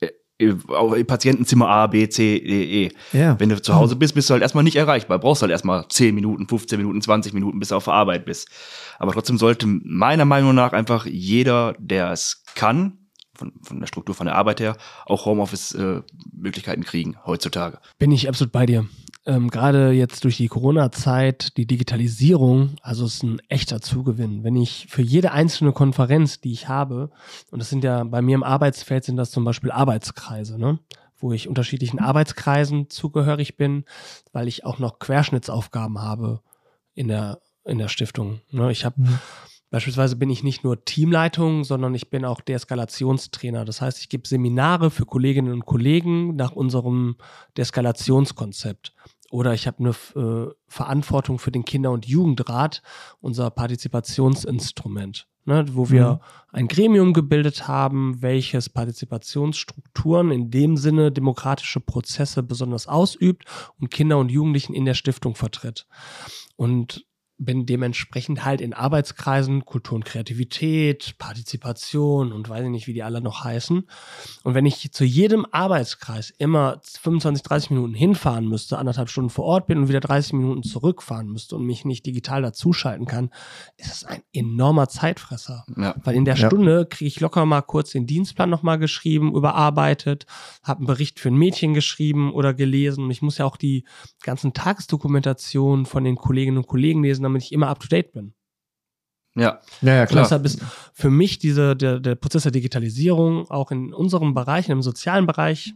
äh, 0.00 0.10
äh, 0.38 0.54
im 1.00 1.06
Patientenzimmer 1.06 1.68
A, 1.68 1.86
B, 1.86 2.08
C, 2.08 2.40
D, 2.40 2.84
E. 2.84 2.92
Ja. 3.12 3.38
Wenn 3.40 3.48
du 3.48 3.62
zu 3.62 3.74
Hause 3.74 3.96
bist, 3.96 4.14
bist 4.14 4.28
du 4.28 4.32
halt 4.32 4.42
erstmal 4.42 4.64
nicht 4.64 4.76
erreichbar. 4.76 5.18
Brauchst 5.18 5.42
halt 5.42 5.52
erstmal 5.52 5.86
10 5.88 6.14
Minuten, 6.14 6.46
15 6.46 6.78
Minuten, 6.78 7.00
20 7.00 7.32
Minuten, 7.32 7.58
bis 7.58 7.68
du 7.68 7.76
auf 7.76 7.84
der 7.84 7.94
Arbeit 7.94 8.26
bist. 8.26 8.48
Aber 8.98 9.12
trotzdem 9.12 9.38
sollte 9.38 9.66
meiner 9.66 10.24
Meinung 10.24 10.54
nach 10.54 10.72
einfach 10.72 11.06
jeder, 11.06 11.74
der 11.78 12.12
es 12.12 12.42
kann, 12.54 13.03
von, 13.34 13.52
von 13.62 13.80
der 13.80 13.86
Struktur, 13.86 14.14
von 14.14 14.26
der 14.26 14.36
Arbeit 14.36 14.60
her, 14.60 14.76
auch 15.06 15.26
Homeoffice-Möglichkeiten 15.26 16.84
kriegen 16.84 17.16
heutzutage. 17.26 17.78
Bin 17.98 18.12
ich 18.12 18.28
absolut 18.28 18.52
bei 18.52 18.66
dir. 18.66 18.86
Ähm, 19.26 19.50
Gerade 19.50 19.92
jetzt 19.92 20.24
durch 20.24 20.36
die 20.36 20.48
Corona-Zeit, 20.48 21.56
die 21.56 21.66
Digitalisierung, 21.66 22.76
also 22.82 23.06
es 23.06 23.14
ist 23.14 23.22
ein 23.22 23.40
echter 23.48 23.80
Zugewinn. 23.80 24.44
Wenn 24.44 24.56
ich 24.56 24.86
für 24.90 25.02
jede 25.02 25.32
einzelne 25.32 25.72
Konferenz, 25.72 26.40
die 26.40 26.52
ich 26.52 26.68
habe, 26.68 27.10
und 27.50 27.58
das 27.58 27.70
sind 27.70 27.84
ja 27.84 28.04
bei 28.04 28.20
mir 28.20 28.34
im 28.34 28.42
Arbeitsfeld 28.42 29.04
sind 29.04 29.16
das 29.16 29.30
zum 29.30 29.44
Beispiel 29.44 29.70
Arbeitskreise, 29.70 30.58
ne? 30.58 30.78
wo 31.16 31.32
ich 31.32 31.48
unterschiedlichen 31.48 32.00
Arbeitskreisen 32.00 32.90
zugehörig 32.90 33.56
bin, 33.56 33.84
weil 34.32 34.46
ich 34.46 34.66
auch 34.66 34.78
noch 34.78 34.98
Querschnittsaufgaben 34.98 36.02
habe 36.02 36.40
in 36.94 37.08
der, 37.08 37.40
in 37.64 37.78
der 37.78 37.88
Stiftung. 37.88 38.42
Ne? 38.50 38.70
Ich 38.72 38.84
habe 38.84 39.00
Mhm. 39.00 39.18
Beispielsweise 39.74 40.14
bin 40.14 40.30
ich 40.30 40.44
nicht 40.44 40.62
nur 40.62 40.84
Teamleitung, 40.84 41.64
sondern 41.64 41.96
ich 41.96 42.08
bin 42.08 42.24
auch 42.24 42.40
Deeskalationstrainer. 42.40 43.64
Das 43.64 43.80
heißt, 43.80 43.98
ich 43.98 44.08
gebe 44.08 44.28
Seminare 44.28 44.88
für 44.88 45.04
Kolleginnen 45.04 45.52
und 45.52 45.66
Kollegen 45.66 46.36
nach 46.36 46.52
unserem 46.52 47.16
Deeskalationskonzept. 47.56 48.94
Oder 49.32 49.52
ich 49.52 49.66
habe 49.66 49.78
eine 49.80 49.90
äh, 50.14 50.54
Verantwortung 50.68 51.40
für 51.40 51.50
den 51.50 51.64
Kinder- 51.64 51.90
und 51.90 52.06
Jugendrat, 52.06 52.82
unser 53.20 53.50
Partizipationsinstrument, 53.50 55.26
ne, 55.44 55.64
wo 55.72 55.90
wir 55.90 56.20
ein 56.52 56.68
Gremium 56.68 57.12
gebildet 57.12 57.66
haben, 57.66 58.22
welches 58.22 58.68
Partizipationsstrukturen 58.68 60.30
in 60.30 60.52
dem 60.52 60.76
Sinne 60.76 61.10
demokratische 61.10 61.80
Prozesse 61.80 62.44
besonders 62.44 62.86
ausübt 62.86 63.44
und 63.80 63.90
Kinder 63.90 64.18
und 64.18 64.30
Jugendlichen 64.30 64.72
in 64.72 64.84
der 64.84 64.94
Stiftung 64.94 65.34
vertritt. 65.34 65.88
Und 66.54 67.04
bin 67.44 67.66
dementsprechend 67.66 68.44
halt 68.44 68.60
in 68.60 68.72
Arbeitskreisen 68.72 69.64
Kultur 69.64 69.96
und 69.96 70.04
Kreativität, 70.04 71.16
Partizipation 71.18 72.32
und 72.32 72.48
weiß 72.48 72.64
ich 72.64 72.70
nicht, 72.70 72.86
wie 72.86 72.92
die 72.94 73.02
alle 73.02 73.20
noch 73.20 73.44
heißen. 73.44 73.88
Und 74.42 74.54
wenn 74.54 74.66
ich 74.66 74.92
zu 74.92 75.04
jedem 75.04 75.46
Arbeitskreis 75.50 76.30
immer 76.30 76.80
25, 77.00 77.42
30 77.42 77.70
Minuten 77.70 77.94
hinfahren 77.94 78.48
müsste, 78.48 78.78
anderthalb 78.78 79.08
Stunden 79.08 79.30
vor 79.30 79.44
Ort 79.44 79.66
bin 79.66 79.78
und 79.78 79.88
wieder 79.88 80.00
30 80.00 80.34
Minuten 80.34 80.62
zurückfahren 80.62 81.28
müsste 81.28 81.56
und 81.56 81.66
mich 81.66 81.84
nicht 81.84 82.06
digital 82.06 82.42
dazuschalten 82.42 83.06
kann, 83.06 83.30
ist 83.76 83.90
das 83.90 84.04
ein 84.04 84.22
enormer 84.32 84.88
Zeitfresser. 84.88 85.64
Ja. 85.76 85.94
Weil 86.02 86.16
in 86.16 86.24
der 86.24 86.36
Ja. 86.36 86.46
Stunde 86.46 86.86
kriege 86.86 87.08
ich 87.08 87.20
locker 87.20 87.44
mal 87.46 87.62
kurz 87.62 87.90
den 87.90 88.06
Dienstplan 88.06 88.50
nochmal 88.50 88.78
geschrieben, 88.78 89.34
überarbeitet, 89.34 90.26
habe 90.62 90.78
einen 90.78 90.86
Bericht 90.86 91.20
für 91.20 91.28
ein 91.28 91.36
Mädchen 91.36 91.74
geschrieben 91.74 92.32
oder 92.32 92.54
gelesen. 92.54 93.04
Und 93.04 93.10
ich 93.10 93.22
muss 93.22 93.38
ja 93.38 93.44
auch 93.44 93.56
die 93.56 93.84
ganzen 94.22 94.52
Tagesdokumentationen 94.52 95.86
von 95.86 96.04
den 96.04 96.16
Kolleginnen 96.16 96.58
und 96.58 96.66
Kollegen 96.66 97.02
lesen, 97.02 97.24
damit 97.34 97.44
ich 97.44 97.52
immer 97.52 97.68
up 97.68 97.80
to 97.80 97.88
date 97.88 98.12
bin. 98.12 98.34
Ja. 99.36 99.60
Ja, 99.82 99.94
ja, 99.94 100.00
Und 100.02 100.08
klar. 100.08 100.22
deshalb 100.22 100.44
ist 100.44 100.62
für 100.92 101.10
mich 101.10 101.38
diese, 101.38 101.74
der, 101.76 101.98
der 101.98 102.14
Prozess 102.14 102.44
der 102.44 102.52
Digitalisierung 102.52 103.50
auch 103.50 103.70
in 103.70 103.92
unserem 103.92 104.32
Bereich, 104.32 104.68
im 104.68 104.82
sozialen 104.82 105.26
Bereich, 105.26 105.74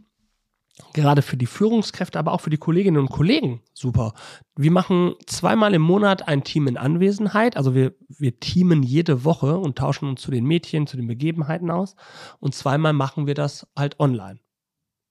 gerade 0.93 1.21
für 1.21 1.35
die 1.35 1.45
Führungskräfte, 1.45 2.17
aber 2.17 2.31
auch 2.31 2.39
für 2.39 2.49
die 2.49 2.57
Kolleginnen 2.57 2.97
und 2.97 3.09
Kollegen 3.09 3.61
super. 3.73 4.13
Wir 4.55 4.71
machen 4.71 5.15
zweimal 5.25 5.73
im 5.73 5.81
Monat 5.81 6.27
ein 6.27 6.45
Team 6.45 6.67
in 6.67 6.77
Anwesenheit. 6.77 7.57
Also 7.57 7.75
wir, 7.75 7.95
wir 8.07 8.39
teamen 8.39 8.81
jede 8.81 9.25
Woche 9.25 9.57
und 9.57 9.77
tauschen 9.77 10.07
uns 10.07 10.21
zu 10.21 10.31
den 10.31 10.45
Mädchen, 10.45 10.87
zu 10.87 10.95
den 10.95 11.07
Begebenheiten 11.07 11.69
aus. 11.69 11.95
Und 12.39 12.55
zweimal 12.55 12.93
machen 12.93 13.27
wir 13.27 13.33
das 13.33 13.67
halt 13.75 13.99
online. 13.99 14.39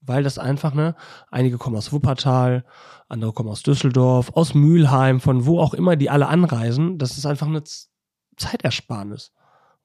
Weil 0.08 0.22
das 0.24 0.38
einfach, 0.38 0.74
ne, 0.74 0.94
einige 1.30 1.58
kommen 1.58 1.76
aus 1.76 1.92
Wuppertal, 1.92 2.64
andere 3.08 3.32
kommen 3.32 3.48
aus 3.50 3.62
Düsseldorf, 3.62 4.30
aus 4.34 4.54
Mülheim, 4.54 5.20
von 5.20 5.46
wo 5.46 5.60
auch 5.60 5.74
immer 5.74 5.96
die 5.96 6.10
alle 6.10 6.26
anreisen. 6.28 6.98
Das 6.98 7.16
ist 7.18 7.26
einfach 7.26 7.46
eine 7.46 7.62
Z- 7.64 7.88
Zeitersparnis. 8.36 9.32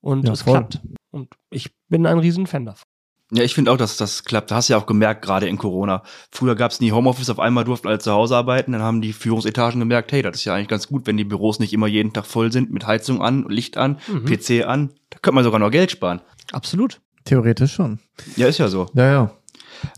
Und 0.02 0.26
Ja, 0.28 0.34
es 0.34 0.42
voll. 0.42 0.54
klappt. 0.54 0.82
Und 1.12 1.30
ich 1.50 1.76
bin 1.90 2.06
ein 2.06 2.20
riesen 2.20 2.48
Fan 2.48 2.66
davon. 2.66 2.86
Ja, 3.32 3.44
ich 3.44 3.56
finde 3.56 3.72
auch, 3.72 3.78
dass 3.78 3.98
das 3.98 4.26
klappt. 4.26 4.52
Da 4.52 4.56
hast 4.58 4.70
du 4.70 4.74
ja 4.74 4.80
auch 4.80 4.86
gemerkt, 4.86 5.24
gerade 5.24 5.48
in 5.48 5.58
Corona. 5.58 6.04
Früher 6.30 6.56
gab 6.56 6.72
es 6.72 6.82
nie 6.82 6.92
Homeoffice, 6.92 7.30
auf 7.32 7.40
einmal 7.40 7.64
durften 7.64 7.88
alle 7.88 7.98
zu 8.00 8.12
Hause 8.12 8.36
arbeiten. 8.36 8.74
Dann 8.74 8.82
haben 8.84 9.02
die 9.02 9.14
Führungsetagen 9.14 9.80
gemerkt, 9.80 10.12
hey, 10.12 10.22
das 10.22 10.36
ist 10.36 10.46
ja 10.46 10.54
eigentlich 10.54 10.68
ganz 10.68 10.88
gut, 10.88 11.08
wenn 11.08 11.18
die 11.18 11.24
Büros 11.24 11.60
nicht 11.60 11.74
immer 11.74 11.88
jeden 11.88 12.14
Tag 12.14 12.26
voll 12.28 12.52
sind, 12.52 12.72
mit 12.72 12.86
Heizung 12.86 13.22
an, 13.24 13.46
Licht 13.50 13.76
an, 13.78 13.98
Mhm. 14.08 14.26
PC 14.26 14.66
an. 14.68 14.92
Da 15.10 15.18
könnte 15.20 15.36
man 15.36 15.44
sogar 15.44 15.60
noch 15.60 15.72
Geld 15.72 15.90
sparen. 15.92 16.22
Absolut. 16.52 17.02
Theoretisch 17.26 17.74
schon. 17.74 18.00
Ja, 18.36 18.48
ist 18.48 18.58
ja 18.60 18.68
so. 18.68 18.88
Ja, 18.94 19.06
ja. 19.12 19.32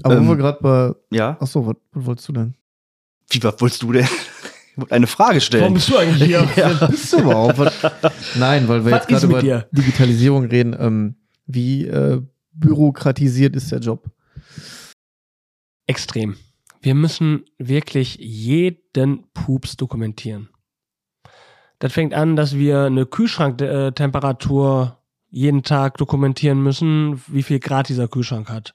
Aber 0.03 0.17
Ähm, 0.17 0.25
wo 0.27 0.31
wir 0.31 0.37
gerade 0.37 0.59
bei. 0.61 0.93
Ja. 1.15 1.37
Ach 1.39 1.47
so, 1.47 1.65
was, 1.65 1.75
was 1.91 2.05
wolltest 2.05 2.27
du 2.29 2.33
denn? 2.33 2.55
Wie, 3.29 3.43
was 3.43 3.59
wolltest 3.59 3.81
du 3.83 3.91
denn? 3.91 4.07
Ich 4.71 4.81
wollte 4.81 4.93
eine 4.93 5.07
Frage 5.07 5.39
stellen. 5.39 5.73
bist 5.73 5.89
du 5.89 5.97
eigentlich 5.97 6.23
hier? 6.23 6.47
Wer 6.55 6.87
bist 6.89 7.13
du 7.13 7.19
überhaupt? 7.19 7.57
Was? 7.57 7.73
Nein, 8.35 8.67
weil 8.67 8.83
wir 8.83 8.91
Was 8.91 9.07
jetzt 9.07 9.07
gerade 9.07 9.25
über 9.25 9.41
dir? 9.41 9.67
Digitalisierung 9.71 10.45
reden. 10.45 10.75
Ähm, 10.77 11.15
wie 11.45 11.85
äh, 11.85 12.21
bürokratisiert 12.51 13.55
ist 13.55 13.71
der 13.71 13.79
Job? 13.79 14.09
Extrem. 15.87 16.35
Wir 16.81 16.93
müssen 16.93 17.45
wirklich 17.57 18.17
jeden 18.19 19.23
Pups 19.33 19.77
dokumentieren. 19.77 20.49
Das 21.79 21.93
fängt 21.93 22.13
an, 22.13 22.35
dass 22.35 22.55
wir 22.55 22.83
eine 22.83 23.05
Kühlschranktemperatur 23.05 24.97
jeden 25.29 25.63
Tag 25.63 25.97
dokumentieren 25.97 26.61
müssen, 26.61 27.21
wie 27.27 27.43
viel 27.43 27.59
Grad 27.59 27.89
dieser 27.89 28.07
Kühlschrank 28.07 28.49
hat. 28.49 28.73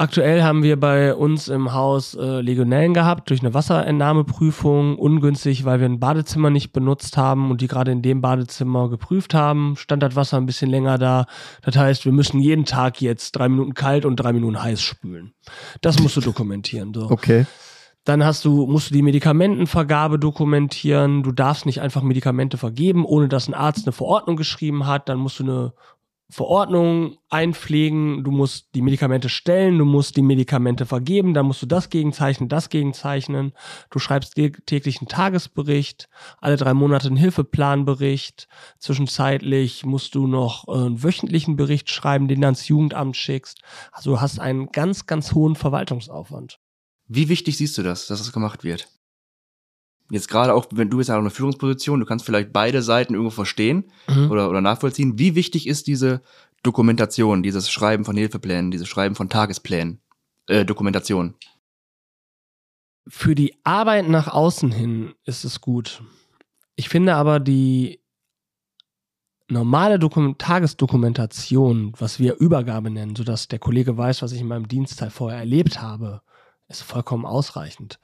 Aktuell 0.00 0.42
haben 0.42 0.62
wir 0.62 0.80
bei 0.80 1.14
uns 1.14 1.48
im 1.48 1.74
Haus 1.74 2.14
äh, 2.14 2.40
Legionellen 2.40 2.94
gehabt 2.94 3.28
durch 3.28 3.40
eine 3.40 3.52
Wasserentnahmeprüfung. 3.52 4.96
Ungünstig, 4.96 5.66
weil 5.66 5.78
wir 5.78 5.86
ein 5.86 6.00
Badezimmer 6.00 6.48
nicht 6.48 6.72
benutzt 6.72 7.18
haben 7.18 7.50
und 7.50 7.60
die 7.60 7.66
gerade 7.66 7.92
in 7.92 8.00
dem 8.00 8.22
Badezimmer 8.22 8.88
geprüft 8.88 9.34
haben. 9.34 9.76
Stand 9.76 10.02
das 10.02 10.16
Wasser 10.16 10.38
ein 10.38 10.46
bisschen 10.46 10.70
länger 10.70 10.96
da. 10.96 11.26
Das 11.60 11.76
heißt, 11.76 12.06
wir 12.06 12.12
müssen 12.12 12.40
jeden 12.40 12.64
Tag 12.64 13.02
jetzt 13.02 13.32
drei 13.32 13.50
Minuten 13.50 13.74
kalt 13.74 14.06
und 14.06 14.16
drei 14.16 14.32
Minuten 14.32 14.62
heiß 14.62 14.80
spülen. 14.80 15.34
Das 15.82 15.98
musst 15.98 16.16
du 16.16 16.22
dokumentieren. 16.22 16.94
So. 16.94 17.10
Okay. 17.10 17.44
Dann 18.04 18.24
hast 18.24 18.46
du, 18.46 18.66
musst 18.66 18.88
du 18.88 18.94
die 18.94 19.02
Medikamentenvergabe 19.02 20.18
dokumentieren. 20.18 21.22
Du 21.22 21.32
darfst 21.32 21.66
nicht 21.66 21.82
einfach 21.82 22.00
Medikamente 22.00 22.56
vergeben, 22.56 23.04
ohne 23.04 23.28
dass 23.28 23.48
ein 23.48 23.54
Arzt 23.54 23.84
eine 23.84 23.92
Verordnung 23.92 24.36
geschrieben 24.36 24.86
hat. 24.86 25.10
Dann 25.10 25.18
musst 25.18 25.40
du 25.40 25.44
eine 25.44 25.72
Verordnung 26.30 27.16
einpflegen. 27.28 28.24
Du 28.24 28.30
musst 28.30 28.74
die 28.74 28.82
Medikamente 28.82 29.28
stellen. 29.28 29.78
Du 29.78 29.84
musst 29.84 30.16
die 30.16 30.22
Medikamente 30.22 30.86
vergeben. 30.86 31.34
Dann 31.34 31.46
musst 31.46 31.62
du 31.62 31.66
das 31.66 31.90
gegenzeichnen, 31.90 32.48
das 32.48 32.68
gegenzeichnen. 32.68 33.52
Du 33.90 33.98
schreibst 33.98 34.36
tä- 34.36 34.64
täglich 34.66 35.00
einen 35.00 35.08
Tagesbericht, 35.08 36.08
alle 36.38 36.56
drei 36.56 36.74
Monate 36.74 37.08
einen 37.08 37.16
Hilfeplanbericht. 37.16 38.48
Zwischenzeitlich 38.78 39.84
musst 39.84 40.14
du 40.14 40.26
noch 40.26 40.68
äh, 40.68 40.72
einen 40.72 41.02
wöchentlichen 41.02 41.56
Bericht 41.56 41.90
schreiben, 41.90 42.28
den 42.28 42.40
du 42.40 42.46
ans 42.46 42.68
Jugendamt 42.68 43.16
schickst. 43.16 43.60
Also 43.92 44.12
du 44.12 44.20
hast 44.20 44.38
einen 44.38 44.66
ganz, 44.72 45.06
ganz 45.06 45.32
hohen 45.34 45.56
Verwaltungsaufwand. 45.56 46.58
Wie 47.08 47.28
wichtig 47.28 47.56
siehst 47.56 47.76
du 47.76 47.82
das, 47.82 48.06
dass 48.06 48.18
das 48.18 48.32
gemacht 48.32 48.62
wird? 48.64 48.88
Jetzt 50.10 50.28
gerade 50.28 50.54
auch, 50.54 50.66
wenn 50.72 50.90
du 50.90 51.00
ja 51.00 51.14
auch 51.14 51.18
in 51.18 51.24
einer 51.24 51.30
Führungsposition, 51.30 52.00
du 52.00 52.06
kannst 52.06 52.26
vielleicht 52.26 52.52
beide 52.52 52.82
Seiten 52.82 53.14
irgendwo 53.14 53.30
verstehen 53.30 53.90
Mhm. 54.08 54.30
oder, 54.30 54.50
oder 54.50 54.60
nachvollziehen. 54.60 55.18
Wie 55.18 55.34
wichtig 55.34 55.66
ist 55.66 55.86
diese 55.86 56.20
Dokumentation, 56.62 57.42
dieses 57.42 57.70
Schreiben 57.70 58.04
von 58.04 58.16
Hilfeplänen, 58.16 58.70
dieses 58.70 58.88
Schreiben 58.88 59.14
von 59.14 59.28
Tagesplänen, 59.28 60.00
äh, 60.48 60.64
Dokumentation? 60.64 61.34
für 63.08 63.34
die 63.34 63.56
Arbeit 63.64 64.08
nach 64.08 64.28
außen 64.28 64.70
hin 64.70 65.14
ist 65.24 65.44
es 65.44 65.60
gut. 65.60 66.02
Ich 66.76 66.88
finde 66.88 67.16
aber 67.16 67.40
die 67.40 68.00
normale 69.48 69.98
Dokum 69.98 70.38
Tagesdokumentation, 70.38 71.92
was 71.98 72.20
wir 72.20 72.36
Übergabe 72.36 72.90
nennen, 72.90 73.16
sodass 73.16 73.48
der 73.48 73.58
Kollege 73.58 73.96
weiß, 73.96 74.22
was 74.22 74.32
ich 74.32 74.40
in 74.40 74.46
meinem 74.46 74.68
Dienstteil 74.68 75.10
vorher 75.10 75.40
erlebt 75.40 75.82
habe, 75.82 76.22
ist 76.70 76.82
vollkommen 76.82 77.26
ausreichend. 77.26 77.98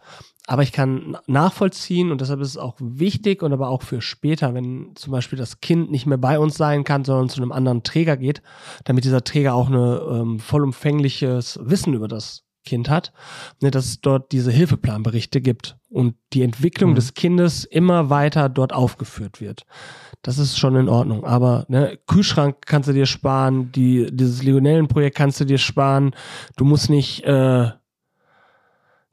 Aber 0.48 0.62
ich 0.62 0.72
kann 0.72 1.16
nachvollziehen 1.26 2.10
und 2.12 2.20
deshalb 2.20 2.40
ist 2.40 2.50
es 2.50 2.56
auch 2.56 2.76
wichtig 2.80 3.42
und 3.42 3.52
aber 3.52 3.68
auch 3.68 3.82
für 3.82 4.00
später, 4.00 4.54
wenn 4.54 4.92
zum 4.94 5.12
Beispiel 5.12 5.38
das 5.38 5.60
Kind 5.60 5.90
nicht 5.90 6.06
mehr 6.06 6.18
bei 6.18 6.38
uns 6.38 6.56
sein 6.56 6.84
kann, 6.84 7.04
sondern 7.04 7.28
zu 7.28 7.40
einem 7.40 7.52
anderen 7.52 7.82
Träger 7.82 8.16
geht, 8.16 8.42
damit 8.84 9.04
dieser 9.04 9.24
Träger 9.24 9.54
auch 9.54 9.68
eine 9.68 10.00
ähm, 10.08 10.38
vollumfängliches 10.40 11.58
Wissen 11.62 11.94
über 11.94 12.08
das 12.08 12.42
Kind 12.64 12.90
hat, 12.90 13.12
ne, 13.60 13.70
dass 13.70 13.86
es 13.86 14.00
dort 14.00 14.32
diese 14.32 14.50
Hilfeplanberichte 14.50 15.40
gibt 15.40 15.76
und 15.88 16.16
die 16.32 16.42
Entwicklung 16.42 16.90
Mhm. 16.90 16.94
des 16.96 17.14
Kindes 17.14 17.64
immer 17.64 18.10
weiter 18.10 18.48
dort 18.48 18.72
aufgeführt 18.72 19.40
wird. 19.40 19.64
Das 20.22 20.38
ist 20.38 20.58
schon 20.58 20.74
in 20.74 20.88
Ordnung. 20.88 21.24
Aber 21.24 21.64
ne, 21.68 21.96
Kühlschrank 22.08 22.56
kannst 22.66 22.88
du 22.88 22.92
dir 22.92 23.06
sparen, 23.06 23.70
die, 23.72 24.08
dieses 24.10 24.42
Legionellenprojekt 24.42 25.16
kannst 25.16 25.40
du 25.40 25.44
dir 25.44 25.58
sparen. 25.58 26.14
Du 26.56 26.64
musst 26.64 26.90
nicht 26.90 27.22
äh, 27.24 27.70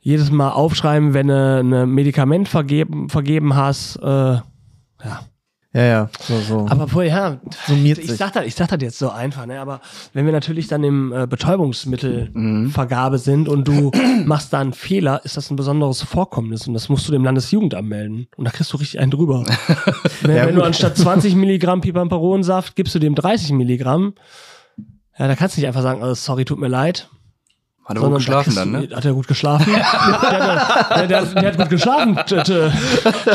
jedes 0.03 0.29
Mal 0.31 0.51
aufschreiben, 0.51 1.13
wenn 1.13 1.27
du 1.27 1.59
ein 1.61 1.89
Medikament 1.89 2.49
vergeben, 2.49 3.09
vergeben 3.09 3.55
hast. 3.55 3.95
Äh, 3.97 4.05
ja. 4.05 4.43
Ja, 5.75 5.83
ja, 5.83 6.09
so, 6.19 6.39
so. 6.39 6.67
Aber 6.69 6.87
vorher, 6.87 7.39
Summiert 7.65 7.97
ich 7.97 8.07
sich. 8.09 8.17
sag 8.19 8.33
das, 8.33 8.45
ich 8.45 8.53
sag 8.53 8.67
das 8.67 8.79
jetzt 8.79 8.99
so 8.99 9.09
einfach, 9.09 9.47
ne? 9.47 9.59
Aber 9.59 9.81
wenn 10.13 10.25
wir 10.27 10.31
natürlich 10.31 10.67
dann 10.67 10.83
im 10.83 11.11
äh, 11.11 11.25
Mhm. 11.25 11.29
Betäubungsmittelvergabe 11.29 13.17
sind 13.17 13.49
und 13.49 13.67
du 13.67 13.89
machst 14.25 14.53
da 14.53 14.59
einen 14.59 14.73
Fehler, 14.73 15.21
ist 15.25 15.35
das 15.35 15.49
ein 15.49 15.55
besonderes 15.55 16.03
Vorkommnis 16.03 16.67
und 16.67 16.75
das 16.75 16.89
musst 16.89 17.07
du 17.07 17.11
dem 17.11 17.23
Landesjugendamt 17.23 17.89
melden. 17.89 18.27
Und 18.37 18.45
da 18.45 18.51
kriegst 18.51 18.71
du 18.71 18.77
richtig 18.77 18.99
einen 18.99 19.09
drüber. 19.09 19.45
wenn 20.21 20.35
Ja, 20.35 20.45
wenn 20.45 20.53
du 20.55 20.61
anstatt 20.61 20.95
20 20.95 21.33
Milligramm 21.33 21.81
Pipamperonsaft 21.81 22.75
gibst 22.75 22.93
du 22.93 22.99
dem 22.99 23.15
30 23.15 23.53
Milligramm, 23.53 24.13
ja, 25.17 25.27
da 25.27 25.35
kannst 25.35 25.57
du 25.57 25.61
nicht 25.61 25.67
einfach 25.67 25.81
sagen, 25.81 26.03
oh, 26.03 26.13
sorry, 26.13 26.45
tut 26.45 26.59
mir 26.59 26.67
leid. 26.67 27.09
Hat 27.85 27.97
er 27.97 28.01
Sondern 28.01 28.11
da 28.11 28.17
geschlafen 28.17 28.55
dann, 28.55 28.71
ne? 28.71 28.89
Hat 28.95 29.03
er 29.05 29.13
gut 29.13 29.27
geschlafen? 29.27 29.73
der, 29.73 31.07
der, 31.07 31.07
der, 31.07 31.25
der 31.25 31.45
hat 31.51 31.57
gut 31.57 31.69
geschlafen, 31.69 32.17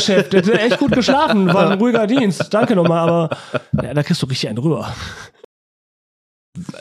Chef. 0.00 0.28
Der 0.30 0.42
hat 0.42 0.48
echt 0.48 0.78
gut 0.78 0.92
geschlafen. 0.92 1.52
War 1.52 1.70
ein 1.70 1.78
ruhiger 1.78 2.06
Dienst. 2.06 2.52
Danke 2.54 2.74
nochmal, 2.74 3.08
aber 3.08 3.36
ja, 3.82 3.92
da 3.92 4.02
kriegst 4.02 4.22
du 4.22 4.26
richtig 4.26 4.48
einen 4.48 4.56
drüber. 4.56 4.94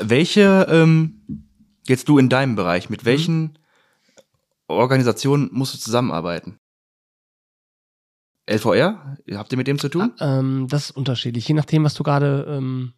Welche, 0.02 0.66
ähm, 0.70 1.22
jetzt 1.88 2.08
du 2.10 2.18
in 2.18 2.30
deinem 2.30 2.56
Bereich, 2.56 2.90
Mhm. 2.90 2.94
mit 2.94 3.06
welchen 3.06 3.60
Organisationen 4.68 5.50
musst 5.52 5.74
du 5.74 5.78
zusammenarbeiten? 5.78 6.58
LVR? 8.50 9.18
Habt 9.34 9.52
ihr 9.52 9.58
mit 9.58 9.68
dem 9.68 9.78
zu 9.78 9.90
tun? 9.90 10.14
Ähm, 10.20 10.68
das 10.70 10.86
ist 10.86 10.92
unterschiedlich, 10.92 11.48
je 11.48 11.54
nachdem, 11.54 11.84
was 11.84 11.94
du 11.96 12.04
gerade 12.04 12.46
ähm, 12.50 12.94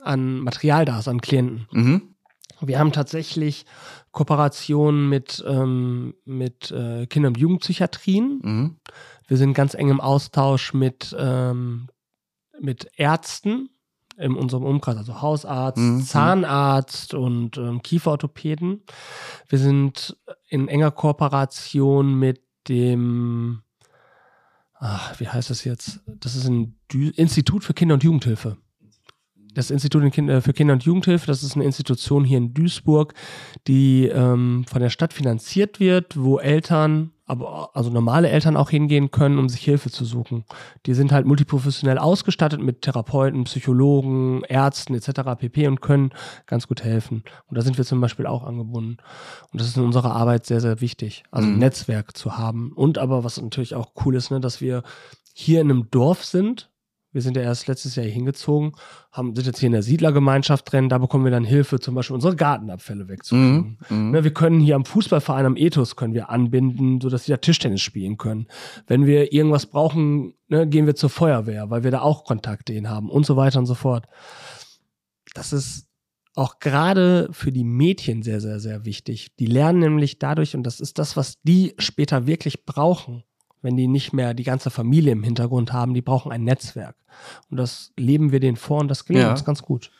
an 0.00 0.38
Material 0.40 0.84
da 0.84 0.94
hast, 0.94 1.08
an 1.08 1.20
Klienten. 1.20 1.66
Mhm. 1.72 2.09
Wir 2.60 2.78
haben 2.78 2.92
tatsächlich 2.92 3.64
Kooperationen 4.12 5.08
mit, 5.08 5.42
ähm, 5.46 6.14
mit 6.24 6.70
äh, 6.70 7.06
Kinder- 7.06 7.28
und 7.28 7.38
Jugendpsychiatrien. 7.38 8.40
Mhm. 8.42 8.76
Wir 9.26 9.36
sind 9.36 9.54
ganz 9.54 9.74
eng 9.74 9.88
im 9.88 10.00
Austausch 10.00 10.74
mit, 10.74 11.14
ähm, 11.18 11.88
mit 12.60 12.90
Ärzten 12.96 13.70
in 14.18 14.34
unserem 14.34 14.64
Umkreis, 14.64 14.96
also 14.98 15.22
Hausarzt, 15.22 15.78
Mhm. 15.78 16.02
Zahnarzt 16.02 17.14
und 17.14 17.56
ähm, 17.56 17.80
Kieferorthopäden. 17.82 18.82
Wir 19.48 19.58
sind 19.58 20.16
in 20.48 20.68
enger 20.68 20.90
Kooperation 20.90 22.14
mit 22.18 22.42
dem, 22.68 23.62
ach, 24.74 25.18
wie 25.18 25.28
heißt 25.28 25.48
das 25.48 25.64
jetzt? 25.64 26.00
Das 26.06 26.36
ist 26.36 26.46
ein 26.46 26.78
Dü 26.92 27.08
Institut 27.16 27.64
für 27.64 27.72
Kinder- 27.72 27.94
und 27.94 28.04
Jugendhilfe. 28.04 28.58
Das 29.54 29.70
Institut 29.70 30.02
äh, 30.16 30.40
für 30.40 30.52
Kinder- 30.52 30.74
und 30.74 30.84
Jugendhilfe, 30.84 31.26
das 31.26 31.42
ist 31.42 31.56
eine 31.56 31.64
Institution 31.64 32.24
hier 32.24 32.38
in 32.38 32.54
Duisburg, 32.54 33.14
die 33.66 34.06
ähm, 34.06 34.64
von 34.68 34.80
der 34.80 34.90
Stadt 34.90 35.12
finanziert 35.12 35.80
wird, 35.80 36.16
wo 36.16 36.38
Eltern, 36.38 37.10
aber 37.26 37.70
also 37.74 37.90
normale 37.90 38.28
Eltern 38.28 38.56
auch 38.56 38.70
hingehen 38.70 39.10
können, 39.10 39.38
um 39.38 39.48
sich 39.48 39.62
Hilfe 39.62 39.90
zu 39.90 40.04
suchen. 40.04 40.44
Die 40.86 40.94
sind 40.94 41.10
halt 41.12 41.26
multiprofessionell 41.26 41.98
ausgestattet 41.98 42.60
mit 42.60 42.82
Therapeuten, 42.82 43.44
Psychologen, 43.44 44.42
Ärzten 44.44 44.94
etc. 44.94 45.20
pp. 45.38 45.66
und 45.66 45.80
können 45.80 46.10
ganz 46.46 46.68
gut 46.68 46.82
helfen. 46.82 47.24
Und 47.46 47.58
da 47.58 47.62
sind 47.62 47.76
wir 47.76 47.84
zum 47.84 48.00
Beispiel 48.00 48.26
auch 48.26 48.44
angebunden. 48.44 48.98
Und 49.52 49.60
das 49.60 49.68
ist 49.68 49.76
in 49.76 49.84
unserer 49.84 50.14
Arbeit 50.14 50.46
sehr, 50.46 50.60
sehr 50.60 50.80
wichtig, 50.80 51.24
also 51.30 51.48
ein 51.48 51.54
Mhm. 51.54 51.60
Netzwerk 51.60 52.16
zu 52.16 52.38
haben. 52.38 52.72
Und 52.72 52.98
aber 52.98 53.24
was 53.24 53.40
natürlich 53.40 53.74
auch 53.74 53.92
cool 54.04 54.14
ist, 54.14 54.30
ne, 54.30 54.40
dass 54.40 54.60
wir 54.60 54.82
hier 55.34 55.60
in 55.60 55.70
einem 55.70 55.90
Dorf 55.90 56.24
sind. 56.24 56.69
Wir 57.12 57.22
sind 57.22 57.36
ja 57.36 57.42
erst 57.42 57.66
letztes 57.66 57.96
Jahr 57.96 58.04
hier 58.04 58.12
hingezogen, 58.12 58.72
haben, 59.10 59.34
sind 59.34 59.46
jetzt 59.46 59.58
hier 59.58 59.66
in 59.66 59.72
der 59.72 59.82
Siedlergemeinschaft 59.82 60.70
drin, 60.70 60.88
da 60.88 60.98
bekommen 60.98 61.24
wir 61.24 61.32
dann 61.32 61.44
Hilfe, 61.44 61.80
zum 61.80 61.94
Beispiel 61.96 62.14
unsere 62.14 62.36
Gartenabfälle 62.36 63.08
wegzukriegen. 63.08 63.78
Mhm. 63.88 63.96
Mhm. 63.96 64.10
Ne, 64.12 64.24
wir 64.24 64.32
können 64.32 64.60
hier 64.60 64.76
am 64.76 64.84
Fußballverein 64.84 65.46
am 65.46 65.56
Ethos 65.56 65.96
können 65.96 66.14
wir 66.14 66.30
anbinden, 66.30 67.00
sodass 67.00 67.24
sie 67.24 67.32
da 67.32 67.38
Tischtennis 67.38 67.80
spielen 67.80 68.16
können. 68.16 68.46
Wenn 68.86 69.06
wir 69.06 69.32
irgendwas 69.32 69.66
brauchen, 69.66 70.34
ne, 70.48 70.68
gehen 70.68 70.86
wir 70.86 70.94
zur 70.94 71.10
Feuerwehr, 71.10 71.70
weil 71.70 71.82
wir 71.82 71.90
da 71.90 72.00
auch 72.02 72.24
Kontakte 72.24 72.72
hin 72.72 72.88
haben 72.88 73.10
und 73.10 73.26
so 73.26 73.36
weiter 73.36 73.58
und 73.58 73.66
so 73.66 73.74
fort. 73.74 74.06
Das 75.34 75.52
ist 75.52 75.88
auch 76.34 76.60
gerade 76.60 77.28
für 77.32 77.50
die 77.50 77.64
Mädchen 77.64 78.22
sehr, 78.22 78.40
sehr, 78.40 78.60
sehr 78.60 78.84
wichtig. 78.84 79.34
Die 79.38 79.46
lernen 79.46 79.80
nämlich 79.80 80.18
dadurch, 80.18 80.54
und 80.54 80.62
das 80.62 80.80
ist 80.80 80.98
das, 80.98 81.16
was 81.16 81.40
die 81.42 81.74
später 81.78 82.26
wirklich 82.26 82.64
brauchen, 82.64 83.24
wenn 83.62 83.76
die 83.76 83.88
nicht 83.88 84.12
mehr 84.12 84.34
die 84.34 84.44
ganze 84.44 84.70
Familie 84.70 85.12
im 85.12 85.22
Hintergrund 85.22 85.72
haben, 85.72 85.94
die 85.94 86.02
brauchen 86.02 86.32
ein 86.32 86.44
Netzwerk. 86.44 86.96
Und 87.50 87.56
das 87.58 87.92
leben 87.96 88.32
wir 88.32 88.40
denen 88.40 88.56
vor 88.56 88.80
und 88.80 88.88
das 88.88 89.04
gelingt 89.04 89.24
Ja. 89.24 89.30
uns 89.30 89.44
ganz 89.44 89.62
gut. 89.62 89.90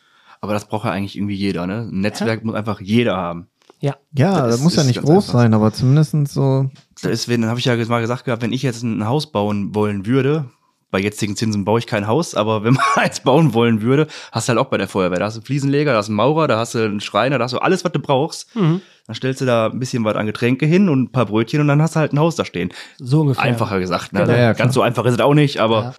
Aber 0.40 0.52
das 0.54 0.66
braucht 0.68 0.86
ja 0.86 0.90
eigentlich 0.92 1.16
irgendwie 1.16 1.34
jeder, 1.34 1.66
ne? 1.66 1.88
Ein 1.92 2.00
Netzwerk 2.00 2.44
muss 2.44 2.54
einfach 2.54 2.80
jeder 2.80 3.16
haben. 3.16 3.48
Ja. 3.80 3.96
Ja, 4.12 4.42
Das 4.42 4.56
das 4.56 4.60
muss 4.62 4.76
ja 4.76 4.82
ist 4.82 4.88
nicht 4.88 5.00
groß 5.02 5.28
einfach. 5.28 5.40
sein, 5.40 5.54
aber 5.54 5.72
zumindest 5.72 6.14
so. 6.28 6.70
Deswegen 7.02 7.46
habe 7.46 7.58
ich 7.58 7.64
ja 7.66 7.76
mal 7.86 8.00
gesagt 8.00 8.24
gehabt, 8.24 8.42
wenn 8.42 8.52
ich 8.52 8.62
jetzt 8.62 8.82
ein 8.82 9.06
Haus 9.06 9.30
bauen 9.32 9.74
wollen 9.74 10.06
würde, 10.06 10.50
bei 10.90 10.98
jetzigen 11.00 11.36
Zinsen 11.36 11.64
baue 11.64 11.78
ich 11.78 11.86
kein 11.86 12.06
Haus, 12.06 12.34
aber 12.34 12.64
wenn 12.64 12.74
man 12.74 12.84
eins 12.96 13.20
bauen 13.20 13.54
wollen 13.54 13.82
würde, 13.82 14.06
hast 14.32 14.48
du 14.48 14.50
halt 14.50 14.58
auch 14.58 14.70
bei 14.70 14.78
der 14.78 14.88
Feuerwehr. 14.88 15.18
Da 15.18 15.26
hast 15.26 15.34
du 15.36 15.40
einen 15.40 15.46
Fliesenleger, 15.46 15.92
da 15.92 15.98
hast 15.98 16.06
du 16.08 16.12
einen 16.12 16.16
Maurer, 16.16 16.48
da 16.48 16.58
hast 16.58 16.74
du 16.74 16.84
einen 16.84 17.00
Schreiner, 17.00 17.38
da 17.38 17.44
hast 17.44 17.52
du 17.52 17.58
alles, 17.58 17.84
was 17.84 17.92
du 17.92 17.98
brauchst. 18.00 18.54
Mhm. 18.56 18.80
Dann 19.06 19.14
stellst 19.16 19.40
du 19.40 19.44
da 19.44 19.66
ein 19.66 19.78
bisschen 19.78 20.04
was 20.04 20.14
an 20.16 20.26
Getränke 20.26 20.66
hin 20.66 20.88
und 20.88 21.02
ein 21.04 21.12
paar 21.12 21.26
Brötchen 21.26 21.60
und 21.60 21.68
dann 21.68 21.80
hast 21.82 21.96
du 21.96 22.00
halt 22.00 22.12
ein 22.12 22.18
Haus 22.18 22.36
da 22.36 22.44
stehen. 22.44 22.70
So 22.98 23.22
ungefähr. 23.22 23.42
Einfacher 23.44 23.80
gesagt. 23.80 24.12
Ne? 24.12 24.20
Genau. 24.20 24.32
Ja, 24.32 24.38
ja, 24.38 24.52
Ganz 24.52 24.74
so 24.74 24.82
einfach 24.82 25.04
ist 25.06 25.14
es 25.14 25.20
auch 25.20 25.34
nicht, 25.34 25.58
aber 25.58 25.94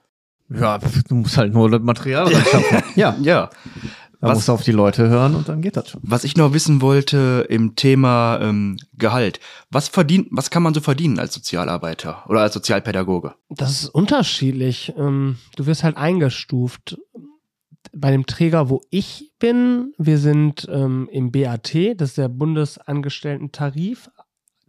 Ja, 0.50 0.80
pf, 0.80 1.04
du 1.08 1.16
musst 1.16 1.38
halt 1.38 1.54
nur 1.54 1.70
das 1.70 1.82
Material 1.82 2.30
schaffen. 2.32 2.84
ja, 2.96 3.16
ja. 3.22 3.50
Musst 4.22 4.48
du 4.48 4.52
auf 4.54 4.64
die 4.64 4.72
Leute 4.72 5.10
hören 5.10 5.36
und 5.36 5.50
dann 5.50 5.62
geht 5.62 5.76
das 5.78 5.90
schon. 5.90 6.02
Was 6.04 6.24
ich 6.24 6.38
noch 6.38 6.54
wissen 6.54 6.82
wollte 6.82 7.46
im 7.50 7.76
Thema 7.76 8.40
ähm, 8.42 8.78
Gehalt. 8.94 9.40
Was 9.70 9.88
verdient, 9.88 10.28
was 10.32 10.50
kann 10.52 10.64
man 10.64 10.74
so 10.74 10.80
verdienen 10.82 11.18
als 11.20 11.34
Sozialarbeiter 11.34 12.24
oder 12.30 12.42
als 12.42 12.54
Sozialpädagoge? 12.54 13.34
Das 13.50 13.72
ist 13.84 13.90
unterschiedlich. 13.90 14.94
Ähm, 14.98 15.38
Du 15.56 15.66
wirst 15.66 15.84
halt 15.84 15.98
eingestuft. 15.98 16.98
Bei 17.94 18.12
dem 18.12 18.26
Träger, 18.26 18.70
wo 18.70 18.82
ich 18.90 19.32
bin, 19.40 19.94
wir 19.98 20.18
sind 20.18 20.68
ähm, 20.72 21.10
im 21.12 21.32
BAT, 21.32 21.74
das 21.98 22.10
ist 22.10 22.18
der 22.18 22.30
Bundesangestellten-Tarif 22.30 24.10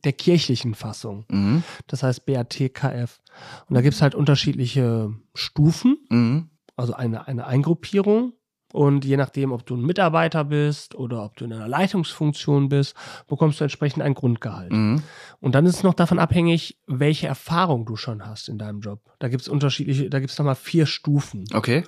der 0.04 0.12
kirchlichen 0.12 0.74
Fassung. 0.74 1.24
Mhm. 1.30 1.62
Das 1.86 2.02
heißt 2.02 2.26
BAT-KF. 2.26 3.20
Und 3.68 3.74
da 3.74 3.80
gibt 3.82 3.94
es 3.94 4.02
halt 4.02 4.14
unterschiedliche 4.14 5.14
Stufen, 5.34 5.98
Mhm. 6.10 6.50
also 6.76 6.94
eine, 6.94 7.28
eine 7.28 7.46
Eingruppierung. 7.46 8.32
Und 8.72 9.04
je 9.04 9.16
nachdem, 9.18 9.52
ob 9.52 9.66
du 9.66 9.76
ein 9.76 9.82
Mitarbeiter 9.82 10.44
bist 10.44 10.94
oder 10.94 11.24
ob 11.24 11.36
du 11.36 11.44
in 11.44 11.52
einer 11.52 11.68
Leitungsfunktion 11.68 12.68
bist, 12.70 12.94
bekommst 13.28 13.60
du 13.60 13.64
entsprechend 13.64 14.02
ein 14.02 14.14
Grundgehalt. 14.14 14.72
Mhm. 14.72 15.02
Und 15.40 15.54
dann 15.54 15.66
ist 15.66 15.76
es 15.76 15.82
noch 15.82 15.94
davon 15.94 16.18
abhängig, 16.18 16.78
welche 16.86 17.26
Erfahrung 17.26 17.84
du 17.84 17.96
schon 17.96 18.26
hast 18.26 18.48
in 18.48 18.56
deinem 18.58 18.80
Job. 18.80 19.00
Da 19.18 19.28
gibt 19.28 19.42
es 19.42 19.48
unterschiedliche, 19.48 20.08
da 20.08 20.20
gibt 20.20 20.30
es 20.32 20.38
nochmal 20.38 20.54
vier 20.54 20.86
Stufen. 20.86 21.44
Okay. 21.52 21.84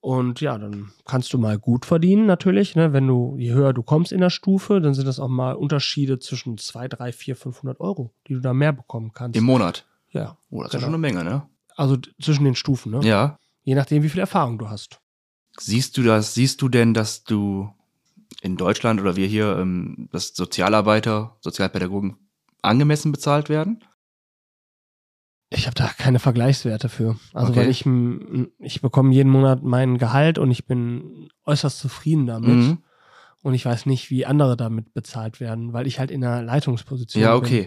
Und 0.00 0.40
ja, 0.42 0.58
dann 0.58 0.92
kannst 1.06 1.32
du 1.32 1.38
mal 1.38 1.58
gut 1.58 1.86
verdienen 1.86 2.26
natürlich. 2.26 2.74
Ne? 2.76 2.92
Wenn 2.92 3.06
du, 3.06 3.36
je 3.38 3.52
höher 3.52 3.72
du 3.72 3.82
kommst 3.82 4.12
in 4.12 4.20
der 4.20 4.28
Stufe, 4.30 4.80
dann 4.80 4.92
sind 4.94 5.06
das 5.06 5.18
auch 5.18 5.28
mal 5.28 5.52
Unterschiede 5.54 6.18
zwischen 6.18 6.58
2, 6.58 6.88
3, 6.88 7.12
4, 7.12 7.36
500 7.36 7.80
Euro, 7.80 8.12
die 8.28 8.34
du 8.34 8.40
da 8.40 8.52
mehr 8.52 8.72
bekommen 8.72 9.12
kannst. 9.14 9.36
Im 9.38 9.44
Monat. 9.44 9.86
ja, 10.10 10.36
Oh, 10.50 10.62
das 10.62 10.68
ist 10.68 10.72
ja 10.74 10.78
Genau. 10.80 10.86
schon 10.86 10.94
eine 10.94 10.98
Menge, 10.98 11.24
ne? 11.24 11.42
also 11.76 11.96
zwischen 12.20 12.44
den 12.44 12.54
Stufen, 12.54 12.92
ne? 12.92 13.00
Ja. 13.02 13.38
Je 13.62 13.74
nachdem, 13.74 14.02
wie 14.02 14.08
viel 14.08 14.20
Erfahrung 14.20 14.58
du 14.58 14.68
hast. 14.68 15.00
Siehst 15.58 15.96
du 15.96 16.02
das, 16.02 16.34
siehst 16.34 16.60
du 16.62 16.68
denn, 16.68 16.94
dass 16.94 17.24
du 17.24 17.72
in 18.40 18.56
Deutschland 18.56 19.00
oder 19.00 19.16
wir 19.16 19.26
hier, 19.26 19.56
ähm, 19.58 20.08
dass 20.12 20.34
Sozialarbeiter, 20.34 21.36
Sozialpädagogen 21.40 22.16
angemessen 22.62 23.12
bezahlt 23.12 23.48
werden? 23.48 23.82
Ich 25.50 25.66
habe 25.66 25.74
da 25.74 25.86
keine 25.96 26.18
Vergleichswerte 26.18 26.88
für. 26.88 27.16
Also 27.32 27.52
Okay. 27.52 27.60
weil 27.60 27.70
ich, 27.70 27.84
ich 28.58 28.80
bekomme 28.82 29.14
jeden 29.14 29.30
Monat 29.30 29.62
mein 29.62 29.98
Gehalt 29.98 30.38
und 30.38 30.50
ich 30.50 30.66
bin 30.66 31.28
äußerst 31.44 31.78
zufrieden 31.78 32.26
damit. 32.26 32.48
Mhm. 32.56 32.78
Und 33.42 33.54
ich 33.54 33.64
weiß 33.64 33.86
nicht, 33.86 34.10
wie 34.10 34.26
andere 34.26 34.56
damit 34.56 34.94
bezahlt 34.94 35.38
werden, 35.38 35.72
weil 35.72 35.86
ich 35.86 35.98
halt 35.98 36.10
in 36.10 36.24
einer 36.24 36.42
Leitungsposition 36.42 37.22
Ja, 37.22 37.34
bin. 37.34 37.44
okay. 37.44 37.66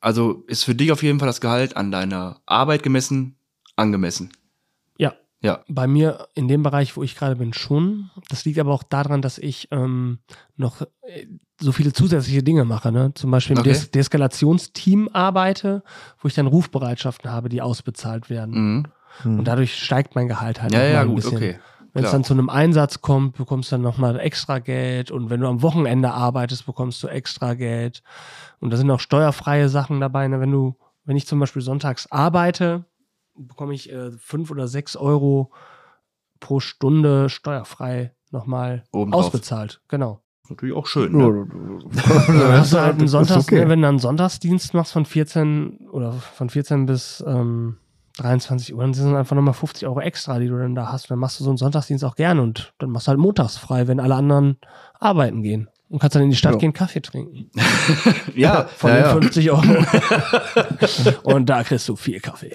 Also 0.00 0.44
ist 0.46 0.64
für 0.64 0.74
dich 0.74 0.92
auf 0.92 1.02
jeden 1.02 1.18
Fall 1.18 1.26
das 1.26 1.40
Gehalt 1.42 1.76
an 1.76 1.90
deiner 1.90 2.40
Arbeit 2.46 2.82
gemessen, 2.82 3.36
angemessen. 3.76 4.32
Ja. 5.42 5.60
Bei 5.68 5.86
mir 5.86 6.28
in 6.34 6.48
dem 6.48 6.62
Bereich, 6.62 6.96
wo 6.96 7.02
ich 7.02 7.16
gerade 7.16 7.36
bin, 7.36 7.52
schon. 7.54 8.10
Das 8.28 8.44
liegt 8.44 8.58
aber 8.58 8.72
auch 8.74 8.82
daran, 8.82 9.22
dass 9.22 9.38
ich 9.38 9.68
ähm, 9.70 10.18
noch 10.56 10.82
äh, 10.82 11.26
so 11.58 11.72
viele 11.72 11.92
zusätzliche 11.94 12.42
Dinge 12.42 12.64
mache. 12.64 12.92
Ne? 12.92 13.12
Zum 13.14 13.30
Beispiel 13.30 13.56
im 13.56 13.60
Okay. 13.60 13.70
Des 13.70 13.90
Deeskalationsteam 13.90 15.08
arbeite, 15.12 15.82
wo 16.20 16.28
ich 16.28 16.34
dann 16.34 16.46
Rufbereitschaften 16.46 17.30
habe, 17.30 17.48
die 17.48 17.62
ausbezahlt 17.62 18.28
werden. 18.28 18.54
Mhm. 18.54 18.86
Hm. 19.22 19.38
Und 19.40 19.44
dadurch 19.48 19.74
steigt 19.82 20.14
mein 20.14 20.28
Gehalt 20.28 20.62
halt 20.62 20.72
Ja, 20.72 20.84
ja, 20.84 21.00
ein 21.02 21.08
gut, 21.08 21.16
bisschen. 21.16 21.36
okay. 21.36 21.58
Wenn 21.92 22.04
es 22.04 22.12
dann 22.12 22.22
zu 22.22 22.34
einem 22.34 22.48
Einsatz 22.48 23.00
kommt, 23.00 23.36
bekommst 23.36 23.72
du 23.72 23.74
dann 23.74 23.82
nochmal 23.82 24.20
extra 24.20 24.60
Geld. 24.60 25.10
Und 25.10 25.28
wenn 25.28 25.40
du 25.40 25.48
am 25.48 25.60
Wochenende 25.62 26.12
arbeitest, 26.12 26.64
bekommst 26.64 27.02
du 27.02 27.08
extra 27.08 27.54
Geld. 27.54 28.04
Und 28.60 28.70
da 28.72 28.76
sind 28.76 28.88
auch 28.92 29.00
steuerfreie 29.00 29.68
Sachen 29.68 30.00
dabei. 30.00 30.28
Ne? 30.28 30.38
Wenn 30.38 30.52
du, 30.52 30.76
wenn 31.04 31.16
ich 31.16 31.26
zum 31.26 31.40
Beispiel 31.40 31.62
sonntags 31.62 32.06
arbeite, 32.12 32.84
bekomme 33.36 33.74
ich 33.74 33.92
äh, 33.92 34.10
fünf 34.12 34.50
oder 34.50 34.68
sechs 34.68 34.96
Euro 34.96 35.50
pro 36.40 36.60
Stunde 36.60 37.28
steuerfrei 37.28 38.14
nochmal 38.30 38.84
Obendrauf. 38.92 39.26
ausbezahlt. 39.26 39.80
Genau. 39.88 40.22
Natürlich 40.48 40.74
auch 40.74 40.86
schön. 40.86 41.16
Ne? 41.16 41.46
Dann 42.26 42.52
hast 42.52 42.72
du 42.72 42.80
halt 42.80 42.98
einen 42.98 43.06
Sonntags, 43.06 43.46
okay. 43.46 43.68
wenn 43.68 43.82
du 43.82 43.88
einen 43.88 44.00
Sonntagsdienst 44.00 44.74
machst 44.74 44.92
von 44.92 45.04
14 45.04 45.88
oder 45.92 46.12
von 46.12 46.50
14 46.50 46.86
bis 46.86 47.22
ähm, 47.26 47.76
23 48.18 48.74
Uhr, 48.74 48.82
dann 48.82 48.92
sind 48.92 49.08
es 49.08 49.14
einfach 49.14 49.36
nochmal 49.36 49.54
50 49.54 49.86
Euro 49.86 50.00
extra, 50.00 50.38
die 50.38 50.48
du 50.48 50.58
dann 50.58 50.74
da 50.74 50.90
hast. 50.90 51.04
Und 51.04 51.10
dann 51.10 51.18
machst 51.20 51.38
du 51.38 51.44
so 51.44 51.50
einen 51.50 51.56
Sonntagsdienst 51.56 52.04
auch 52.04 52.16
gerne 52.16 52.42
und 52.42 52.74
dann 52.78 52.90
machst 52.90 53.06
du 53.06 53.10
halt 53.10 53.20
montags 53.20 53.56
frei, 53.56 53.86
wenn 53.86 54.00
alle 54.00 54.16
anderen 54.16 54.58
arbeiten 54.98 55.42
gehen. 55.42 55.68
Und 55.90 55.98
kannst 55.98 56.14
dann 56.14 56.22
in 56.22 56.30
die 56.30 56.36
Stadt 56.36 56.52
Ja. 56.52 56.58
gehen, 56.58 56.72
Kaffee 56.72 57.00
trinken. 57.02 57.50
Ja, 58.36 58.64
Von 58.76 58.90
Ja, 58.90 58.96
den 58.96 59.04
ja. 59.04 59.12
50 59.12 59.50
Euro. 59.50 59.62
und 61.24 61.46
da 61.46 61.62
kriegst 61.64 61.88
du 61.88 61.96
viel 61.96 62.20
Kaffee. 62.20 62.50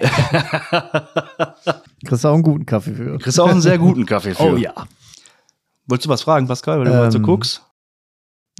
Kriegst 2.04 2.24
du 2.24 2.28
auch 2.28 2.34
einen 2.34 2.42
guten 2.42 2.66
Kaffee 2.66 2.94
für. 2.94 3.18
kriegst 3.18 3.38
auch 3.40 3.48
einen 3.50 3.60
sehr 3.60 3.78
guten 3.78 4.06
Kaffee 4.06 4.34
für. 4.34 4.42
Oh 4.54 4.56
ja. 4.56 4.72
Wolltest 5.86 6.06
du 6.06 6.10
was 6.10 6.22
fragen, 6.22 6.46
Pascal, 6.48 6.78
weil 6.78 6.86
du 6.86 6.92
mal 6.92 7.10
so 7.12 7.18
Ähm, 7.18 7.24
guckst? 7.24 7.62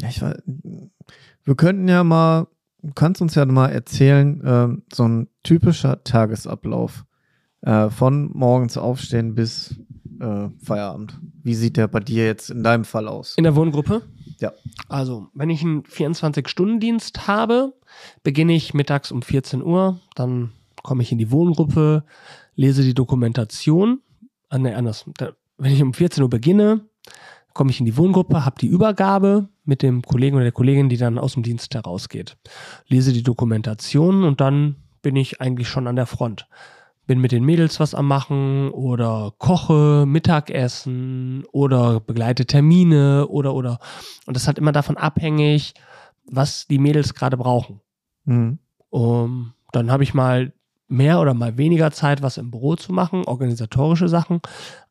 Ja, 0.01 0.09
ich 0.09 0.21
weiß, 0.23 0.37
wir 1.45 1.55
könnten 1.55 1.89
ja 1.89 2.05
mal, 2.05 2.47
du 2.83 2.93
kannst 2.95 3.23
uns 3.23 3.35
ja 3.35 3.45
mal 3.47 3.69
erzählen, 3.69 4.43
ähm, 4.45 4.83
so 4.93 5.09
ein 5.09 5.29
typischer 5.43 6.05
Tagesablauf 6.05 7.05
äh, 7.63 7.89
von 7.89 8.31
morgens 8.35 8.77
aufstehen 8.77 9.35
bis 9.35 9.75
äh, 10.21 10.49
Feierabend. 10.63 11.19
Wie 11.43 11.55
sieht 11.55 11.77
der 11.79 11.89
bei 11.89 12.01
dir 12.01 12.27
jetzt 12.27 12.51
in 12.51 12.63
deinem 12.63 12.85
Fall 12.85 13.09
aus? 13.09 13.35
In 13.39 13.45
der 13.45 13.57
Wohngruppe? 13.57 14.03
Ja. 14.41 14.53
Also, 14.89 15.29
wenn 15.35 15.51
ich 15.51 15.63
einen 15.63 15.83
24-Stunden-Dienst 15.83 17.27
habe, 17.27 17.75
beginne 18.23 18.55
ich 18.55 18.75
mittags 18.75 19.11
um 19.11 19.23
14 19.23 19.63
Uhr, 19.63 20.01
dann 20.15 20.53
komme 20.83 21.03
ich 21.03 21.13
in 21.13 21.19
die 21.19 21.31
Wohngruppe, 21.31 22.05
lese 22.55 22.83
die 22.83 22.95
Dokumentation. 22.95 24.01
Ah, 24.49 24.59
nee, 24.59 24.73
anders. 24.73 25.05
Wenn 25.59 25.73
ich 25.73 25.83
um 25.83 25.95
14 25.95 26.23
Uhr 26.23 26.31
beginne, 26.31 26.83
komme 27.55 27.71
ich 27.71 27.81
in 27.81 27.87
die 27.87 27.97
Wohngruppe, 27.97 28.45
habe 28.45 28.61
die 28.61 28.67
Übergabe 28.67 29.49
mit 29.65 29.83
dem 29.83 30.03
Kollegen 30.03 30.37
oder 30.37 30.45
der 30.45 30.53
Kollegin, 30.53 30.89
die 30.89 30.99
dann 30.99 31.19
aus 31.19 31.35
dem 31.35 31.43
Dienst 31.43 31.75
herausgeht. 31.75 32.37
Lese 32.87 33.13
die 33.13 33.23
Dokumentation 33.23 34.25
und 34.25 34.41
dann 34.41 34.77
bin 35.03 35.17
ich 35.17 35.41
eigentlich 35.41 35.69
schon 35.69 35.87
an 35.87 35.97
der 35.97 36.07
Front. 36.07 36.47
Bin 37.07 37.21
mit 37.21 37.33
den 37.33 37.45
Mädels 37.45 37.79
was 37.79 37.95
am 37.95 38.09
machen 38.09 38.71
oder 38.71 39.33
koche, 39.39 40.05
Mittagessen 40.07 41.45
oder 41.53 42.01
begleite 42.01 42.47
Termine 42.47 43.29
oder 43.29 43.55
oder. 43.55 43.79
Und 44.27 44.35
das 44.35 44.43
ist 44.43 44.47
halt 44.49 44.59
immer 44.59 44.73
davon 44.73 44.97
abhängig, 44.97 45.75
was 46.31 46.67
die 46.67 46.79
Mädels 46.79 47.15
gerade 47.15 47.37
brauchen. 47.37 47.81
Mhm. 48.25 48.59
Um, 48.91 49.53
dann 49.73 49.91
habe 49.91 50.03
ich 50.03 50.15
mal 50.15 50.53
mehr 50.89 51.21
oder 51.21 51.35
mal 51.35 51.57
weniger 51.57 51.91
Zeit, 51.91 52.23
was 52.23 52.39
im 52.39 52.51
Büro 52.51 52.77
zu 52.77 52.93
machen, 52.93 53.25
organisatorische 53.25 54.09
Sachen. 54.09 54.41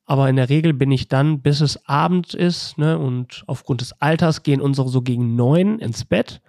Aber 0.05 0.30
in 0.30 0.36
der 0.36 0.49
Regel 0.49 0.74
bin 0.74 0.91
ich 0.91 1.07
dann, 1.07 1.41
bis 1.41 1.61
es 1.61 1.88
Abend 1.88 2.34
ist, 2.34 2.78
ne, 2.78 2.97
und 2.99 3.43
aufgrund 3.47 3.82
des 3.82 3.99
Alters 4.01 4.43
gehen 4.43 4.61
unsere 4.61 4.89
so 4.89 5.01
gegen 5.01 5.36
neun 5.36 5.80
ins 5.80 6.05
Bett, 6.05 6.41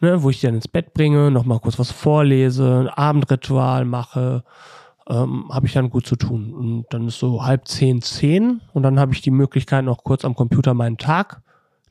ne, 0.00 0.22
wo 0.22 0.30
ich 0.30 0.40
die 0.40 0.46
dann 0.46 0.54
ins 0.54 0.68
Bett 0.68 0.94
bringe, 0.94 1.30
nochmal 1.30 1.60
kurz 1.60 1.78
was 1.78 1.90
vorlese, 1.90 2.80
ein 2.80 2.88
Abendritual 2.88 3.84
mache, 3.84 4.44
ähm, 5.08 5.46
habe 5.50 5.66
ich 5.66 5.72
dann 5.72 5.90
gut 5.90 6.06
zu 6.06 6.16
tun. 6.16 6.52
Und 6.54 6.86
dann 6.90 7.08
ist 7.08 7.18
so 7.18 7.44
halb 7.44 7.66
zehn, 7.66 8.02
zehn 8.02 8.60
und 8.72 8.82
dann 8.82 9.00
habe 9.00 9.14
ich 9.14 9.22
die 9.22 9.30
Möglichkeit, 9.30 9.84
noch 9.84 10.04
kurz 10.04 10.24
am 10.24 10.34
Computer 10.34 10.74
meinen 10.74 10.98
Tag 10.98 11.42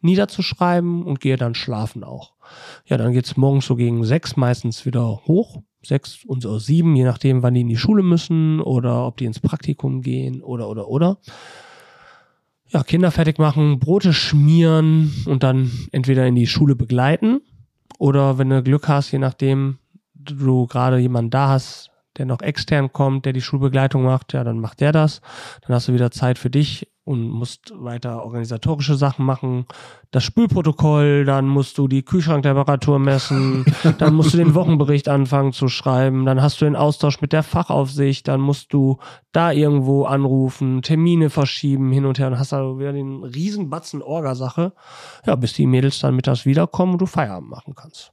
niederzuschreiben 0.01 1.03
und 1.03 1.19
gehe 1.19 1.37
dann 1.37 1.55
schlafen 1.55 2.03
auch. 2.03 2.33
Ja, 2.85 2.97
dann 2.97 3.13
geht's 3.13 3.35
morgens 3.35 3.65
so 3.65 3.75
gegen 3.75 4.03
sechs 4.03 4.37
meistens 4.37 4.85
wieder 4.85 5.21
hoch. 5.25 5.63
Sechs 5.83 6.25
und 6.25 6.41
so 6.41 6.59
sieben, 6.59 6.95
je 6.95 7.03
nachdem, 7.03 7.43
wann 7.43 7.53
die 7.53 7.61
in 7.61 7.69
die 7.69 7.77
Schule 7.77 8.03
müssen 8.03 8.59
oder 8.59 9.05
ob 9.05 9.17
die 9.17 9.25
ins 9.25 9.39
Praktikum 9.39 10.01
gehen 10.01 10.41
oder 10.41 10.69
oder 10.69 10.87
oder. 10.87 11.17
Ja, 12.69 12.83
Kinder 12.83 13.11
fertig 13.11 13.39
machen, 13.39 13.79
Brote 13.79 14.11
schmieren 14.11 15.13
und 15.25 15.43
dann 15.43 15.71
entweder 15.91 16.27
in 16.27 16.35
die 16.35 16.47
Schule 16.47 16.75
begleiten 16.75 17.41
oder 17.99 18.37
wenn 18.37 18.49
du 18.49 18.61
Glück 18.63 18.87
hast, 18.87 19.11
je 19.11 19.19
nachdem, 19.19 19.77
du 20.13 20.67
gerade 20.67 20.97
jemanden 20.97 21.29
da 21.29 21.49
hast, 21.49 21.91
der 22.17 22.25
noch 22.25 22.41
extern 22.41 22.91
kommt, 22.91 23.25
der 23.25 23.33
die 23.33 23.41
Schulbegleitung 23.41 24.03
macht, 24.03 24.33
ja, 24.33 24.43
dann 24.43 24.59
macht 24.59 24.81
der 24.81 24.91
das. 24.91 25.21
Dann 25.61 25.75
hast 25.75 25.87
du 25.87 25.93
wieder 25.93 26.11
Zeit 26.11 26.37
für 26.37 26.49
dich 26.49 26.87
und 27.07 27.29
musst 27.29 27.71
weiter 27.73 28.25
organisatorische 28.25 28.95
Sachen 28.95 29.25
machen. 29.25 29.65
Das 30.11 30.25
Spülprotokoll, 30.25 31.23
dann 31.23 31.47
musst 31.47 31.77
du 31.77 31.87
die 31.87 32.03
Kühlschranktemperatur 32.03 32.99
messen, 32.99 33.63
dann 33.97 34.13
musst 34.13 34.33
du 34.33 34.37
den 34.37 34.55
Wochenbericht 34.55 35.07
anfangen 35.07 35.53
zu 35.53 35.69
schreiben, 35.69 36.25
dann 36.25 36.41
hast 36.41 36.59
du 36.59 36.65
den 36.65 36.75
Austausch 36.75 37.21
mit 37.21 37.31
der 37.31 37.43
Fachaufsicht, 37.43 38.27
dann 38.27 38.41
musst 38.41 38.73
du 38.73 38.97
da 39.31 39.53
irgendwo 39.53 40.03
anrufen, 40.03 40.81
Termine 40.81 41.29
verschieben, 41.29 41.93
hin 41.93 42.05
und 42.05 42.19
her 42.19 42.27
und 42.27 42.39
hast 42.39 42.51
da 42.51 42.77
wieder 42.77 42.91
den 42.91 43.23
riesen 43.23 43.69
Batzen 43.69 44.01
Orgasache, 44.01 44.73
ja, 45.25 45.35
bis 45.37 45.53
die 45.53 45.65
Mädels 45.65 45.99
dann 45.99 46.13
mittags 46.13 46.45
wiederkommen 46.45 46.93
und 46.93 47.01
du 47.01 47.05
Feierabend 47.05 47.49
machen 47.49 47.73
kannst. 47.73 48.11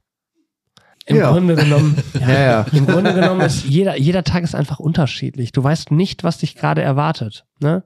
Im 1.05 1.17
Ja. 1.17 1.31
Grunde 1.31 1.55
genommen, 1.55 1.95
Ja, 2.19 2.39
ja. 2.39 2.65
im 2.71 2.87
Grunde 2.87 3.13
genommen 3.13 3.41
ist 3.41 3.63
jeder, 3.65 3.97
jeder 3.97 4.23
Tag 4.23 4.43
ist 4.43 4.55
einfach 4.55 4.79
unterschiedlich. 4.79 5.51
Du 5.51 5.63
weißt 5.63 5.91
nicht, 5.91 6.23
was 6.23 6.39
dich 6.39 6.55
gerade 6.55 6.81
erwartet. 6.81 7.45
Ne? 7.59 7.83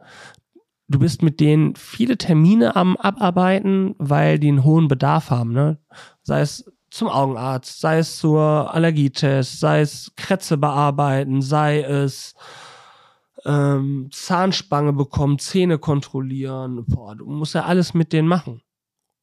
Du 0.87 0.99
bist 0.99 1.21
mit 1.21 1.39
denen 1.39 1.75
viele 1.75 2.17
Termine 2.17 2.75
am 2.75 2.95
Abarbeiten, 2.97 3.93
weil 3.97 4.39
die 4.39 4.47
einen 4.47 4.63
hohen 4.63 4.87
Bedarf 4.87 5.29
haben. 5.29 5.51
Ne? 5.53 5.77
Sei 6.23 6.39
es 6.41 6.65
zum 6.89 7.07
Augenarzt, 7.09 7.79
sei 7.81 7.99
es 7.99 8.17
zur 8.17 8.73
Allergietest, 8.73 9.59
sei 9.59 9.81
es 9.81 10.11
Krätze 10.15 10.57
bearbeiten, 10.57 11.41
sei 11.41 11.81
es 11.81 12.33
ähm, 13.45 14.09
Zahnspange 14.11 14.93
bekommen, 14.93 15.39
Zähne 15.39 15.77
kontrollieren. 15.77 16.85
Boah, 16.87 17.15
du 17.15 17.25
musst 17.29 17.53
ja 17.53 17.65
alles 17.65 17.93
mit 17.93 18.11
denen 18.13 18.27
machen. 18.27 18.61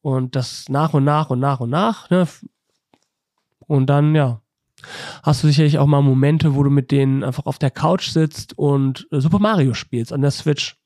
Und 0.01 0.35
das 0.35 0.69
nach 0.69 0.93
und 0.93 1.03
nach 1.03 1.29
und 1.29 1.39
nach 1.39 1.59
und 1.59 1.69
nach. 1.71 2.09
Ne? 2.09 2.27
Und 3.67 3.87
dann, 3.87 4.15
ja, 4.15 4.41
hast 5.23 5.43
du 5.43 5.47
sicherlich 5.47 5.77
auch 5.79 5.87
mal 5.87 6.01
Momente, 6.01 6.55
wo 6.55 6.63
du 6.63 6.69
mit 6.69 6.91
denen 6.91 7.23
einfach 7.23 7.45
auf 7.45 7.59
der 7.59 7.71
Couch 7.71 8.09
sitzt 8.09 8.57
und 8.57 9.07
äh, 9.11 9.19
Super 9.19 9.39
Mario 9.39 9.73
spielst 9.73 10.13
an 10.13 10.21
der 10.21 10.31
Switch. 10.31 10.77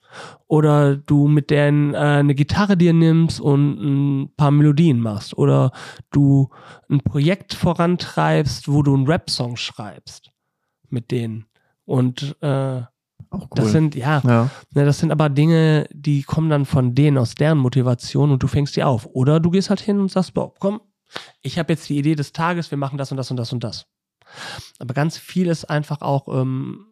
Oder 0.48 0.98
du 0.98 1.28
mit 1.30 1.50
denen 1.52 1.94
äh, 1.94 1.98
eine 1.98 2.36
Gitarre 2.36 2.76
dir 2.76 2.92
nimmst 2.92 3.40
und 3.40 3.80
ein 4.24 4.36
paar 4.36 4.52
Melodien 4.52 5.00
machst. 5.00 5.38
Oder 5.38 5.72
du 6.12 6.50
ein 6.90 7.00
Projekt 7.00 7.54
vorantreibst, 7.54 8.70
wo 8.70 8.84
du 8.84 8.94
einen 8.94 9.08
Rap-Song 9.08 9.56
schreibst 9.56 10.32
mit 10.90 11.12
denen. 11.12 11.46
Und 11.86 12.36
äh, 12.42 12.82
Auch 12.82 12.88
cool. 13.32 13.48
das 13.56 13.72
sind, 13.72 13.96
ja, 13.96 14.22
ja. 14.26 14.50
Ne, 14.74 14.84
das 14.84 15.00
sind 15.00 15.12
aber 15.14 15.30
Dinge, 15.30 15.88
die 15.94 16.24
kommen 16.24 16.50
dann 16.50 16.66
von 16.66 16.94
denen, 16.94 17.18
aus 17.18 17.36
deren 17.36 17.60
Motivation 17.60 18.32
und 18.32 18.44
du 18.44 18.48
fängst 18.48 18.76
die 18.76 18.84
auf. 18.84 19.08
Oder 19.14 19.40
du 19.40 19.50
gehst 19.50 19.70
halt 19.70 19.80
hin 19.80 19.98
und 20.00 20.12
sagst, 20.12 20.34
boah, 20.34 20.54
komm, 20.60 20.82
ich 21.42 21.60
habe 21.60 21.74
jetzt 21.74 21.88
die 21.90 21.98
Idee 21.98 22.16
des 22.16 22.32
Tages, 22.34 22.72
wir 22.72 22.78
machen 22.78 22.98
das 22.98 23.12
und 23.12 23.18
das 23.18 23.32
und 23.32 23.38
das 23.38 23.52
und 23.54 23.64
das. 23.64 23.86
Aber 24.80 24.94
ganz 24.94 25.18
viel 25.18 25.48
ist 25.48 25.66
einfach 25.66 26.02
auch 26.02 26.28
ähm, 26.30 26.86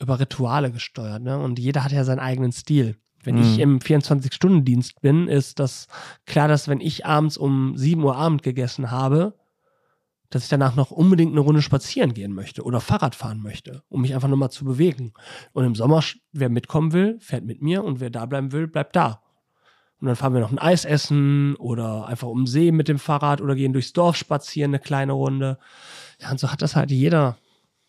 über 0.00 0.20
Rituale 0.20 0.70
gesteuert. 0.70 1.22
Ne? 1.22 1.38
Und 1.38 1.58
jeder 1.58 1.84
hat 1.84 1.92
ja 1.92 2.04
seinen 2.04 2.20
eigenen 2.20 2.52
Stil. 2.52 2.96
Wenn 3.22 3.38
ich 3.38 3.56
Mhm. 3.56 3.62
im 3.62 3.78
24-Stunden-Dienst 3.80 5.00
bin, 5.00 5.28
ist 5.28 5.58
das 5.58 5.88
klar, 6.26 6.46
dass 6.46 6.68
wenn 6.68 6.80
ich 6.80 7.06
abends 7.06 7.36
um 7.38 7.76
7 7.76 8.02
Uhr 8.04 8.16
Abend 8.16 8.42
gegessen 8.42 8.90
habe, 8.90 9.34
dass 10.30 10.44
ich 10.44 10.48
danach 10.50 10.74
noch 10.74 10.90
unbedingt 10.90 11.32
eine 11.32 11.40
Runde 11.40 11.62
spazieren 11.62 12.12
gehen 12.12 12.32
möchte 12.32 12.64
oder 12.64 12.80
Fahrrad 12.80 13.14
fahren 13.14 13.40
möchte, 13.40 13.82
um 13.88 14.02
mich 14.02 14.14
einfach 14.14 14.28
nochmal 14.28 14.50
zu 14.50 14.64
bewegen. 14.64 15.12
Und 15.52 15.64
im 15.64 15.74
Sommer, 15.74 16.02
wer 16.32 16.48
mitkommen 16.48 16.92
will, 16.92 17.18
fährt 17.20 17.44
mit 17.44 17.62
mir 17.62 17.82
und 17.84 18.00
wer 18.00 18.10
da 18.10 18.26
bleiben 18.26 18.52
will, 18.52 18.66
bleibt 18.66 18.94
da. 18.96 19.22
Und 20.04 20.08
dann 20.08 20.16
fahren 20.16 20.34
wir 20.34 20.40
noch 20.42 20.52
ein 20.52 20.58
Eis 20.58 20.84
essen 20.84 21.56
oder 21.56 22.06
einfach 22.06 22.28
um 22.28 22.42
den 22.42 22.46
See 22.46 22.72
mit 22.72 22.88
dem 22.88 22.98
Fahrrad 22.98 23.40
oder 23.40 23.54
gehen 23.54 23.72
durchs 23.72 23.94
Dorf 23.94 24.16
spazieren, 24.16 24.72
eine 24.72 24.78
kleine 24.78 25.14
Runde. 25.14 25.56
Ja, 26.20 26.30
und 26.30 26.38
so 26.38 26.52
hat 26.52 26.60
das 26.60 26.76
halt 26.76 26.90
jeder 26.90 27.38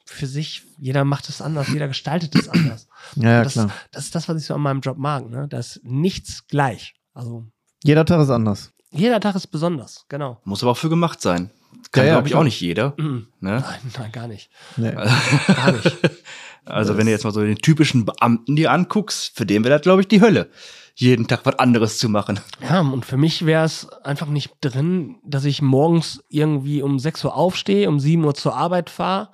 für 0.06 0.26
sich. 0.26 0.62
Jeder 0.78 1.04
macht 1.04 1.28
es 1.28 1.42
anders, 1.42 1.68
jeder 1.68 1.90
gestaltet 1.90 2.34
es 2.36 2.48
anders. 2.48 2.88
Ja, 3.18 3.30
ja, 3.32 3.44
das, 3.44 3.52
klar. 3.54 3.70
das 3.92 4.06
ist 4.06 4.16
das, 4.16 4.30
was 4.30 4.40
ich 4.40 4.46
so 4.46 4.54
an 4.56 4.62
meinem 4.62 4.80
Job 4.80 4.98
mag. 4.98 5.30
Ne? 5.30 5.48
Da 5.50 5.60
ist 5.60 5.82
nichts 5.84 6.48
gleich. 6.48 6.96
Also 7.14 7.44
Jeder 7.84 8.06
Tag 8.06 8.22
ist 8.22 8.30
anders. 8.30 8.72
jeder 8.92 9.20
Tag 9.20 9.36
ist 9.36 9.48
besonders, 9.48 10.06
genau. 10.08 10.40
Muss 10.46 10.64
aber 10.64 10.72
auch 10.72 10.78
für 10.78 10.88
gemacht 10.90 11.22
sein. 11.22 11.52
Kann, 11.92 12.04
Ja, 12.06 12.08
ja, 12.08 12.14
glaube 12.16 12.28
ich, 12.28 12.32
klar. 12.32 12.40
auch 12.40 12.46
nicht 12.46 12.62
jeder. 12.62 12.94
Mhm. 12.98 13.28
Ne? 13.42 13.60
Nein, 13.60 13.92
nein, 14.00 14.12
gar 14.14 14.28
nicht. 14.30 14.50
Nee. 14.78 14.92
Gar 14.94 15.72
nicht. 15.74 15.98
Also, 16.68 16.98
wenn 16.98 17.06
du 17.06 17.12
jetzt 17.12 17.24
mal 17.24 17.32
so 17.32 17.42
den 17.42 17.58
typischen 17.60 18.06
Beamten 18.06 18.56
dir 18.56 18.72
anguckst, 18.72 19.38
für 19.38 19.46
den 19.46 19.64
wäre 19.64 19.76
das, 19.76 19.84
glaube 19.84 20.02
ich, 20.02 20.08
die 20.08 20.20
Hölle. 20.22 20.50
Jeden 20.98 21.28
Tag 21.28 21.46
was 21.46 21.60
anderes 21.60 21.98
zu 21.98 22.08
machen. 22.08 22.40
Ja, 22.62 22.80
und 22.80 23.06
für 23.06 23.18
mich 23.18 23.46
wäre 23.46 23.66
es 23.66 23.90
einfach 24.04 24.28
nicht 24.28 24.54
drin, 24.62 25.18
dass 25.26 25.44
ich 25.44 25.62
morgens 25.62 26.24
irgendwie 26.30 26.82
um 26.82 27.00
6 27.00 27.26
Uhr 27.26 27.36
aufstehe, 27.36 27.90
um 27.90 28.00
7 28.00 28.24
Uhr 28.24 28.34
zur 28.34 28.56
Arbeit 28.56 28.90
fahre, 28.90 29.30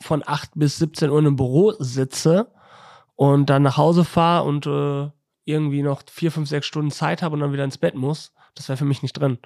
von 0.00 0.22
8 0.24 0.52
bis 0.54 0.78
17 0.78 1.10
Uhr 1.10 1.18
einem 1.18 1.36
Büro 1.36 1.74
sitze 1.78 2.50
und 3.14 3.50
dann 3.50 3.62
nach 3.62 3.76
Hause 3.76 4.04
fahre 4.04 4.44
und 4.44 4.66
äh, 4.66 5.10
irgendwie 5.44 5.82
noch 5.82 6.02
vier, 6.10 6.32
fünf, 6.32 6.48
sechs 6.48 6.66
Stunden 6.66 6.90
Zeit 6.90 7.22
habe 7.22 7.34
und 7.34 7.40
dann 7.40 7.52
wieder 7.52 7.64
ins 7.64 7.78
Bett 7.78 7.94
muss. 7.94 8.32
Das 8.54 8.68
wäre 8.68 8.78
für 8.78 8.84
mich 8.86 9.02
nicht 9.02 9.12
drin. 9.12 9.38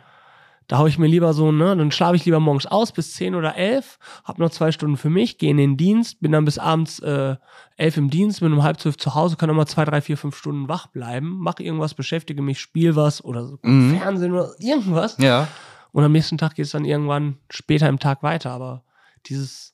Da 0.69 0.79
hau 0.79 0.87
ich 0.87 0.99
mir 0.99 1.07
lieber 1.07 1.33
so, 1.33 1.53
ne, 1.53 1.77
dann 1.77 1.93
schlafe 1.93 2.17
ich 2.17 2.25
lieber 2.25 2.41
morgens 2.41 2.67
aus 2.67 2.91
bis 2.93 3.15
zehn 3.15 3.35
oder 3.37 3.55
elf, 3.57 3.99
hab 4.25 4.39
noch 4.39 4.51
zwei 4.51 4.73
Stunden 4.73 4.97
für 4.97 5.11
mich, 5.11 5.39
gehe 5.39 5.51
in 5.51 5.57
den 5.59 5.77
Dienst, 5.77 6.21
bin 6.21 6.33
dann 6.33 6.45
bis 6.45 6.59
abends 6.59 6.99
äh, 7.01 7.37
elf 7.77 7.97
im 7.97 8.11
Dienst, 8.11 8.41
bin 8.41 8.53
um 8.53 8.63
halb 8.65 8.81
zwölf 8.81 8.97
zu 8.97 9.15
Hause, 9.15 9.37
kann 9.37 9.49
nochmal 9.49 9.69
zwei, 9.69 9.85
drei, 9.85 10.01
vier, 10.01 10.17
fünf 10.17 10.37
Stunden 10.37 10.69
wach 10.69 10.89
bleiben, 10.89 11.39
mache 11.39 11.63
irgendwas, 11.63 11.95
beschäftige 11.95 12.43
mich, 12.43 12.59
spiel 12.61 12.97
was 12.97 13.25
oder 13.25 13.47
so, 13.47 13.59
Mhm. 13.63 13.99
Fernsehen 14.01 14.33
oder 14.33 14.51
irgendwas. 14.59 15.17
Ja. 15.19 15.47
Und 15.93 16.05
am 16.05 16.13
nächsten 16.13 16.37
Tag 16.37 16.55
geht 16.57 16.67
es 16.67 16.73
dann 16.73 16.85
irgendwann 16.85 17.37
später 17.49 17.89
im 17.89 17.99
Tag 17.99 18.23
weiter. 18.23 18.51
Aber 18.51 18.83
dieses 19.27 19.73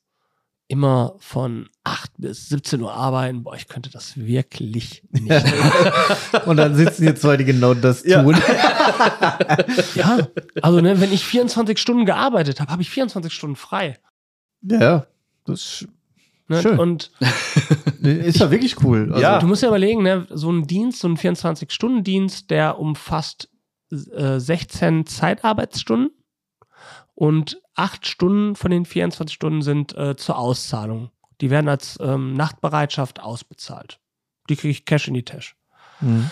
immer 0.69 1.15
von 1.19 1.69
8 1.83 2.11
bis 2.17 2.49
17 2.49 2.81
Uhr 2.81 2.93
arbeiten, 2.93 3.43
boah, 3.43 3.55
ich 3.55 3.67
könnte 3.67 3.89
das 3.91 4.15
wirklich 4.15 5.03
nicht. 5.11 5.53
Und 6.45 6.57
dann 6.57 6.75
sitzen 6.75 7.03
hier 7.03 7.15
zwei, 7.15 7.35
die 7.37 7.43
genau 7.45 7.73
das 7.73 8.03
tun. 8.03 8.11
ja, 8.11 8.23
also 10.61 10.81
ne, 10.81 10.99
wenn 10.99 11.11
ich 11.11 11.25
24 11.25 11.77
Stunden 11.77 12.05
gearbeitet 12.05 12.59
habe, 12.59 12.71
habe 12.71 12.81
ich 12.81 12.89
24 12.89 13.33
Stunden 13.33 13.55
frei. 13.55 13.99
Ja, 14.61 15.05
das 15.45 15.85
Ne? 16.47 16.61
Schön. 16.61 16.79
Und 16.79 17.11
ist 18.01 18.39
ja 18.39 18.51
wirklich 18.51 18.83
cool. 18.83 19.09
Also, 19.11 19.21
Ja. 19.21 19.39
du 19.39 19.47
musst 19.47 19.61
ja 19.63 19.69
überlegen, 19.69 20.03
ne, 20.03 20.27
so 20.29 20.51
ein 20.51 20.67
Dienst, 20.67 20.99
so 20.99 21.07
ein 21.07 21.17
24-Stunden-Dienst, 21.17 22.49
der 22.51 22.79
umfasst 22.79 23.49
äh, 23.91 24.39
16 24.39 25.05
Zeitarbeitsstunden 25.05 26.11
und 27.15 27.61
8 27.75 28.05
Stunden 28.05 28.55
von 28.55 28.71
den 28.71 28.85
24 28.85 29.33
Stunden 29.33 29.61
sind 29.61 29.95
äh, 29.97 30.15
zur 30.15 30.37
Auszahlung. 30.37 31.11
Die 31.41 31.49
werden 31.49 31.69
als 31.69 31.97
ähm, 32.01 32.33
Nachtbereitschaft 32.33 33.19
ausbezahlt. 33.21 33.99
Die 34.49 34.55
kriege 34.55 34.71
ich 34.71 34.85
Cash 34.85 35.07
in 35.07 35.13
die 35.13 35.25
Tasche. 35.25 35.55
Mhm. 36.01 36.29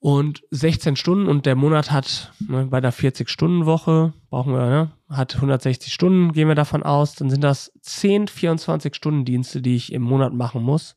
Und 0.00 0.44
16 0.50 0.94
Stunden 0.94 1.26
und 1.26 1.44
der 1.44 1.56
Monat 1.56 1.90
hat 1.90 2.32
ne, 2.38 2.66
bei 2.66 2.80
der 2.80 2.92
40-Stunden-Woche, 2.92 4.12
brauchen 4.30 4.52
wir, 4.52 4.66
ne, 4.66 4.92
hat 5.08 5.34
160 5.34 5.92
Stunden, 5.92 6.32
gehen 6.32 6.46
wir 6.46 6.54
davon 6.54 6.84
aus, 6.84 7.16
dann 7.16 7.30
sind 7.30 7.42
das 7.42 7.72
10 7.80 8.28
24-Stunden-Dienste, 8.28 9.60
die 9.60 9.74
ich 9.74 9.92
im 9.92 10.02
Monat 10.02 10.32
machen 10.32 10.62
muss. 10.62 10.96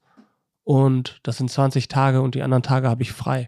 Und 0.63 1.19
das 1.23 1.37
sind 1.37 1.49
20 1.49 1.87
Tage 1.87 2.21
und 2.21 2.35
die 2.35 2.43
anderen 2.43 2.61
Tage 2.61 2.89
habe 2.89 3.01
ich 3.01 3.11
frei. 3.11 3.47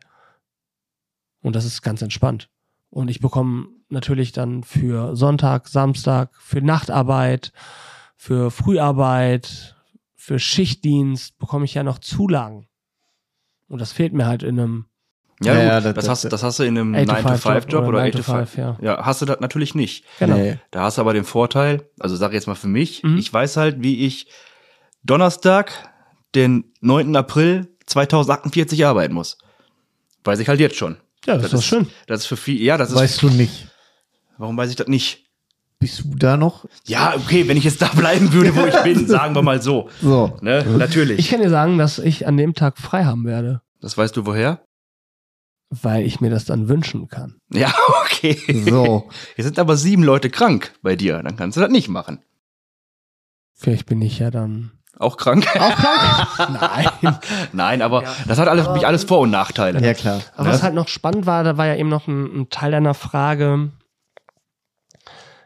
Und 1.42 1.56
das 1.56 1.66
ist 1.66 1.84
ganz 1.84 2.02
entspannt. 2.02 2.50
Und 2.90 3.10
ich 3.10 3.20
bekomme 3.20 3.68
natürlich 3.90 4.32
dann 4.32 4.64
für 4.64 5.16
Sonntag, 5.16 5.68
Samstag, 5.68 6.36
für 6.40 6.62
Nachtarbeit, 6.62 7.54
für 8.16 8.50
Früharbeit, 8.50 9.76
für 10.16 10.40
Schichtdienst 10.40 11.38
bekomme 11.38 11.66
ich 11.66 11.74
ja 11.74 11.84
noch 11.84 12.00
Zulagen. 12.00 12.68
Und 13.68 13.80
das 13.80 13.92
fehlt 13.92 14.14
mir 14.14 14.26
halt 14.26 14.42
in 14.42 14.60
einem 14.60 14.86
Ja, 15.42 15.54
Ja, 15.54 15.60
gut, 15.60 15.68
ja, 15.68 15.82
das, 15.82 15.94
das- 15.96 16.10
hast, 16.10 16.24
das- 16.26 16.32
das 16.32 16.44
hast 16.44 16.60
du 16.60 16.64
in 16.64 16.78
einem 16.78 16.94
8-to-5 16.96 17.24
9-to-5-Job 17.42 17.86
oder 17.88 18.00
9 18.00 18.12
to 18.12 18.18
8-to-5. 18.20 18.38
5, 18.46 18.58
ja. 18.58 18.78
Ja, 18.82 19.06
hast 19.06 19.22
du 19.22 19.26
das 19.26 19.40
natürlich 19.40 19.76
nicht. 19.76 20.06
Genau. 20.20 20.36
Nee. 20.38 20.58
Da 20.72 20.82
hast 20.84 20.98
du 20.98 21.02
aber 21.02 21.14
den 21.14 21.24
Vorteil, 21.26 21.88
also 22.00 22.16
sag 22.16 22.34
jetzt 22.34 22.48
mal 22.48 22.56
für 22.56 22.68
mich, 22.68 23.04
Mhm. 23.04 23.18
ich 23.18 23.32
weiß 23.34 23.58
halt, 23.58 23.82
wie 23.82 24.06
ich 24.06 24.28
Donnerstag, 25.04 25.72
den 26.36 26.66
9. 26.82 27.16
April 27.16 27.68
2048 27.86 28.86
arbeiten 28.86 29.14
muss. 29.14 29.38
Weiß 30.24 30.40
ich 30.40 30.48
halt 30.48 30.60
jetzt 30.60 30.76
schon. 30.78 30.98
Ja, 31.26 31.36
das, 31.36 31.46
ist 31.46 31.54
doch 31.54 31.62
schön. 31.62 31.88
Das 32.08 32.22
ist 32.22 32.26
für 32.28 32.38
viel, 32.38 32.62
ja, 32.62 32.78
das 32.78 32.90
ist, 32.92 32.96
Weißt 32.98 33.22
du 33.22 33.30
nicht. 33.30 33.68
warum 34.38 34.58
weiß 34.58 34.70
ich 34.70 34.76
das 34.76 34.88
nicht? 34.88 35.26
Bist 35.80 36.00
du 36.06 36.16
da 36.16 36.38
noch? 36.38 36.66
Ja, 36.86 37.14
okay, 37.18 37.48
wenn 37.48 37.58
ich 37.58 37.66
jetzt 37.66 37.82
da 37.82 37.88
bleiben 37.88 38.32
würde, 38.32 38.56
wo 38.56 38.66
ich 38.66 38.76
bin, 38.84 39.06
sagen 39.08 39.36
wir 39.36 39.42
mal 39.42 39.62
so. 39.62 39.90
So. 40.02 40.38
Ne? 40.42 40.64
Natürlich. 40.78 41.20
Ich 41.20 41.30
kann 41.30 41.42
dir 41.42 41.50
sagen, 41.50 41.78
dass 41.78 42.00
ich 42.00 42.26
an 42.26 42.38
dem 42.38 42.54
Tag 42.54 42.78
frei 42.78 43.04
haben 43.04 43.26
werde, 43.26 43.62
das 43.82 43.98
weißt 43.98 44.16
du 44.16 44.26
woher? 44.26 44.62
Weil 45.82 46.06
ich 46.06 46.22
mir 46.22 46.30
das 46.30 46.46
dann 46.46 46.68
wünschen 46.70 47.08
kann. 47.08 47.38
Ja, 47.52 47.74
okay. 48.06 48.38
So. 48.70 49.10
Hier 49.36 49.44
sind 49.44 49.58
aber 49.60 49.76
sieben 49.78 50.04
Leute 50.04 50.30
krank 50.30 50.74
bei 50.82 50.96
dir, 50.96 51.22
dann 51.24 51.36
kannst 51.36 51.58
du 51.58 51.62
das 51.62 51.72
nicht 51.72 51.90
machen. 51.90 52.20
Vielleicht 53.54 53.86
bin 53.86 54.02
ich 54.02 54.20
ja 54.20 54.30
dann 54.32 54.72
Auch 55.00 55.18
krank? 55.18 55.48
auch 55.60 55.76
krank. 55.76 56.60
Nein. 57.02 57.18
Nein, 57.54 57.82
aber 57.82 58.04
Ja. 58.04 58.16
das 58.28 58.38
hat 58.40 58.48
alles, 58.48 58.70
mich 58.70 58.86
alles 58.86 59.04
Vor- 59.06 59.22
und 59.22 59.32
Nachteile. 59.32 59.82
Ja, 59.84 59.94
klar. 59.94 60.22
Aber 60.36 60.50
was 60.50 60.64
halt 60.64 60.74
noch 60.76 60.88
spannend 60.88 61.26
war, 61.26 61.44
da 61.44 61.58
war 61.58 61.66
ja 61.68 61.76
eben 61.76 61.90
noch 61.90 62.08
ein, 62.08 62.42
ein 62.42 62.50
Teil 62.50 62.72
deiner 62.72 62.94
Frage, 62.94 63.72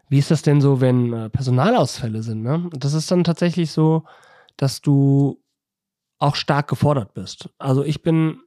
wie 0.10 0.20
ist 0.20 0.32
das 0.32 0.42
denn 0.42 0.62
so, 0.62 0.80
wenn 0.82 1.14
äh, 1.14 1.30
Personalausfälle 1.30 2.24
sind? 2.24 2.42
Ne? 2.42 2.70
Das 2.74 2.94
ist 2.94 3.12
dann 3.12 3.24
tatsächlich 3.24 3.72
so, 3.72 4.04
dass 4.56 4.82
du 4.82 5.42
auch 6.18 6.36
stark 6.36 6.68
gefordert 6.68 7.14
bist. 7.14 7.50
Also 7.60 7.84
ich 7.84 8.02
bin 8.02 8.40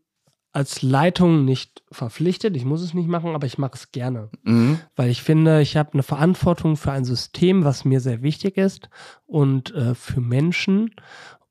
als 0.53 0.83
Leitung 0.83 1.45
nicht 1.45 1.83
verpflichtet, 1.93 2.57
ich 2.57 2.65
muss 2.65 2.83
es 2.83 2.95
nicht 2.95 3.09
machen, 3.09 3.35
aber 3.35 3.47
ich 3.47 3.59
mache 3.59 3.75
es 3.75 3.93
gerne. 3.93 4.31
Mhm. 4.43 4.81
weil 4.97 5.11
ich 5.11 5.23
finde, 5.23 5.61
ich 5.61 5.77
habe 5.77 5.93
eine 5.93 6.03
Verantwortung 6.03 6.77
für 6.77 6.93
ein 6.93 7.05
System, 7.05 7.65
was 7.65 7.85
mir 7.85 8.01
sehr 8.01 8.23
wichtig 8.23 8.57
ist 8.57 8.89
und 9.27 9.75
äh, 9.75 9.95
für 9.95 10.21
Menschen. 10.21 10.95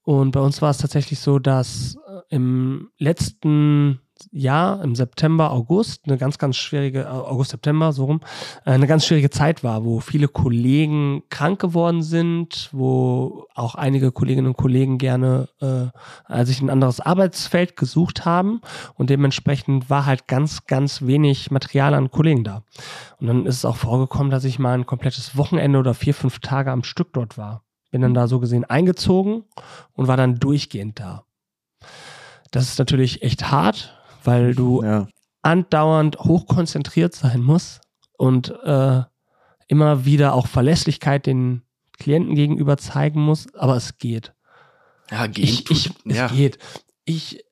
Und 0.04 0.32
bei 0.32 0.40
uns 0.40 0.62
war 0.62 0.72
es 0.72 0.80
tatsächlich 0.80 1.20
so, 1.20 1.40
dass 1.40 1.96
äh, 2.08 2.36
im 2.36 2.90
letzten 2.98 4.00
Jahr, 4.32 4.84
im 4.84 4.96
September, 4.96 5.52
August, 5.52 6.04
eine 6.06 6.18
ganz, 6.18 6.38
ganz 6.38 6.58
schwierige, 6.58 7.02
äh, 7.02 7.06
August, 7.06 7.52
September, 7.52 7.92
so 7.94 8.06
rum, 8.06 8.22
äh, 8.66 8.72
eine 8.72 8.88
ganz 8.88 9.06
schwierige 9.06 9.30
Zeit 9.30 9.64
war, 9.64 9.86
wo 9.86 10.00
viele 10.00 10.28
Kollegen 10.28 11.24
krank 11.30 11.60
geworden 11.60 12.02
sind, 12.04 12.70
wo 12.72 13.46
auch 13.56 13.76
einige 13.76 14.12
Kolleginnen 14.12 14.48
und 14.48 14.58
Kollegen 14.58 14.98
gerne 14.98 15.50
äh, 15.60 16.46
sich 16.46 16.62
ein 16.62 16.70
anderes 16.70 17.00
Arbeitsfeld 17.00 17.76
gesucht 17.76 18.26
haben 18.26 18.62
und 18.96 19.10
dementsprechend 19.10 19.90
war 19.90 20.06
halt 20.06 20.28
ganz, 20.28 20.66
ganz 20.66 21.02
wenig 21.04 21.52
Material 21.52 21.94
an 21.94 22.12
Kollegen 22.12 22.44
da. 22.44 22.64
Und 23.20 23.28
dann 23.28 23.46
ist 23.46 23.58
es 23.58 23.66
auch 23.66 23.78
vorgekommen, 23.78 24.32
dass 24.32 24.44
ich 24.44 24.60
mal 24.60 24.74
ein 24.74 24.86
komplettes 24.86 25.38
Wochenende 25.38 25.80
oder 25.80 25.94
vier, 25.94 26.14
fünf 26.14 26.40
Tage 26.40 26.72
am 26.72 26.84
Stück 26.84 27.14
dort 27.14 27.38
war. 27.38 27.64
Bin 27.92 28.02
dann 28.02 28.14
da 28.14 28.28
so 28.28 28.40
gesehen 28.40 28.66
eingezogen 28.66 29.44
und 29.94 30.08
war 30.08 30.18
dann 30.18 30.40
durchgehend 30.40 31.00
da. 31.00 31.26
Das 32.52 32.64
ist 32.64 32.80
natürlich 32.80 33.22
echt 33.22 33.52
hart, 33.52 33.96
weil 34.30 34.54
du 34.56 34.84
Ja. 34.84 35.08
andauernd 35.42 36.20
hochkonzentriert 36.20 37.16
sein 37.16 37.42
musst 37.42 37.82
und 38.18 38.50
äh, 38.64 39.02
immer 39.68 40.06
wieder 40.06 40.34
auch 40.34 40.48
Verlässlichkeit 40.48 41.26
den 41.26 41.64
Klienten 41.98 42.36
gegenüber 42.36 42.78
zeigen 42.78 43.22
musst, 43.22 43.56
aber 43.56 43.76
es 43.76 43.98
geht. 43.98 44.34
Ja, 45.12 45.28
gehen 45.28 45.44
Ich, 45.44 45.70
ich, 45.70 45.92
ja. 46.06 46.26
Es 46.28 46.32
geht. 46.32 46.58
Ich, 47.06 47.44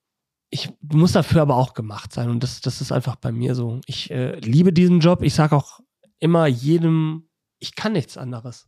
ich 0.49 0.69
muss 0.81 1.11
dafür 1.13 1.41
aber 1.41 1.55
auch 1.57 1.73
gemacht 1.73 2.13
sein 2.13 2.29
und 2.29 2.41
das, 2.43 2.61
das 2.61 2.79
ist 2.81 2.91
einfach 2.91 3.15
bei 3.17 3.31
mir 3.31 3.55
so. 3.55 3.81
Ich 3.85 4.09
äh, 4.11 4.39
liebe 4.39 4.71
diesen 4.71 4.99
Job. 4.99 5.21
Ich 5.23 5.33
sage 5.33 5.55
auch 5.55 5.79
immer 6.19 6.47
jedem, 6.47 7.27
ich 7.59 7.75
kann 7.75 7.93
nichts 7.93 8.17
anderes. 8.17 8.67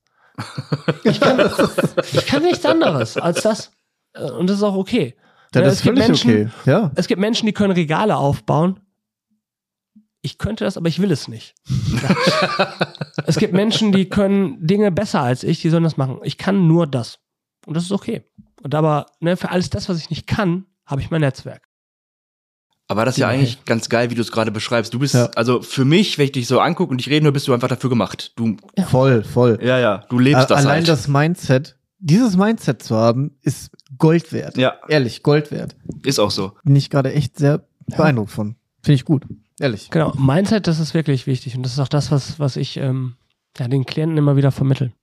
Ich 1.04 1.20
kann, 1.20 1.40
ich 2.14 2.26
kann 2.26 2.44
nichts 2.44 2.66
anderes 2.66 3.18
als 3.18 3.42
das. 3.42 3.72
Äh, 4.14 4.30
Und 4.32 4.48
das 4.50 4.58
ist 4.58 4.64
auch 4.64 4.76
okay. 4.76 5.16
Ja, 5.54 5.62
Ja, 5.62 5.66
das 5.66 5.74
es 5.74 5.80
ist 5.80 5.84
gibt 5.84 5.98
völlig 6.00 6.26
Menschen- 6.26 6.52
okay. 6.52 6.70
Ja. 6.70 6.92
Es 6.96 7.08
gibt 7.08 7.20
Menschen, 7.22 7.46
die 7.46 7.54
können 7.54 7.74
Regale 7.74 8.16
aufbauen. 8.18 8.80
Ich 10.22 10.38
könnte 10.38 10.66
das, 10.66 10.76
aber 10.78 10.88
ich 10.90 11.00
will 11.02 11.12
es 11.12 11.28
nicht. 11.30 11.56
es 13.26 13.38
gibt 13.38 13.54
Menschen, 13.54 13.92
die 13.92 14.10
können 14.10 14.66
Dinge 14.66 14.92
besser 14.92 15.22
als 15.22 15.44
ich, 15.44 15.62
die 15.62 15.70
sollen 15.70 15.84
das 15.84 15.98
machen. 15.98 16.20
Ich 16.24 16.38
kann 16.38 16.68
nur 16.68 16.88
das. 16.88 17.20
Und 17.66 17.76
das 17.76 17.84
ist 17.84 17.92
okay. 17.92 18.24
Und 18.62 18.76
aber 18.76 19.06
ne, 19.20 19.38
für 19.38 19.50
alles 19.50 19.70
das, 19.70 19.88
was 19.90 19.98
ich 19.98 20.10
nicht 20.10 20.28
kann, 20.28 20.66
habe 20.86 21.02
ich 21.02 21.10
mein 21.10 21.22
Netzwerk. 21.22 21.64
Aber 22.88 23.06
das 23.06 23.16
ist 23.16 23.20
ja 23.22 23.32
Ja, 23.32 23.38
eigentlich 23.38 23.64
ganz 23.66 23.88
geil, 23.88 24.10
wie 24.10 24.16
du 24.16 24.22
es 24.22 24.32
gerade 24.32 24.52
beschreibst. 24.52 24.94
Du 24.94 25.00
bist, 25.00 25.14
Ja. 25.14 25.28
also 25.36 25.62
für 25.62 25.86
mich, 25.86 26.18
wenn 26.18 26.26
ich 26.26 26.32
dich 26.32 26.48
so 26.48 26.60
angucke 26.60 26.92
und 26.92 27.00
ich 27.00 27.08
rede 27.10 27.24
nur, 27.24 27.32
bist 27.32 27.48
du 27.48 27.54
einfach 27.54 27.68
dafür 27.68 27.90
gemacht. 27.90 28.34
Du, 28.36 28.58
Voll, 28.88 29.24
voll. 29.24 29.60
ja, 29.62 29.78
ja, 29.78 30.00
du 30.10 30.18
lebst 30.18 30.44
A- 30.44 30.46
das 30.48 30.60
Allein 30.66 30.78
halt. 30.80 30.88
das 30.88 31.08
Mindset, 31.08 31.78
dieses 32.00 32.36
Mindset 32.36 32.82
zu 32.82 32.96
haben, 32.96 33.38
ist 33.42 33.70
Gold 34.00 34.34
wert. 34.34 34.58
ja, 34.58 34.76
Ehrlich, 34.88 35.24
Gold 35.24 35.52
wert. 35.52 35.76
ist 36.04 36.20
auch 36.20 36.32
so. 36.32 36.54
Bin 36.64 36.76
ich 36.76 36.90
gerade 36.90 37.14
echt 37.14 37.38
sehr 37.38 37.66
beeindruckt 37.86 38.32
von. 38.32 38.56
Finde 38.82 38.96
ich 38.96 39.06
gut. 39.06 39.26
Ehrlich. 39.60 39.90
Genau, 39.92 40.14
Mindset, 40.18 40.68
das 40.68 40.80
ist 40.80 40.94
wirklich 40.94 41.28
wichtig. 41.28 41.56
Und 41.56 41.64
das 41.64 41.74
ist 41.74 41.80
auch 41.80 41.90
das, 41.90 42.12
was, 42.12 42.40
was 42.40 42.56
ich 42.56 42.78
ähm, 42.78 43.16
ja, 43.58 43.68
den 43.68 43.86
Klienten 43.86 44.18
immer 44.18 44.38
wieder 44.38 44.52
vermittle. 44.52 44.94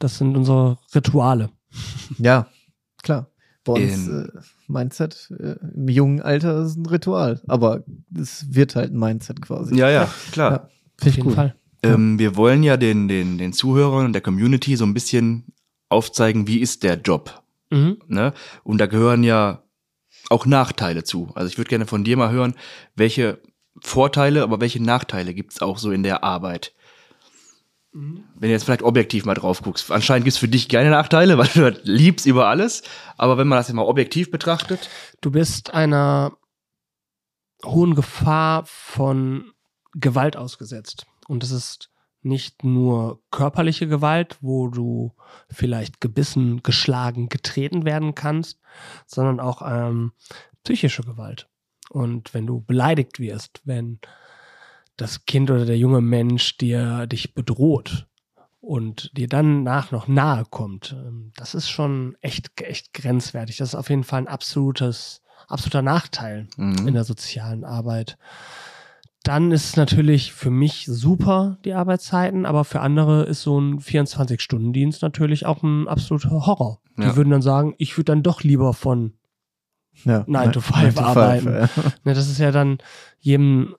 Das 0.00 0.18
sind 0.18 0.36
unsere 0.36 0.78
Rituale. 0.94 1.50
Ja, 2.18 2.48
klar. 3.02 3.28
Bei 3.64 3.74
uns 3.74 4.08
äh, 4.08 4.26
Mindset 4.66 5.32
äh, 5.38 5.54
im 5.74 5.88
jungen 5.88 6.20
Alter 6.20 6.64
ist 6.64 6.76
ein 6.76 6.86
Ritual. 6.86 7.40
Aber 7.46 7.84
es 8.14 8.52
wird 8.52 8.76
halt 8.76 8.92
ein 8.92 8.98
Mindset 8.98 9.40
quasi. 9.40 9.76
Ja, 9.76 9.88
ja, 9.90 10.08
klar. 10.32 10.50
Ja. 10.50 10.56
Auf 10.58 10.70
Finde 10.98 11.10
ich 11.10 11.16
jeden 11.16 11.28
gut. 11.28 11.34
Fall. 11.36 11.54
Ähm, 11.82 12.18
wir 12.18 12.36
wollen 12.36 12.62
ja 12.62 12.76
den, 12.76 13.08
den, 13.08 13.38
den 13.38 13.52
Zuhörern 13.52 14.06
und 14.06 14.12
der 14.12 14.22
Community 14.22 14.76
so 14.76 14.84
ein 14.84 14.94
bisschen 14.94 15.44
aufzeigen, 15.88 16.46
wie 16.46 16.58
ist 16.58 16.82
der 16.82 17.00
Job. 17.00 17.43
Mhm. 17.70 17.98
Ne? 18.06 18.32
Und 18.62 18.78
da 18.78 18.86
gehören 18.86 19.22
ja 19.22 19.62
auch 20.30 20.46
Nachteile 20.46 21.04
zu. 21.04 21.30
Also 21.34 21.48
ich 21.48 21.58
würde 21.58 21.68
gerne 21.68 21.86
von 21.86 22.04
dir 22.04 22.16
mal 22.16 22.30
hören, 22.30 22.54
welche 22.94 23.42
Vorteile, 23.80 24.42
aber 24.42 24.60
welche 24.60 24.82
Nachteile 24.82 25.34
gibt's 25.34 25.60
auch 25.60 25.78
so 25.78 25.90
in 25.90 26.02
der 26.02 26.24
Arbeit? 26.24 26.72
Wenn 27.92 28.24
du 28.40 28.48
jetzt 28.48 28.64
vielleicht 28.64 28.82
objektiv 28.82 29.24
mal 29.24 29.34
drauf 29.34 29.62
guckst. 29.62 29.92
Anscheinend 29.92 30.24
gibt's 30.24 30.38
für 30.38 30.48
dich 30.48 30.68
keine 30.68 30.90
Nachteile, 30.90 31.38
weil 31.38 31.48
du 31.48 31.70
das 31.70 31.80
liebst 31.84 32.26
über 32.26 32.48
alles. 32.48 32.82
Aber 33.16 33.38
wenn 33.38 33.46
man 33.46 33.58
das 33.58 33.68
jetzt 33.68 33.76
mal 33.76 33.82
objektiv 33.82 34.30
betrachtet, 34.30 34.88
Du 35.24 35.30
bist 35.30 35.72
einer 35.72 36.36
hohen 37.64 37.94
Gefahr 37.94 38.64
von 38.66 39.52
Gewalt 39.94 40.36
ausgesetzt. 40.36 41.06
Und 41.28 41.42
das 41.42 41.50
ist 41.50 41.88
nicht 42.24 42.64
nur 42.64 43.20
körperliche 43.30 43.86
Gewalt, 43.86 44.38
wo 44.40 44.68
du 44.68 45.12
vielleicht 45.48 46.00
gebissen, 46.00 46.62
geschlagen, 46.62 47.28
getreten 47.28 47.84
werden 47.84 48.14
kannst, 48.14 48.58
sondern 49.06 49.40
auch 49.40 49.62
ähm, 49.64 50.12
psychische 50.64 51.02
Gewalt. 51.02 51.48
Und 51.90 52.32
wenn 52.34 52.46
du 52.46 52.60
beleidigt 52.60 53.18
wirst, 53.20 53.60
wenn 53.64 53.98
das 54.96 55.26
Kind 55.26 55.50
oder 55.50 55.66
der 55.66 55.78
junge 55.78 56.00
Mensch 56.00 56.56
dir 56.56 57.06
dich 57.06 57.34
bedroht 57.34 58.06
und 58.60 59.10
dir 59.16 59.28
dann 59.28 59.62
nach 59.62 59.90
noch 59.90 60.08
nahe 60.08 60.44
kommt, 60.48 60.94
ähm, 60.96 61.32
das 61.36 61.54
ist 61.54 61.68
schon 61.68 62.16
echt, 62.20 62.60
echt 62.62 62.94
grenzwertig. 62.94 63.58
Das 63.58 63.70
ist 63.70 63.74
auf 63.74 63.90
jeden 63.90 64.04
Fall 64.04 64.22
ein 64.22 64.28
absolutes, 64.28 65.20
absoluter 65.48 65.82
Nachteil 65.82 66.48
Mhm. 66.56 66.88
in 66.88 66.94
der 66.94 67.04
sozialen 67.04 67.64
Arbeit. 67.64 68.16
Dann 69.24 69.50
ist 69.52 69.64
es 69.64 69.76
natürlich 69.76 70.32
für 70.34 70.50
mich 70.50 70.84
super, 70.86 71.56
die 71.64 71.72
Arbeitszeiten, 71.72 72.44
aber 72.46 72.64
für 72.64 72.80
andere 72.80 73.24
ist 73.24 73.40
so 73.42 73.58
ein 73.58 73.80
24-Stunden-Dienst 73.80 75.00
natürlich 75.02 75.46
auch 75.46 75.62
ein 75.62 75.88
absoluter 75.88 76.30
Horror. 76.30 76.80
Ja. 76.98 77.08
Die 77.10 77.16
würden 77.16 77.30
dann 77.30 77.42
sagen, 77.42 77.74
ich 77.78 77.96
würde 77.96 78.12
dann 78.12 78.22
doch 78.22 78.42
lieber 78.42 78.74
von 78.74 79.14
Ja, 80.04 80.24
Nine 80.26 80.52
to 80.52 80.60
five 80.60 80.98
arbeiten. 80.98 81.46
ja. 81.52 81.68
Ne, 82.04 82.12
das 82.14 82.28
ist 82.28 82.38
ja 82.38 82.50
dann 82.52 82.78
jedem 83.18 83.74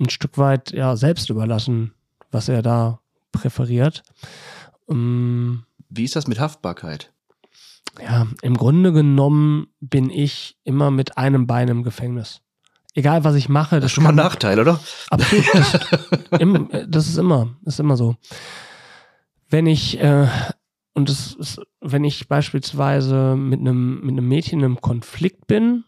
ein 0.00 0.10
Stück 0.10 0.36
weit 0.36 0.72
ja 0.72 0.96
selbst 0.96 1.30
überlassen, 1.30 1.92
was 2.32 2.48
er 2.48 2.62
da 2.62 3.00
präferiert. 3.32 4.02
Ähm, 4.90 5.62
Wie 5.90 6.04
ist 6.04 6.16
das 6.16 6.26
mit 6.26 6.40
Haftbarkeit? 6.40 7.12
ja, 8.02 8.26
im 8.42 8.56
Grunde 8.56 8.92
genommen 8.92 9.68
bin 9.80 10.08
ich 10.10 10.56
immer 10.64 10.90
mit 10.90 11.18
einem 11.18 11.46
Bein 11.46 11.68
im 11.68 11.82
Gefängnis. 11.82 12.42
Egal 12.98 13.22
was 13.22 13.36
ich 13.36 13.48
mache, 13.48 13.76
Das 13.76 13.82
das 13.82 13.90
ist 13.90 13.94
schon 13.94 14.02
mal 14.02 14.10
ein 14.10 14.16
Nachteil, 14.16 14.58
oder? 14.58 14.80
Absolut. 15.08 15.46
Das, 15.54 15.78
im, 16.40 16.68
äh, 16.72 16.84
das 16.88 17.06
ist 17.06 17.16
immer, 17.16 17.54
ist 17.64 17.78
immer 17.78 17.96
so. 17.96 18.16
Wenn 19.48 19.68
ich, 19.68 20.00
äh, 20.00 20.26
und 20.94 21.08
das 21.08 21.34
ist, 21.34 21.60
wenn 21.80 22.02
ich 22.02 22.26
beispielsweise 22.26 23.36
mit 23.36 23.60
einem, 23.60 24.00
mit 24.00 24.10
einem 24.10 24.26
Mädchen 24.26 24.64
im 24.64 24.80
Konflikt 24.80 25.46
bin, 25.46 25.84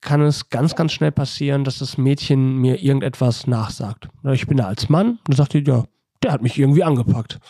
kann 0.00 0.22
es 0.22 0.48
ganz, 0.48 0.74
ganz 0.74 0.92
schnell 0.92 1.12
passieren, 1.12 1.64
dass 1.64 1.80
das 1.80 1.98
Mädchen 1.98 2.56
mir 2.56 2.82
irgendetwas 2.82 3.46
nachsagt. 3.46 4.08
Ich 4.32 4.46
bin 4.46 4.56
da 4.56 4.68
als 4.68 4.88
Mann, 4.88 5.10
und 5.10 5.20
dann 5.28 5.36
sagt 5.36 5.52
die, 5.52 5.62
ja, 5.62 5.84
der 6.22 6.32
hat 6.32 6.40
mich 6.40 6.58
irgendwie 6.58 6.82
angepackt. 6.82 7.40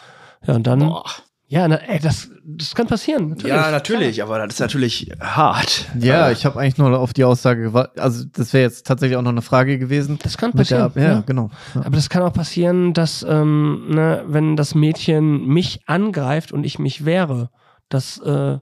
Ja, 0.45 0.57
und 0.57 0.67
dann, 0.67 0.81
Boah. 0.81 1.05
Ja, 1.53 1.69
na, 1.69 1.77
ey, 1.77 1.99
das, 1.99 2.31
das 2.45 2.75
kann 2.75 2.87
passieren. 2.87 3.29
Natürlich. 3.29 3.55
Ja, 3.55 3.71
natürlich, 3.71 4.23
aber 4.23 4.39
das 4.39 4.55
ist 4.55 4.61
natürlich 4.61 5.13
hart. 5.21 5.87
Ja, 6.01 6.29
Äh, 6.29 6.33
ich 6.33 6.47
habe 6.47 6.59
eigentlich 6.59 6.79
nur 6.79 6.99
auf 6.99 7.13
die 7.13 7.25
Aussage 7.25 7.61
gewartet. 7.65 8.01
Also, 8.01 8.25
das 8.33 8.55
wäre 8.55 8.63
jetzt 8.65 8.87
tatsächlich 8.87 9.19
auch 9.19 9.23
noch 9.23 9.33
eine 9.33 9.43
Frage 9.43 9.79
gewesen. 9.79 10.19
Das 10.23 10.39
kann 10.39 10.53
Mit 10.55 10.71
der, 10.71 10.89
passieren. 10.89 11.13
ja, 11.13 11.21
genau. 11.27 11.51
Ja. 11.75 11.83
Aber 11.85 11.97
das 11.97 12.09
kann 12.09 12.23
auch 12.23 12.33
passieren, 12.33 12.95
dass, 12.95 13.23
ähm, 13.29 13.85
ne, 13.91 14.25
wenn 14.27 14.57
das 14.57 14.75
Mädchen 14.75 15.47
mich 15.47 15.81
angreift 15.87 16.53
und 16.53 16.65
ich 16.65 16.79
mich 16.79 17.05
wehre, 17.05 17.51
dass, 17.91 18.17
äh, 18.21 18.57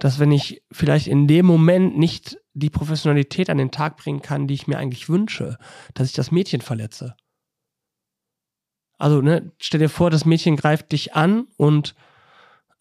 dass 0.00 0.18
wenn 0.18 0.32
ich 0.32 0.62
vielleicht 0.72 1.06
in 1.06 1.28
dem 1.28 1.46
Moment 1.46 1.96
nicht 1.96 2.38
die 2.54 2.70
Professionalität 2.70 3.50
an 3.50 3.58
den 3.58 3.70
Tag 3.70 3.96
bringen 3.98 4.20
kann, 4.20 4.48
die 4.48 4.54
ich 4.54 4.66
mir 4.66 4.78
eigentlich 4.78 5.08
wünsche, 5.08 5.58
dass 5.94 6.08
ich 6.08 6.14
das 6.14 6.32
Mädchen 6.32 6.60
verletze. 6.60 7.14
Also, 9.00 9.20
ne, 9.20 9.50
stell 9.58 9.80
dir 9.80 9.88
vor, 9.88 10.10
das 10.10 10.24
Mädchen 10.24 10.56
greift 10.56 10.92
dich 10.92 11.14
an 11.14 11.46
und 11.56 11.94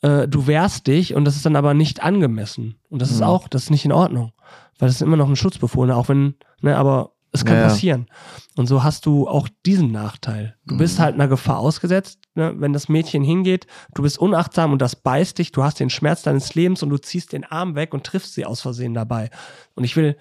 äh, 0.02 0.28
du 0.28 0.48
wehrst 0.48 0.88
dich 0.88 1.14
und 1.16 1.26
das 1.26 1.36
ist 1.36 1.46
dann 1.46 1.56
aber 1.56 1.74
nicht 1.74 2.02
angemessen. 2.04 2.76
Und 2.90 3.02
das 3.02 3.12
ist 3.12 3.18
Mhm. 3.20 3.26
auch, 3.28 3.48
das 3.48 3.64
ist 3.64 3.70
nicht 3.70 3.86
in 3.86 3.92
Ordnung. 3.92 4.32
Weil 4.78 4.88
das 4.88 4.96
ist 4.96 5.02
immer 5.02 5.18
noch 5.18 5.28
ein 5.30 5.36
Schutzbefohlener, 5.36 5.98
auch 5.98 6.08
wenn, 6.10 6.36
ne, 6.62 6.78
aber 6.78 7.12
es 7.32 7.46
kann 7.46 7.58
Ja, 7.58 7.64
passieren. 7.68 8.08
Und 8.56 8.68
so 8.68 8.84
hast 8.84 9.06
du 9.06 9.28
auch 9.28 9.48
diesen 9.66 9.92
Nachteil. 9.92 10.56
Du 10.66 10.78
bist 10.78 10.98
Mhm. 10.98 11.04
halt 11.04 11.14
einer 11.16 11.28
Gefahr 11.28 11.60
ausgesetzt, 11.60 12.20
ne? 12.34 12.54
wenn 12.58 12.74
das 12.74 12.90
Mädchen 12.90 13.24
hingeht, 13.24 13.68
du 13.94 14.02
bist 14.02 14.18
unachtsam 14.18 14.72
und 14.72 14.82
das 14.82 14.96
beißt 14.96 15.38
dich, 15.38 15.52
du 15.52 15.64
hast 15.64 15.80
den 15.80 15.90
Schmerz 15.92 16.24
deines 16.24 16.56
Lebens 16.56 16.82
und 16.82 16.90
du 16.90 16.98
ziehst 16.98 17.34
den 17.34 17.44
Arm 17.44 17.76
weg 17.76 17.94
und 17.94 18.04
triffst 18.06 18.34
sie 18.34 18.46
aus 18.46 18.62
Versehen 18.62 18.94
dabei. 18.96 19.30
Und 19.76 19.84
ich 19.84 19.96
will, 19.96 20.18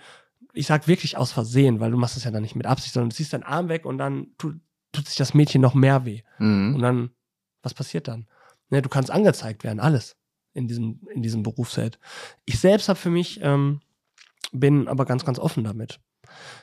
ich 0.52 0.66
sag 0.66 0.86
wirklich 0.86 1.16
aus 1.16 1.32
Versehen, 1.32 1.80
weil 1.80 1.90
du 1.92 1.96
machst 1.96 2.16
es 2.18 2.24
ja 2.24 2.30
dann 2.30 2.42
nicht 2.42 2.56
mit 2.56 2.66
Absicht, 2.66 2.92
sondern 2.92 3.08
du 3.10 3.16
ziehst 3.16 3.32
deinen 3.32 3.42
Arm 3.44 3.68
weg 3.70 3.86
und 3.86 3.96
dann 3.96 4.26
tut, 4.36 4.56
tut 4.98 5.06
sich 5.08 5.16
das 5.16 5.34
Mädchen 5.34 5.60
noch 5.60 5.74
mehr 5.74 6.04
weh. 6.04 6.22
Und 6.38 6.72
Mhm. 6.74 6.78
dann, 6.80 7.10
was 7.62 7.74
passiert 7.74 8.08
dann? 8.08 8.26
Ne, 8.70 8.82
du 8.82 8.88
kannst 8.88 9.10
angezeigt 9.10 9.64
werden, 9.64 9.80
alles 9.80 10.16
in 10.52 10.68
diesem, 10.68 11.00
in 11.14 11.22
diesem 11.22 11.42
Berufsfeld. 11.42 11.98
Ich 12.44 12.58
selbst 12.58 12.88
habe 12.88 12.98
für 12.98 13.10
mich, 13.10 13.40
ähm, 13.42 13.80
bin 14.52 14.88
aber 14.88 15.04
ganz, 15.04 15.24
ganz 15.24 15.38
offen 15.38 15.64
damit. 15.64 16.00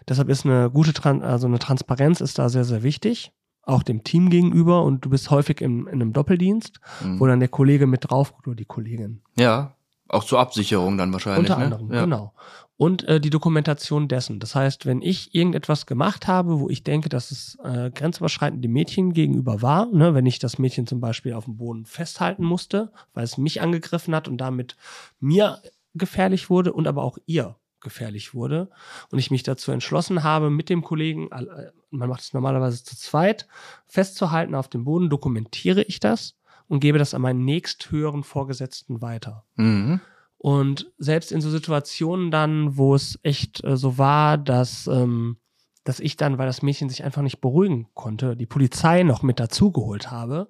Deshalb 0.08 0.30
ist 0.30 0.46
eine 0.46 0.70
gute, 0.70 0.94
Tran 0.94 1.22
also 1.24 1.48
eine 1.48 1.60
Transparenz 1.60 2.22
ist 2.22 2.38
da 2.38 2.50
sehr, 2.50 2.64
sehr 2.66 2.84
wichtig. 2.84 3.32
Auch 3.64 3.82
dem 3.82 4.04
Team 4.04 4.30
gegenüber 4.30 4.84
und 4.84 5.04
du 5.06 5.10
bist 5.10 5.32
häufig 5.32 5.60
im, 5.62 5.88
in 5.88 5.94
einem 5.94 6.14
Doppeldienst, 6.14 6.80
Mhm. 7.04 7.20
wo 7.20 7.26
dann 7.26 7.40
der 7.40 7.50
Kollege 7.50 7.88
mit 7.88 8.10
drauf 8.10 8.34
guckt 8.34 8.48
oder 8.48 8.56
die 8.56 8.66
Kollegin. 8.66 9.22
Ja, 9.40 9.76
auch 10.08 10.24
zur 10.24 10.40
Absicherung 10.40 10.98
dann 11.00 11.12
wahrscheinlich. 11.14 11.50
Unter 11.50 11.58
ne? 11.58 11.64
anderem, 11.66 11.92
ja. 11.92 12.02
genau. 12.02 12.34
Und 12.78 13.06
äh, 13.06 13.22
die 13.22 13.30
Dokumentation 13.30 14.10
dessen. 14.10 14.40
Das 14.40 14.54
heißt, 14.54 14.86
wenn 14.86 15.02
ich 15.02 15.34
irgendetwas 15.34 15.86
gemacht 15.86 16.28
habe, 16.28 16.60
wo 16.60 16.70
ich 16.70 16.84
denke, 16.84 17.08
dass 17.08 17.32
es 17.32 17.58
äh, 17.64 17.90
grenzüberschreitend 17.90 18.64
dem 18.64 18.74
Mädchen 18.74 19.14
gegenüber 19.14 19.62
war, 19.62 19.86
ne, 19.86 20.14
wenn 20.14 20.26
ich 20.26 20.40
das 20.40 20.60
Mädchen 20.60 20.86
zum 20.86 21.00
Beispiel 21.00 21.34
auf 21.34 21.46
dem 21.46 21.56
Boden 21.56 21.86
festhalten 21.86 22.44
musste, 22.44 22.92
weil 23.14 23.24
es 23.24 23.38
mich 23.38 23.62
angegriffen 23.62 24.14
hat 24.14 24.28
und 24.28 24.38
damit 24.38 24.76
mir 25.22 25.62
gefährlich 25.94 26.50
wurde 26.50 26.74
und 26.74 26.88
aber 26.88 27.04
auch 27.04 27.18
ihr 27.26 27.56
gefährlich 27.86 28.34
wurde 28.34 28.70
und 29.12 29.20
ich 29.20 29.32
mich 29.32 29.44
dazu 29.44 29.72
entschlossen 29.72 30.24
habe, 30.24 30.50
mit 30.50 30.70
dem 30.70 30.84
Kollegen, 30.84 31.32
äh, 31.32 31.72
man 31.92 32.10
macht 32.10 32.22
es 32.22 32.34
normalerweise 32.34 32.84
zu 32.84 32.98
zweit, 32.98 33.48
festzuhalten 33.86 34.54
auf 34.54 34.68
dem 34.68 34.84
Boden, 34.84 35.10
dokumentiere 35.10 35.84
ich 35.84 36.02
das 36.02 36.36
und 36.68 36.82
gebe 36.82 36.98
das 36.98 37.14
an 37.14 37.22
meinen 37.22 37.46
nächsthöheren 37.46 38.26
Vorgesetzten 38.26 39.02
weiter. 39.02 39.46
Mhm. 39.56 40.02
Und 40.38 40.92
selbst 40.98 41.32
in 41.32 41.42
so 41.42 41.50
Situationen 41.50 42.32
dann, 42.32 42.78
wo 42.78 42.96
es 42.96 43.20
echt 43.24 43.64
äh, 43.64 43.78
so 43.78 43.98
war, 43.98 44.38
dass, 44.38 44.88
ähm, 44.88 45.38
dass 45.84 46.00
ich 46.00 46.18
dann, 46.18 46.38
weil 46.38 46.48
das 46.48 46.62
Mädchen 46.62 46.90
sich 46.90 47.04
einfach 47.04 47.22
nicht 47.22 47.42
beruhigen 47.42 47.88
konnte, 47.94 48.36
die 48.36 48.46
Polizei 48.46 49.04
noch 49.04 49.24
mit 49.24 49.40
dazugeholt 49.40 50.12
habe, 50.12 50.50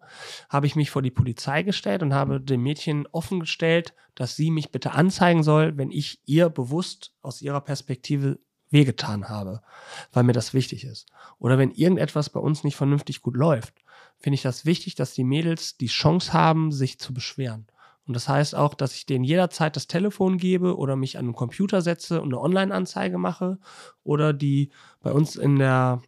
habe 0.50 0.66
ich 0.66 0.76
mich 0.76 0.92
vor 0.92 1.02
die 1.02 1.12
Polizei 1.12 1.64
gestellt 1.64 2.04
und 2.04 2.14
habe 2.14 2.42
dem 2.42 2.64
Mädchen 2.64 3.08
offengestellt, 3.12 3.94
dass 4.16 4.36
sie 4.36 4.52
mich 4.52 4.72
bitte 4.72 4.94
anzeigen 4.94 5.44
soll, 5.44 5.78
wenn 5.78 5.92
ich 5.92 6.22
ihr 6.26 6.50
bewusst 6.50 7.14
aus 7.22 7.42
ihrer 7.42 7.62
Perspektive 7.62 8.40
wehgetan 8.72 9.30
habe, 9.30 9.62
weil 10.12 10.24
mir 10.24 10.34
das 10.34 10.54
wichtig 10.54 10.84
ist. 10.84 11.08
Oder 11.40 11.58
wenn 11.58 11.72
irgendetwas 11.72 12.30
bei 12.30 12.40
uns 12.40 12.64
nicht 12.64 12.76
vernünftig 12.76 13.22
gut 13.22 13.36
läuft, 13.36 13.74
finde 14.18 14.36
ich 14.36 14.42
das 14.42 14.66
wichtig, 14.66 14.96
dass 14.96 15.14
die 15.14 15.24
Mädels 15.24 15.78
die 15.78 15.88
Chance 15.88 16.34
haben, 16.34 16.72
sich 16.72 17.00
zu 17.00 17.14
beschweren. 17.14 17.68
Und 18.08 18.14
das 18.14 18.30
heißt 18.30 18.56
auch, 18.56 18.76
dass 18.76 18.94
ich 18.94 19.06
denen 19.06 19.24
jederzeit 19.24 19.76
das 19.76 19.88
Telefon 19.88 20.38
gebe 20.38 20.78
oder 20.78 20.96
mich 20.96 21.18
an 21.18 21.26
den 21.26 21.34
Computer 21.34 21.82
setze 21.82 22.22
und 22.22 22.30
eine 22.30 22.40
Online-Anzeige 22.40 23.18
mache. 23.18 23.58
Oder 24.04 24.32
die 24.32 24.70
bei 25.02 25.12
uns 25.12 25.36
in 25.36 25.58
der 25.58 26.02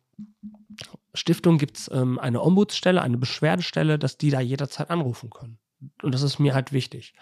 Stiftung 1.14 1.58
gibt 1.58 1.78
es 1.78 1.92
ähm, 1.92 2.20
eine 2.20 2.42
Ombudsstelle, 2.42 3.02
eine 3.02 3.18
Beschwerdestelle, 3.18 3.98
dass 3.98 4.18
die 4.18 4.30
da 4.30 4.40
jederzeit 4.40 4.92
anrufen 4.92 5.30
können. 5.32 5.58
Und 6.02 6.14
das 6.14 6.22
ist 6.22 6.40
mir 6.40 6.54
halt 6.54 6.72
wichtig. 6.72 7.14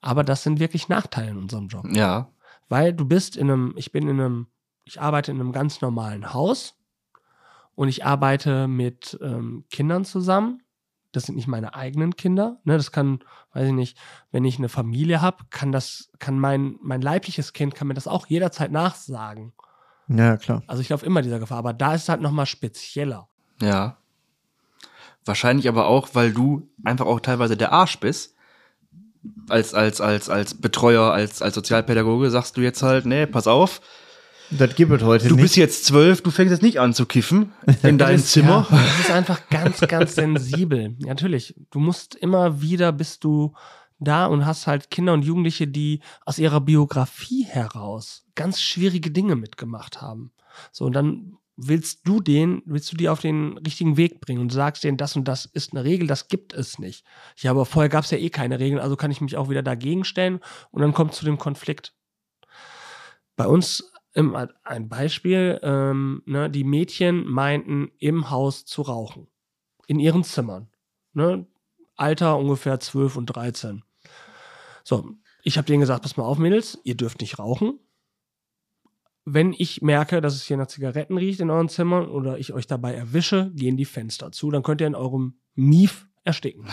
Aber 0.00 0.24
das 0.24 0.42
sind 0.42 0.60
wirklich 0.60 0.88
Nachteile 0.88 1.30
in 1.30 1.38
unserem 1.38 1.68
Job. 1.68 1.86
Ja. 1.90 2.30
Weil 2.68 2.92
du 2.92 3.04
bist 3.04 3.36
in 3.36 3.50
einem, 3.50 3.74
ich 3.76 3.92
bin 3.92 4.08
in 4.08 4.20
einem, 4.20 4.46
ich 4.84 5.00
arbeite 5.00 5.30
in 5.30 5.40
einem 5.40 5.52
ganz 5.52 5.80
normalen 5.80 6.32
Haus 6.32 6.78
und 7.74 7.88
ich 7.88 8.04
arbeite 8.04 8.68
mit 8.68 9.18
ähm, 9.22 9.64
Kindern 9.70 10.04
zusammen. 10.04 10.61
Das 11.12 11.24
sind 11.24 11.36
nicht 11.36 11.46
meine 11.46 11.74
eigenen 11.74 12.16
Kinder. 12.16 12.58
Ne, 12.64 12.76
das 12.76 12.90
kann, 12.90 13.20
weiß 13.52 13.68
ich 13.68 13.74
nicht, 13.74 13.98
wenn 14.30 14.44
ich 14.44 14.58
eine 14.58 14.68
Familie 14.68 15.20
habe, 15.20 15.44
kann 15.50 15.70
das, 15.70 16.10
kann 16.18 16.38
mein, 16.38 16.76
mein 16.82 17.02
leibliches 17.02 17.52
Kind, 17.52 17.74
kann 17.74 17.88
mir 17.88 17.94
das 17.94 18.08
auch 18.08 18.26
jederzeit 18.26 18.72
nachsagen. 18.72 19.52
Ja, 20.08 20.36
klar. 20.36 20.62
Also 20.66 20.82
ich 20.82 20.88
laufe 20.88 21.06
immer 21.06 21.22
dieser 21.22 21.38
Gefahr, 21.38 21.58
aber 21.58 21.72
da 21.72 21.94
ist 21.94 22.02
es 22.02 22.08
halt 22.08 22.20
nochmal 22.20 22.46
spezieller. 22.46 23.28
Ja. 23.60 23.98
Wahrscheinlich 25.24 25.68
aber 25.68 25.86
auch, 25.86 26.08
weil 26.14 26.32
du 26.32 26.68
einfach 26.84 27.06
auch 27.06 27.20
teilweise 27.20 27.56
der 27.56 27.72
Arsch 27.72 28.00
bist. 28.00 28.34
Als, 29.48 29.72
als, 29.72 30.00
als, 30.00 30.28
als 30.28 30.60
Betreuer, 30.60 31.12
als, 31.12 31.42
als 31.42 31.54
Sozialpädagoge 31.54 32.30
sagst 32.30 32.56
du 32.56 32.60
jetzt 32.60 32.82
halt, 32.82 33.06
nee, 33.06 33.26
pass 33.26 33.46
auf, 33.46 33.80
Das 34.58 34.74
gibt 34.74 34.92
es 34.92 35.02
heute 35.02 35.28
du 35.28 35.34
nicht. 35.34 35.42
bist 35.42 35.56
jetzt 35.56 35.84
zwölf, 35.84 36.22
du 36.22 36.30
fängst 36.30 36.52
jetzt 36.52 36.62
nicht 36.62 36.78
an 36.80 36.92
zu 36.92 37.06
kiffen 37.06 37.52
in 37.82 37.98
deinem 37.98 38.18
Zimmer. 38.18 38.66
Ja, 38.70 38.76
das 38.76 39.00
ist 39.00 39.10
einfach 39.10 39.48
ganz, 39.48 39.80
ganz 39.80 40.14
sensibel. 40.14 40.94
Ja, 40.98 41.08
natürlich. 41.08 41.54
Du 41.70 41.78
musst 41.80 42.14
immer 42.14 42.60
wieder 42.60 42.92
bist 42.92 43.24
du 43.24 43.54
da 43.98 44.26
und 44.26 44.44
hast 44.44 44.66
halt 44.66 44.90
Kinder 44.90 45.12
und 45.12 45.24
Jugendliche, 45.24 45.68
die 45.68 46.00
aus 46.26 46.38
ihrer 46.38 46.60
Biografie 46.60 47.44
heraus 47.44 48.24
ganz 48.34 48.60
schwierige 48.60 49.10
Dinge 49.10 49.36
mitgemacht 49.36 50.00
haben. 50.00 50.32
So, 50.70 50.84
und 50.86 50.92
dann 50.92 51.38
willst 51.56 52.00
du 52.04 52.20
den, 52.20 52.62
willst 52.66 52.90
du 52.92 52.96
die 52.96 53.08
auf 53.08 53.20
den 53.20 53.58
richtigen 53.58 53.96
Weg 53.96 54.20
bringen 54.20 54.40
und 54.40 54.52
sagst 54.52 54.84
denen, 54.84 54.96
das 54.96 55.16
und 55.16 55.28
das 55.28 55.44
ist 55.46 55.72
eine 55.72 55.84
Regel, 55.84 56.06
das 56.06 56.28
gibt 56.28 56.52
es 56.52 56.78
nicht. 56.78 57.04
Ja, 57.36 57.50
aber 57.50 57.66
vorher 57.66 57.88
gab 57.88 58.04
es 58.04 58.10
ja 58.10 58.18
eh 58.18 58.30
keine 58.30 58.58
Regeln, 58.58 58.80
also 58.80 58.96
kann 58.96 59.10
ich 59.10 59.20
mich 59.20 59.36
auch 59.36 59.48
wieder 59.48 59.62
dagegen 59.62 60.04
stellen 60.04 60.40
und 60.70 60.82
dann 60.82 60.92
kommt 60.92 61.14
zu 61.14 61.24
dem 61.24 61.38
Konflikt. 61.38 61.94
Bei 63.36 63.46
uns 63.46 63.91
ein 64.14 64.88
Beispiel, 64.88 65.58
ähm, 65.62 66.22
ne, 66.26 66.50
die 66.50 66.64
Mädchen 66.64 67.26
meinten, 67.26 67.90
im 67.98 68.30
Haus 68.30 68.64
zu 68.64 68.82
rauchen. 68.82 69.28
In 69.86 69.98
ihren 69.98 70.24
Zimmern. 70.24 70.68
Ne? 71.14 71.46
Alter 71.96 72.38
ungefähr 72.38 72.78
12 72.80 73.16
und 73.16 73.26
13. 73.26 73.82
So, 74.84 75.16
ich 75.42 75.56
habe 75.56 75.66
denen 75.66 75.80
gesagt, 75.80 76.02
pass 76.02 76.16
mal 76.16 76.24
auf, 76.24 76.38
Mädels, 76.38 76.78
ihr 76.84 76.96
dürft 76.96 77.20
nicht 77.20 77.38
rauchen. 77.38 77.78
Wenn 79.24 79.54
ich 79.56 79.82
merke, 79.82 80.20
dass 80.20 80.34
es 80.34 80.44
hier 80.44 80.56
nach 80.56 80.66
Zigaretten 80.66 81.16
riecht 81.16 81.40
in 81.40 81.50
euren 81.50 81.68
Zimmern 81.68 82.08
oder 82.08 82.38
ich 82.38 82.52
euch 82.52 82.66
dabei 82.66 82.94
erwische, 82.94 83.52
gehen 83.54 83.76
die 83.76 83.84
Fenster 83.84 84.32
zu, 84.32 84.50
dann 84.50 84.62
könnt 84.62 84.80
ihr 84.80 84.86
in 84.88 84.96
eurem 84.96 85.38
Mief 85.54 86.08
ersticken. 86.24 86.66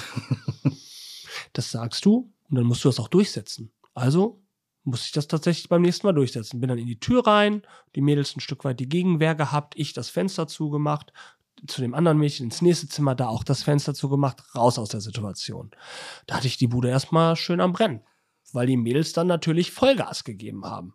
das 1.54 1.72
sagst 1.72 2.06
du 2.06 2.34
und 2.50 2.56
dann 2.56 2.66
musst 2.66 2.84
du 2.84 2.90
das 2.90 3.00
auch 3.00 3.08
durchsetzen. 3.08 3.72
Also 3.94 4.42
muss 4.84 5.06
ich 5.06 5.12
das 5.12 5.28
tatsächlich 5.28 5.70
beim 5.70 5.82
nächsten 5.82 6.08
Mal 6.08 6.14
durchsetzen. 6.14 6.60
Bin 6.60 6.70
dann 6.70 6.78
in 6.78 6.88
die 6.88 7.00
Tür 7.00 7.26
rein, 7.28 7.64
die 7.96 8.02
Mädels 8.02 8.36
ein 8.36 8.40
Stück 8.40 8.64
weit 8.66 8.80
die 8.80 8.90
Gegenwehr 8.90 9.36
gehabt, 9.36 9.74
ich 9.78 9.94
das 9.94 10.10
Fenster 10.10 10.48
zugemacht, 10.48 11.14
zu 11.68 11.82
dem 11.82 11.94
anderen 11.94 12.18
Mädchen 12.18 12.46
ins 12.46 12.62
nächste 12.62 12.88
Zimmer, 12.88 13.16
da 13.16 13.28
auch 13.28 13.44
das 13.44 13.64
Fenster 13.64 13.94
zugemacht, 13.94 14.44
raus 14.56 14.80
aus 14.80 14.90
der 14.90 15.02
Situation. 15.02 15.72
Da 16.26 16.38
hatte 16.38 16.48
ich 16.48 16.58
die 16.58 16.68
Bude 16.68 16.90
erstmal 16.90 17.36
schön 17.36 17.60
am 17.60 17.74
Brennen, 17.74 18.02
weil 18.54 18.68
die 18.68 18.78
Mädels 18.78 19.14
dann 19.14 19.28
natürlich 19.28 19.72
Vollgas 19.72 20.24
gegeben 20.24 20.66
haben. 20.66 20.94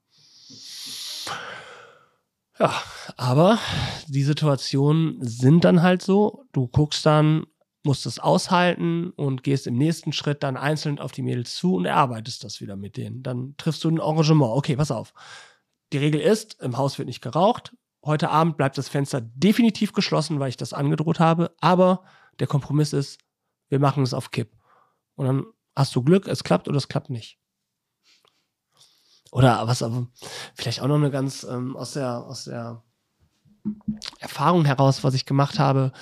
Ja, 2.58 2.72
aber 3.16 3.58
die 4.06 4.22
Situationen 4.22 5.18
sind 5.20 5.64
dann 5.64 5.82
halt 5.82 6.02
so, 6.02 6.44
du 6.52 6.68
guckst 6.68 7.04
dann, 7.04 7.46
musst 7.84 8.06
es 8.06 8.18
aushalten 8.18 9.10
und 9.10 9.42
gehst 9.42 9.66
im 9.66 9.76
nächsten 9.76 10.12
Schritt 10.12 10.42
dann 10.42 10.56
einzeln 10.56 10.98
auf 10.98 11.12
die 11.12 11.22
Mädels 11.22 11.54
zu 11.54 11.76
und 11.76 11.84
erarbeitest 11.84 12.42
das 12.42 12.60
wieder 12.60 12.76
mit 12.76 12.96
denen. 12.96 13.22
Dann 13.22 13.54
triffst 13.58 13.84
du 13.84 13.90
ein 13.90 14.00
Engagement. 14.00 14.52
Okay, 14.56 14.76
pass 14.76 14.90
auf. 14.90 15.12
Die 15.92 15.98
Regel 15.98 16.20
ist, 16.20 16.60
im 16.62 16.76
Haus 16.76 16.98
wird 16.98 17.06
nicht 17.06 17.20
geraucht. 17.20 17.76
Heute 18.04 18.30
Abend 18.30 18.56
bleibt 18.56 18.78
das 18.78 18.88
Fenster 18.88 19.20
definitiv 19.20 19.92
geschlossen, 19.92 20.40
weil 20.40 20.48
ich 20.48 20.56
das 20.56 20.72
angedroht 20.72 21.20
habe. 21.20 21.54
Aber 21.60 22.04
der 22.38 22.46
Kompromiss 22.46 22.92
ist, 22.92 23.20
wir 23.68 23.78
machen 23.78 24.02
es 24.02 24.14
auf 24.14 24.30
Kipp. 24.30 24.52
Und 25.14 25.26
dann 25.26 25.44
hast 25.76 25.94
du 25.94 26.02
Glück, 26.02 26.26
es 26.26 26.42
klappt 26.42 26.68
oder 26.68 26.78
es 26.78 26.88
klappt 26.88 27.10
nicht. 27.10 27.38
Oder 29.30 29.66
was 29.66 29.82
aber 29.82 30.06
vielleicht 30.54 30.80
auch 30.80 30.86
noch 30.86 30.94
eine 30.94 31.10
ganz 31.10 31.44
ähm, 31.44 31.76
aus 31.76 31.94
der 31.94 32.18
aus 32.24 32.44
der 32.44 32.82
Erfahrung 34.20 34.64
heraus, 34.64 35.02
was 35.02 35.14
ich 35.14 35.26
gemacht 35.26 35.58
habe 35.58 35.92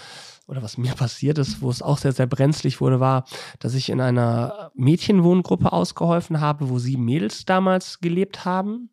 oder 0.47 0.63
was 0.63 0.79
mir 0.79 0.95
passiert 0.95 1.39
ist, 1.39 1.63
wo 1.63 1.71
es 1.71 1.83
auch 1.83 1.99
sehr 1.99 2.13
sehr 2.13 2.27
brenzlig 2.27 2.81
wurde, 2.81 3.01
war, 3.01 3.27
dass 3.59 3.75
ich 3.75 3.89
in 3.91 4.01
einer 4.01 4.71
Mädchenwohngruppe 4.75 5.73
ausgeholfen 5.73 6.41
habe, 6.41 6.69
wo 6.69 6.79
sieben 6.79 7.05
Mädels 7.05 7.45
damals 7.45 8.01
gelebt 8.01 8.45
haben 8.45 8.91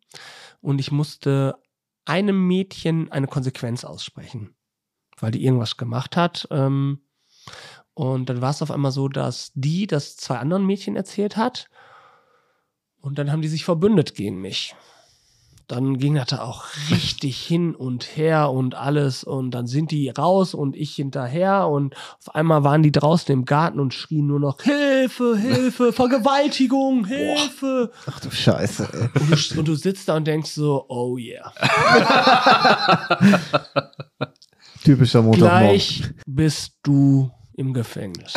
und 0.60 0.80
ich 0.80 0.92
musste 0.92 1.56
einem 2.04 2.46
Mädchen 2.46 3.10
eine 3.12 3.26
Konsequenz 3.26 3.84
aussprechen, 3.84 4.54
weil 5.18 5.30
die 5.30 5.44
irgendwas 5.44 5.76
gemacht 5.76 6.16
hat. 6.16 6.48
Ähm, 6.50 7.00
und 7.94 8.28
dann 8.28 8.40
war 8.40 8.50
es 8.50 8.62
auf 8.62 8.70
einmal 8.70 8.92
so, 8.92 9.08
dass 9.08 9.52
die 9.54 9.86
das 9.86 10.16
zwei 10.16 10.38
anderen 10.38 10.64
Mädchen 10.64 10.96
erzählt 10.96 11.36
hat 11.36 11.68
und 13.00 13.18
dann 13.18 13.30
haben 13.30 13.42
die 13.42 13.48
sich 13.48 13.64
verbündet 13.64 14.14
gegen 14.14 14.40
mich. 14.40 14.74
Dann 15.70 15.98
ging 15.98 16.16
das 16.16 16.26
da 16.26 16.42
auch 16.42 16.64
richtig 16.90 17.40
hin 17.46 17.76
und 17.76 18.16
her 18.16 18.50
und 18.50 18.74
alles. 18.74 19.22
Und 19.22 19.52
dann 19.52 19.68
sind 19.68 19.92
die 19.92 20.08
raus 20.08 20.52
und 20.52 20.74
ich 20.74 20.96
hinterher. 20.96 21.68
Und 21.68 21.94
auf 22.18 22.34
einmal 22.34 22.64
waren 22.64 22.82
die 22.82 22.90
draußen 22.90 23.32
im 23.32 23.44
Garten 23.44 23.78
und 23.78 23.94
schrien 23.94 24.26
nur 24.26 24.40
noch 24.40 24.60
Hilfe, 24.62 25.36
Hilfe, 25.36 25.92
Vergewaltigung, 25.92 27.06
Hilfe. 27.06 27.92
Ach 28.06 28.18
du 28.18 28.32
Scheiße. 28.32 29.10
Und 29.14 29.30
du, 29.30 29.58
und 29.60 29.68
du 29.68 29.76
sitzt 29.76 30.08
da 30.08 30.16
und 30.16 30.26
denkst 30.26 30.50
so, 30.50 30.86
oh 30.88 31.16
yeah. 31.16 31.52
Typischer 34.82 35.22
Montagmorgen. 35.22 35.68
Gleich 35.68 36.02
bist 36.26 36.72
du 36.82 37.30
im 37.54 37.72
Gefängnis. 37.72 38.34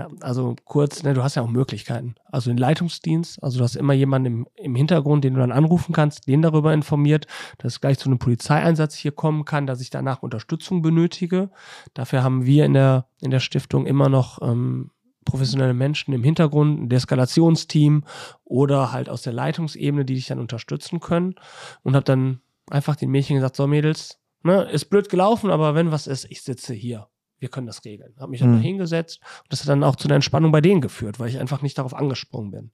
Ja, 0.00 0.08
also 0.22 0.56
kurz, 0.64 1.02
ne, 1.02 1.12
du 1.12 1.22
hast 1.22 1.34
ja 1.34 1.42
auch 1.42 1.50
Möglichkeiten. 1.50 2.14
Also 2.24 2.48
den 2.50 2.56
Leitungsdienst, 2.56 3.42
also 3.42 3.58
du 3.58 3.64
hast 3.64 3.76
immer 3.76 3.92
jemanden 3.92 4.26
im, 4.26 4.46
im 4.54 4.74
Hintergrund, 4.74 5.24
den 5.24 5.34
du 5.34 5.40
dann 5.40 5.52
anrufen 5.52 5.92
kannst, 5.92 6.26
den 6.26 6.40
darüber 6.40 6.72
informiert, 6.72 7.26
dass 7.58 7.74
es 7.74 7.80
gleich 7.82 7.98
zu 7.98 8.08
einem 8.08 8.18
Polizeieinsatz 8.18 8.94
hier 8.94 9.12
kommen 9.12 9.44
kann, 9.44 9.66
dass 9.66 9.82
ich 9.82 9.90
danach 9.90 10.22
Unterstützung 10.22 10.80
benötige. 10.80 11.50
Dafür 11.92 12.22
haben 12.22 12.46
wir 12.46 12.64
in 12.64 12.72
der, 12.72 13.08
in 13.20 13.30
der 13.30 13.40
Stiftung 13.40 13.84
immer 13.84 14.08
noch 14.08 14.40
ähm, 14.40 14.90
professionelle 15.26 15.74
Menschen 15.74 16.14
im 16.14 16.24
Hintergrund, 16.24 16.80
ein 16.80 16.88
Deeskalationsteam 16.88 18.04
oder 18.44 18.92
halt 18.92 19.10
aus 19.10 19.20
der 19.20 19.34
Leitungsebene, 19.34 20.06
die 20.06 20.14
dich 20.14 20.28
dann 20.28 20.38
unterstützen 20.38 21.00
können. 21.00 21.34
Und 21.82 21.94
habe 21.94 22.04
dann 22.04 22.40
einfach 22.70 22.96
den 22.96 23.10
Mädchen 23.10 23.36
gesagt, 23.36 23.54
so 23.54 23.66
Mädels, 23.66 24.18
ne, 24.44 24.62
ist 24.62 24.86
blöd 24.86 25.10
gelaufen, 25.10 25.50
aber 25.50 25.74
wenn 25.74 25.92
was 25.92 26.06
ist, 26.06 26.24
ich 26.30 26.40
sitze 26.40 26.72
hier 26.72 27.06
wir 27.40 27.48
können 27.48 27.66
das 27.66 27.84
regeln. 27.84 28.14
Habe 28.20 28.30
mich 28.30 28.40
dann 28.40 28.56
Mhm. 28.56 28.60
hingesetzt 28.60 29.20
und 29.42 29.52
das 29.52 29.60
hat 29.62 29.68
dann 29.68 29.82
auch 29.82 29.96
zu 29.96 30.06
einer 30.08 30.14
Entspannung 30.14 30.52
bei 30.52 30.60
denen 30.60 30.80
geführt, 30.80 31.18
weil 31.18 31.28
ich 31.28 31.38
einfach 31.38 31.62
nicht 31.62 31.76
darauf 31.78 31.94
angesprungen 31.94 32.50
bin. 32.52 32.70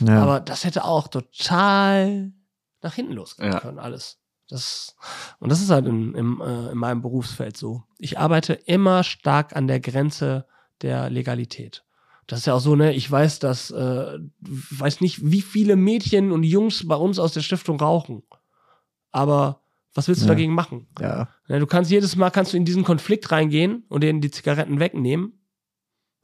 Ja. 0.00 0.22
Aber 0.22 0.40
das 0.40 0.64
hätte 0.64 0.84
auch 0.84 1.06
total 1.08 2.32
nach 2.82 2.94
hinten 2.94 3.12
losgehen 3.12 3.52
Ja. 3.52 3.60
können, 3.60 3.78
alles. 3.78 4.18
Das, 4.48 4.94
und 5.40 5.50
das 5.50 5.60
ist 5.60 5.70
halt 5.70 5.86
in, 5.86 6.14
im, 6.14 6.40
äh, 6.40 6.70
in 6.70 6.78
meinem 6.78 7.02
Berufsfeld 7.02 7.56
so. 7.56 7.82
Ich 7.98 8.18
arbeite 8.18 8.52
immer 8.52 9.02
stark 9.02 9.56
an 9.56 9.66
der 9.66 9.80
Grenze 9.80 10.46
der 10.82 11.10
Legalität. 11.10 11.82
Das 12.28 12.40
ist 12.40 12.46
ja 12.46 12.54
auch 12.54 12.60
so, 12.60 12.76
ne, 12.76 12.92
ich 12.94 13.10
weiß, 13.10 13.38
dass, 13.40 13.70
äh, 13.70 14.18
weiß 14.40 15.00
nicht, 15.00 15.30
wie 15.30 15.42
viele 15.42 15.74
Mädchen 15.76 16.30
und 16.32 16.42
Jungs 16.44 16.86
bei 16.86 16.94
uns 16.96 17.18
aus 17.18 17.32
der 17.32 17.40
Stiftung 17.40 17.80
rauchen. 17.80 18.22
Aber 19.10 19.62
was 19.96 20.08
willst 20.08 20.22
du 20.22 20.26
Ja. 20.26 20.32
dagegen 20.32 20.52
machen? 20.54 20.86
ja. 21.00 21.28
Ja, 21.48 21.58
du 21.58 21.66
kannst 21.66 21.90
jedes 21.90 22.16
Mal 22.16 22.30
kannst 22.30 22.52
du 22.52 22.56
in 22.56 22.64
diesen 22.64 22.82
Konflikt 22.84 23.30
reingehen 23.30 23.84
und 23.88 24.02
denen 24.02 24.20
die 24.20 24.30
Zigaretten 24.30 24.80
wegnehmen. 24.80 25.32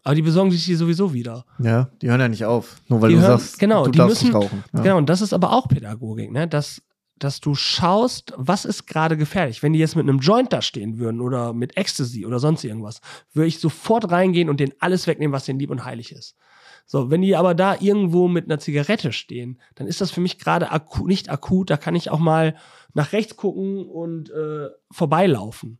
Aber 0.05 0.17
die 0.17 0.23
besorgen 0.23 0.51
sich 0.51 0.65
die 0.65 0.75
sowieso 0.75 1.13
wieder. 1.15 1.45
Ja, 1.61 1.91
die 2.03 2.09
hören 2.11 2.21
ja 2.21 2.29
nicht 2.29 2.45
auf. 2.45 2.81
Nur 2.89 3.01
weil 3.01 3.11
Die 3.11 3.15
du 3.15 3.21
hören- 3.21 3.39
sagst, 3.39 3.59
genau, 3.61 3.85
du 3.85 3.93
die 3.93 3.99
darfst 3.99 4.23
müssen- 4.23 4.27
nicht 4.27 4.35
rauchen. 4.35 4.65
Ja. 4.73 4.81
Genau, 4.83 4.99
und 4.99 5.09
das 5.09 5.21
ist 5.21 5.33
aber 5.33 5.53
auch 5.53 5.69
Pädagogik, 5.69 6.33
ne? 6.33 6.49
Dass, 6.49 6.83
dass 7.19 7.39
du 7.41 7.55
schaust, 7.55 8.33
was 8.37 8.65
ist 8.65 8.87
gerade 8.89 9.17
gefährlich. 9.17 9.63
Wenn 9.63 9.73
die 9.75 9.79
jetzt 9.79 9.95
mit 9.95 10.09
einem 10.09 10.19
Joint 10.19 10.53
da 10.53 10.61
stehen 10.61 10.99
würden 10.99 11.21
oder 11.21 11.53
mit 11.53 11.77
Ecstasy 11.77 12.27
oder 12.27 12.41
sonst 12.41 12.65
irgendwas, 12.65 13.01
würde 13.33 13.47
ich 13.47 13.61
sofort 13.61 14.11
reingehen 14.11 14.49
und 14.51 14.59
denen 14.59 14.73
alles 14.81 15.07
wegnehmen, 15.07 15.33
was 15.33 15.45
denen 15.45 15.61
lieb 15.61 15.71
und 15.71 15.85
heilig 15.85 16.11
ist. 16.11 16.35
So, 16.87 17.11
wenn 17.11 17.23
die 17.23 17.37
aber 17.37 17.55
da 17.55 17.77
irgendwo 17.81 18.29
mit 18.29 18.45
einer 18.45 18.59
Zigarette 18.59 19.13
stehen, 19.13 19.59
dann 19.75 19.87
ist 19.87 20.01
das 20.01 20.11
für 20.11 20.21
mich 20.21 20.39
gerade 20.39 20.71
akut, 20.71 21.07
nicht 21.07 21.31
akut. 21.31 21.71
Da 21.71 21.77
kann 21.77 21.95
ich 21.95 22.11
auch 22.11 22.19
mal 22.19 22.57
nach 22.93 23.13
rechts 23.13 23.37
gucken 23.37 23.87
und 23.87 24.31
äh, 24.31 24.69
vorbeilaufen. 24.91 25.79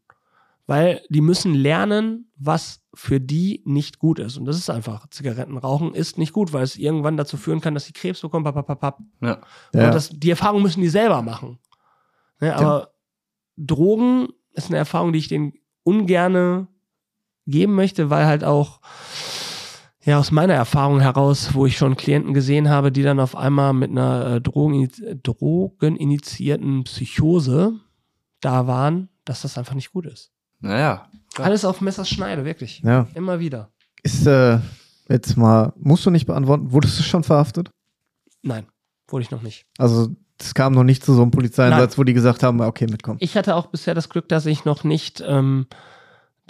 Weil 0.67 1.03
die 1.09 1.21
müssen 1.21 1.55
lernen, 1.55 2.31
was 2.37 2.81
für 2.95 3.21
die 3.21 3.63
nicht 3.65 3.99
gut 3.99 4.19
ist. 4.19 4.37
Und 4.37 4.45
das 4.45 4.57
ist 4.57 4.71
einfach, 4.71 5.09
Zigarettenrauchen 5.09 5.95
ist 5.95 6.19
nicht 6.19 6.33
gut, 6.33 6.53
weil 6.53 6.63
es 6.63 6.77
irgendwann 6.77 7.17
dazu 7.17 7.37
führen 7.37 7.61
kann, 7.61 7.75
dass 7.75 7.87
sie 7.87 7.93
Krebs 7.93 8.21
bekommen. 8.21 8.45
Papapapap. 8.45 8.99
Ja. 9.21 9.41
Ja. 9.75 9.87
Und 9.87 9.95
das, 9.95 10.11
die 10.11 10.31
Erfahrung 10.31 10.63
müssen 10.63 10.81
die 10.81 10.89
selber 10.89 11.23
machen. 11.23 11.59
Ne, 12.41 12.55
aber 12.55 12.95
Drogen 13.57 14.29
ist 14.53 14.69
eine 14.69 14.79
Erfahrung, 14.79 15.13
die 15.13 15.19
ich 15.19 15.29
denen 15.29 15.55
ungerne 15.85 16.69
geben 17.47 17.75
möchte, 17.75 18.11
weil 18.11 18.27
halt 18.27 18.45
auch 18.45 18.81
ja 20.05 20.19
aus 20.19 20.31
meiner 20.31 20.55
Erfahrung 20.55 21.01
heraus, 21.01 21.55
wo 21.55 21.67
ich 21.67 21.77
schon 21.77 21.97
Klienten 21.97 22.35
gesehen 22.35 22.69
habe, 22.69 22.93
die 22.93 23.03
dann 23.03 23.21
auf 23.21 23.37
einmal 23.37 23.73
mit 23.73 23.91
einer 23.91 24.37
äh, 24.37 24.41
Drogen, 24.41 24.89
drogeninitiierten 25.23 26.85
Psychose 26.85 27.75
da 28.41 28.67
waren, 28.67 29.09
dass 29.25 29.43
das 29.43 29.59
einfach 29.59 29.75
nicht 29.75 29.93
gut 29.93 30.07
ist. 30.07 30.33
Naja. 30.61 31.09
klar. 31.35 31.47
Alles 31.47 31.65
auf 31.65 31.81
Messers 31.81 32.09
Schneide, 32.09 32.45
wirklich. 32.45 32.81
ja. 32.85 33.07
Immer 33.15 33.41
wieder. 33.41 33.71
Ist, 34.03 34.27
äh, 34.27 34.59
jetzt 35.09 35.37
mal, 35.37 35.73
musst 35.77 36.05
du 36.07 36.11
nicht 36.11 36.27
beantworten, 36.27 36.73
wurdest 36.73 36.99
du 36.99 37.03
schon 37.03 37.25
verhaftet? 37.25 37.71
Nein, 38.43 38.67
wurde 39.09 39.23
ich 39.23 39.31
noch 39.31 39.43
nicht. 39.43 39.67
Also, 39.79 40.09
es 40.39 40.55
kam 40.55 40.73
noch 40.73 40.83
nicht 40.83 41.05
zu 41.05 41.15
so 41.15 41.23
einem 41.23 41.31
Polizeieinsatz, 41.31 41.99
wo 41.99 42.05
die 42.05 42.15
gesagt 42.15 42.43
haben, 42.43 42.61
okay, 42.61 42.87
mitkommen. 42.87 43.19
Ich 43.21 43.37
hatte 43.37 43.55
auch 43.55 43.67
bisher 43.67 43.95
das 43.95 44.09
Glück, 44.09 44.29
dass 44.29 44.47
ich 44.47 44.65
noch 44.65 44.83
nicht, 44.83 45.23
ähm, 45.25 45.67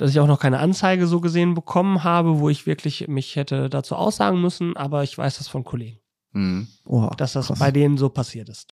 dass 0.03 0.11
ich 0.11 0.19
auch 0.21 0.27
noch 0.27 0.41
keine 0.41 0.59
Anzeige 0.59 1.07
so 1.07 1.21
gesehen 1.21 1.55
bekommen 1.55 2.03
habe, 2.03 2.41
wo 2.41 2.49
ich 2.49 2.67
wirklich 2.67 3.07
mich 3.07 3.37
hätte 3.37 3.71
dazu 3.71 3.95
aussagen 3.95 4.41
müssen, 4.41 4.77
aber 4.77 5.05
ich 5.05 5.17
weiß 5.17 5.39
das 5.39 5.47
von 5.49 5.63
Kollegen, 5.65 5.99
Mhm. 6.33 6.67
Oha, 6.87 7.11
dass 7.17 7.35
das 7.35 7.47
krass. 7.49 7.59
bei 7.59 7.71
denen 7.71 7.97
so 7.99 8.09
passiert 8.09 8.49
ist. 8.49 8.73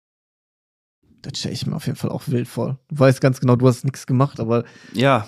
Das 1.21 1.37
stelle 1.37 1.53
ich 1.53 1.65
mir 1.67 1.75
auf 1.75 1.85
jeden 1.85 1.97
Fall 1.97 2.09
auch 2.11 2.23
wild 2.27 2.47
vor. 2.47 2.79
Du 2.87 2.97
weißt 2.97 3.19
ganz 3.21 3.39
genau, 3.41 3.55
du 3.57 3.67
hast 3.67 3.83
nichts 3.83 4.07
gemacht, 4.07 4.39
aber 4.39 4.63
Ja, 4.93 5.27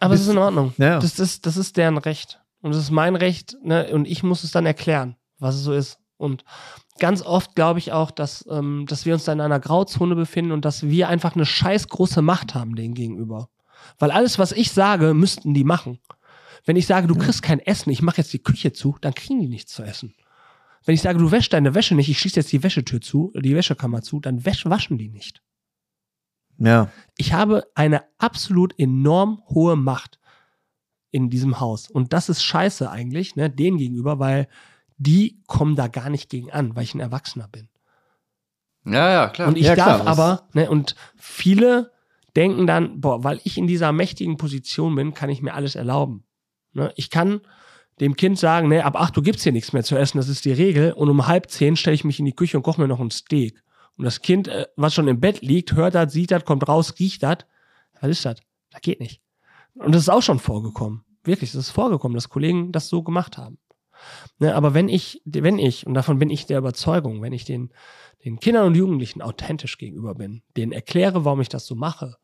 Aber 0.00 0.14
es 0.14 0.22
ist 0.22 0.28
in 0.28 0.38
Ordnung. 0.38 0.72
Ja. 0.78 0.98
Das, 0.98 1.18
ist, 1.18 1.44
das 1.46 1.56
ist 1.56 1.76
deren 1.76 1.98
Recht. 1.98 2.40
Und 2.62 2.70
es 2.72 2.78
ist 2.78 2.90
mein 2.90 3.14
Recht, 3.16 3.56
ne? 3.62 3.88
Und 3.92 4.08
ich 4.08 4.22
muss 4.22 4.42
es 4.44 4.50
dann 4.50 4.64
erklären, 4.66 5.16
was 5.38 5.54
es 5.54 5.62
so 5.62 5.72
ist. 5.74 5.98
Und 6.16 6.44
ganz 6.98 7.20
oft 7.22 7.54
glaube 7.54 7.78
ich 7.78 7.92
auch, 7.92 8.10
dass, 8.10 8.46
ähm, 8.50 8.86
dass 8.88 9.04
wir 9.04 9.12
uns 9.14 9.24
da 9.24 9.32
in 9.32 9.40
einer 9.42 9.60
Grauzone 9.60 10.16
befinden 10.16 10.52
und 10.52 10.64
dass 10.64 10.82
wir 10.84 11.08
einfach 11.08 11.34
eine 11.36 11.44
scheiß 11.46 11.88
große 11.88 12.22
Macht 12.22 12.54
haben 12.54 12.74
denen 12.74 12.94
gegenüber. 12.94 13.50
Weil 13.98 14.10
alles, 14.10 14.38
was 14.38 14.52
ich 14.52 14.72
sage, 14.72 15.14
müssten 15.14 15.54
die 15.54 15.64
machen. 15.64 15.98
Wenn 16.64 16.76
ich 16.76 16.86
sage, 16.86 17.06
du 17.06 17.14
kriegst 17.14 17.42
kein 17.42 17.60
Essen, 17.60 17.90
ich 17.90 18.02
mache 18.02 18.18
jetzt 18.18 18.32
die 18.32 18.42
Küche 18.42 18.72
zu, 18.72 18.96
dann 19.00 19.14
kriegen 19.14 19.40
die 19.40 19.48
nichts 19.48 19.72
zu 19.72 19.82
essen. 19.82 20.14
Wenn 20.84 20.94
ich 20.94 21.02
sage, 21.02 21.18
du 21.18 21.30
wäschst 21.30 21.52
deine 21.52 21.74
Wäsche 21.74 21.94
nicht, 21.94 22.08
ich 22.08 22.18
schließe 22.18 22.36
jetzt 22.36 22.52
die 22.52 22.62
Wäschetür 22.62 23.00
zu, 23.00 23.32
die 23.36 23.54
Wäschekammer 23.54 24.02
zu, 24.02 24.20
dann 24.20 24.44
wäsch, 24.44 24.66
waschen 24.66 24.98
die 24.98 25.08
nicht. 25.08 25.42
Ja. 26.58 26.90
Ich 27.16 27.32
habe 27.32 27.64
eine 27.74 28.04
absolut 28.18 28.78
enorm 28.78 29.42
hohe 29.48 29.76
Macht 29.76 30.18
in 31.10 31.30
diesem 31.30 31.60
Haus. 31.60 31.88
Und 31.88 32.12
das 32.12 32.28
ist 32.28 32.42
scheiße 32.42 32.90
eigentlich, 32.90 33.36
ne, 33.36 33.50
denen 33.50 33.78
gegenüber, 33.78 34.18
weil 34.18 34.48
die 34.96 35.42
kommen 35.46 35.76
da 35.76 35.88
gar 35.88 36.10
nicht 36.10 36.30
gegen 36.30 36.50
an, 36.50 36.74
weil 36.74 36.84
ich 36.84 36.94
ein 36.94 37.00
Erwachsener 37.00 37.48
bin. 37.48 37.68
Ja, 38.84 39.10
ja, 39.10 39.28
klar. 39.28 39.48
Und 39.48 39.58
ich 39.58 39.66
Ja, 39.66 39.74
klar, 39.74 39.98
darf 39.98 40.06
aber, 40.06 40.48
ne, 40.52 40.70
und 40.70 40.94
viele 41.16 41.92
denken 42.36 42.66
dann, 42.66 43.00
boah, 43.00 43.24
weil 43.24 43.40
ich 43.44 43.56
in 43.56 43.66
dieser 43.66 43.92
mächtigen 43.92 44.36
Position 44.36 44.94
bin, 44.94 45.14
kann 45.14 45.30
ich 45.30 45.42
mir 45.42 45.54
alles 45.54 45.74
erlauben. 45.74 46.24
Ne, 46.72 46.92
ich 46.96 47.10
kann 47.10 47.40
dem 48.00 48.16
Kind 48.16 48.38
sagen, 48.38 48.68
ne, 48.68 48.84
ab 48.84 49.00
acht 49.00 49.16
Uhr 49.16 49.22
gibt's 49.22 49.42
hier 49.42 49.52
nichts 49.52 49.72
mehr 49.72 49.82
zu 49.82 49.96
essen, 49.96 50.18
das 50.18 50.28
ist 50.28 50.44
die 50.44 50.52
Regel. 50.52 50.92
Und 50.92 51.08
um 51.08 51.26
halb 51.26 51.50
zehn 51.50 51.76
stelle 51.76 51.94
ich 51.94 52.04
mich 52.04 52.18
in 52.18 52.26
die 52.26 52.34
Küche 52.34 52.58
und 52.58 52.62
koche 52.62 52.80
mir 52.80 52.88
noch 52.88 53.00
ein 53.00 53.10
Steak. 53.10 53.62
Und 53.96 54.04
das 54.04 54.20
Kind, 54.20 54.48
äh, 54.48 54.66
was 54.76 54.92
schon 54.92 55.08
im 55.08 55.20
Bett 55.20 55.40
liegt, 55.40 55.72
hört 55.72 55.94
das, 55.94 56.12
sieht 56.12 56.30
das, 56.30 56.44
kommt 56.44 56.68
raus, 56.68 56.94
riecht 56.98 57.22
das. 57.22 57.38
Was 58.00 58.10
ist 58.10 58.24
das? 58.26 58.36
Das 58.70 58.82
geht 58.82 59.00
nicht. 59.00 59.22
Und 59.74 59.94
das 59.94 60.02
ist 60.02 60.10
auch 60.10 60.22
schon 60.22 60.38
vorgekommen. 60.38 61.02
Wirklich, 61.24 61.52
das 61.52 61.62
ist 61.62 61.70
vorgekommen, 61.70 62.14
dass 62.14 62.28
Kollegen 62.28 62.70
das 62.70 62.88
so 62.88 63.02
gemacht 63.02 63.38
haben. 63.38 63.58
Ne, 64.38 64.54
aber 64.54 64.74
wenn 64.74 64.90
ich, 64.90 65.22
wenn 65.24 65.58
ich, 65.58 65.86
und 65.86 65.94
davon 65.94 66.18
bin 66.18 66.28
ich 66.28 66.44
der 66.44 66.58
Überzeugung, 66.58 67.22
wenn 67.22 67.32
ich 67.32 67.46
den, 67.46 67.70
den 68.26 68.38
Kindern 68.38 68.66
und 68.66 68.74
Jugendlichen 68.74 69.22
authentisch 69.22 69.78
gegenüber 69.78 70.14
bin, 70.14 70.42
denen 70.58 70.72
erkläre, 70.72 71.24
warum 71.24 71.40
ich 71.40 71.48
das 71.48 71.66
so 71.66 71.74
mache 71.74 72.18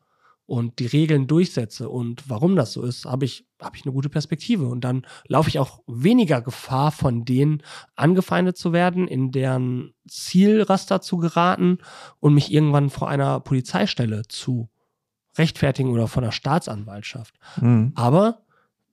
und 0.45 0.79
die 0.79 0.87
Regeln 0.87 1.27
durchsetze 1.27 1.87
und 1.89 2.29
warum 2.29 2.55
das 2.55 2.73
so 2.73 2.83
ist, 2.83 3.05
habe 3.05 3.25
ich, 3.25 3.47
habe 3.61 3.77
ich 3.77 3.85
eine 3.85 3.93
gute 3.93 4.09
Perspektive. 4.09 4.67
Und 4.67 4.81
dann 4.81 5.05
laufe 5.27 5.49
ich 5.49 5.57
auch 5.57 5.79
weniger 5.87 6.41
Gefahr, 6.41 6.91
von 6.91 7.23
denen 7.23 7.63
angefeindet 7.95 8.57
zu 8.57 8.73
werden, 8.73 9.07
in 9.07 9.31
deren 9.31 9.93
Zielraster 10.07 11.01
zu 11.01 11.17
geraten 11.17 11.77
und 12.19 12.33
mich 12.33 12.51
irgendwann 12.51 12.89
vor 12.89 13.09
einer 13.09 13.39
Polizeistelle 13.39 14.23
zu 14.27 14.69
rechtfertigen 15.37 15.89
oder 15.91 16.07
von 16.07 16.23
der 16.23 16.31
Staatsanwaltschaft. 16.31 17.35
Mhm. 17.61 17.93
Aber 17.95 18.43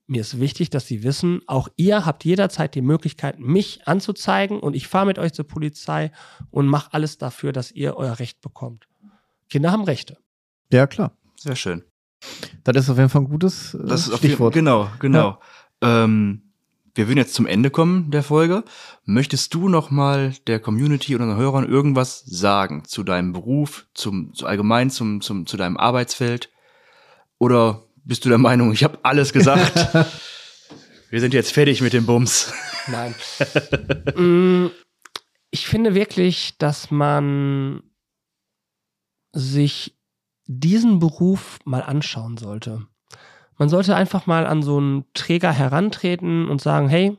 mir 0.06 0.22
ist 0.22 0.40
wichtig, 0.40 0.70
dass 0.70 0.86
Sie 0.86 1.02
wissen, 1.02 1.40
auch 1.46 1.68
ihr 1.76 2.04
habt 2.06 2.24
jederzeit 2.24 2.74
die 2.74 2.82
Möglichkeit, 2.82 3.38
mich 3.38 3.86
anzuzeigen 3.86 4.58
und 4.58 4.74
ich 4.74 4.88
fahre 4.88 5.06
mit 5.06 5.18
euch 5.18 5.32
zur 5.32 5.46
Polizei 5.46 6.10
und 6.50 6.66
mache 6.66 6.92
alles 6.92 7.18
dafür, 7.18 7.52
dass 7.52 7.70
ihr 7.70 7.96
euer 7.96 8.18
Recht 8.18 8.40
bekommt. 8.40 8.88
Kinder 9.48 9.72
haben 9.72 9.84
Rechte. 9.84 10.16
Ja, 10.72 10.86
klar. 10.86 11.16
Sehr 11.42 11.56
schön. 11.56 11.84
Das 12.64 12.76
ist 12.76 12.90
auf 12.90 12.98
jeden 12.98 13.08
Fall 13.08 13.22
ein 13.22 13.28
gutes 13.30 13.72
äh, 13.72 13.78
Das 13.86 14.02
ist 14.02 14.12
auf 14.12 14.20
jeden- 14.20 14.32
Stichwort. 14.32 14.52
Genau, 14.52 14.90
genau. 14.98 15.40
Ähm, 15.80 16.42
wir 16.94 17.08
würden 17.08 17.16
jetzt 17.16 17.32
zum 17.32 17.46
Ende 17.46 17.70
kommen 17.70 18.10
der 18.10 18.22
Folge. 18.22 18.62
Möchtest 19.06 19.54
du 19.54 19.70
noch 19.70 19.90
mal 19.90 20.34
der 20.46 20.60
Community 20.60 21.14
oder 21.14 21.24
unseren 21.24 21.40
Hörern 21.40 21.66
irgendwas 21.66 22.22
sagen 22.26 22.84
zu 22.84 23.04
deinem 23.04 23.32
Beruf, 23.32 23.86
zum, 23.94 24.34
zu 24.34 24.44
allgemein 24.46 24.90
zum, 24.90 25.22
zum, 25.22 25.46
zu 25.46 25.56
deinem 25.56 25.78
Arbeitsfeld? 25.78 26.50
Oder 27.38 27.84
bist 28.04 28.26
du 28.26 28.28
der 28.28 28.36
Meinung, 28.36 28.70
ich 28.72 28.84
habe 28.84 28.98
alles 29.02 29.32
gesagt? 29.32 29.72
wir 31.10 31.20
sind 31.20 31.32
jetzt 31.32 31.52
fertig 31.54 31.80
mit 31.80 31.94
dem 31.94 32.04
Bums. 32.04 32.52
Nein. 32.86 33.14
Mm, 34.16 34.66
ich 35.50 35.66
finde 35.68 35.94
wirklich, 35.94 36.58
dass 36.58 36.90
man 36.90 37.82
sich 39.32 39.96
diesen 40.50 40.98
Beruf 40.98 41.58
mal 41.64 41.82
anschauen 41.82 42.36
sollte. 42.36 42.86
Man 43.56 43.68
sollte 43.68 43.94
einfach 43.94 44.26
mal 44.26 44.46
an 44.46 44.62
so 44.62 44.78
einen 44.78 45.04
Träger 45.14 45.52
herantreten 45.52 46.48
und 46.48 46.60
sagen, 46.60 46.88
hey, 46.88 47.16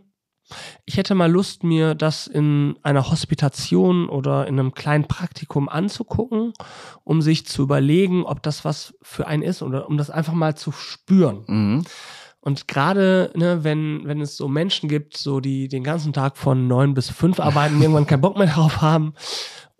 ich 0.86 0.97
hätte 0.97 1.15
mal 1.15 1.32
Lust, 1.32 1.63
mir 1.63 1.95
das 1.95 2.27
in 2.27 2.77
einer 2.84 3.09
Hospitation 3.09 4.09
oder 4.09 4.47
in 4.47 4.59
einem 4.59 4.73
kleinen 4.73 5.07
Praktikum 5.07 5.69
anzugucken, 5.69 6.51
um 7.05 7.21
sich 7.21 7.45
zu 7.45 7.63
überlegen, 7.63 8.25
ob 8.25 8.43
das 8.43 8.65
was 8.65 8.93
für 9.01 9.27
einen 9.27 9.43
ist 9.43 9.61
oder 9.61 9.88
um 9.88 9.97
das 9.97 10.09
einfach 10.09 10.34
mal 10.34 10.55
zu 10.55 10.73
spüren. 10.73 11.45
Mhm. 11.47 11.84
Und 12.41 12.67
gerade, 12.67 13.32
ne, 13.36 13.63
wenn, 13.63 14.01
wenn 14.05 14.19
es 14.19 14.36
so 14.36 14.49
Menschen 14.49 14.89
gibt, 14.89 15.15
so 15.15 15.39
die 15.39 15.69
den 15.69 15.84
ganzen 15.84 16.11
Tag 16.11 16.38
von 16.38 16.67
neun 16.67 16.95
bis 16.95 17.09
fünf 17.09 17.39
arbeiten, 17.39 17.75
irgendwann 17.82 18.07
keinen 18.07 18.21
Bock 18.21 18.38
mehr 18.38 18.47
darauf 18.47 18.82
haben, 18.82 19.13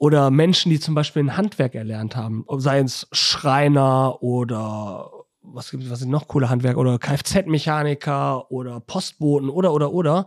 oder 0.02 0.32
Menschen, 0.32 0.72
die 0.72 0.80
zum 0.80 0.95
Beispiel 0.95 1.22
ein 1.22 1.38
Handwerk 1.38 1.76
erlernt 1.76 2.16
haben, 2.16 2.43
sei 2.58 2.80
es 2.80 3.08
Schreiner 3.12 4.24
oder 4.24 5.12
was 5.43 5.70
gibt 5.70 5.88
was 5.91 5.99
sind 5.99 6.10
noch 6.10 6.28
coole 6.28 6.49
Handwerk 6.49 6.78
oder 6.78 6.97
Kfz-Mechaniker 6.97 8.49
oder 8.49 8.80
Postboten 8.80 9.47
oder 9.47 9.72
oder 9.72 9.93
oder. 9.93 10.26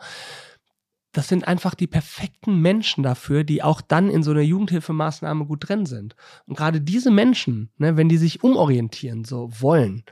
Das 1.11 1.27
sind 1.27 1.49
einfach 1.49 1.75
die 1.75 1.89
perfekten 1.89 2.61
Menschen 2.61 3.03
dafür, 3.03 3.43
die 3.43 3.65
auch 3.65 3.81
dann 3.81 4.11
in 4.11 4.23
so 4.23 4.31
einer 4.31 4.43
Jugendhilfemaßnahme 4.43 5.45
gut 5.45 5.69
drin 5.69 5.87
sind. 5.87 6.15
Und 6.47 6.57
gerade 6.57 6.81
diese 6.81 7.11
Menschen, 7.11 7.71
ne, 7.77 7.97
wenn 7.97 8.09
die 8.09 8.17
sich 8.17 8.45
umorientieren 8.45 9.25
so 9.25 9.51
wollen, 9.59 10.05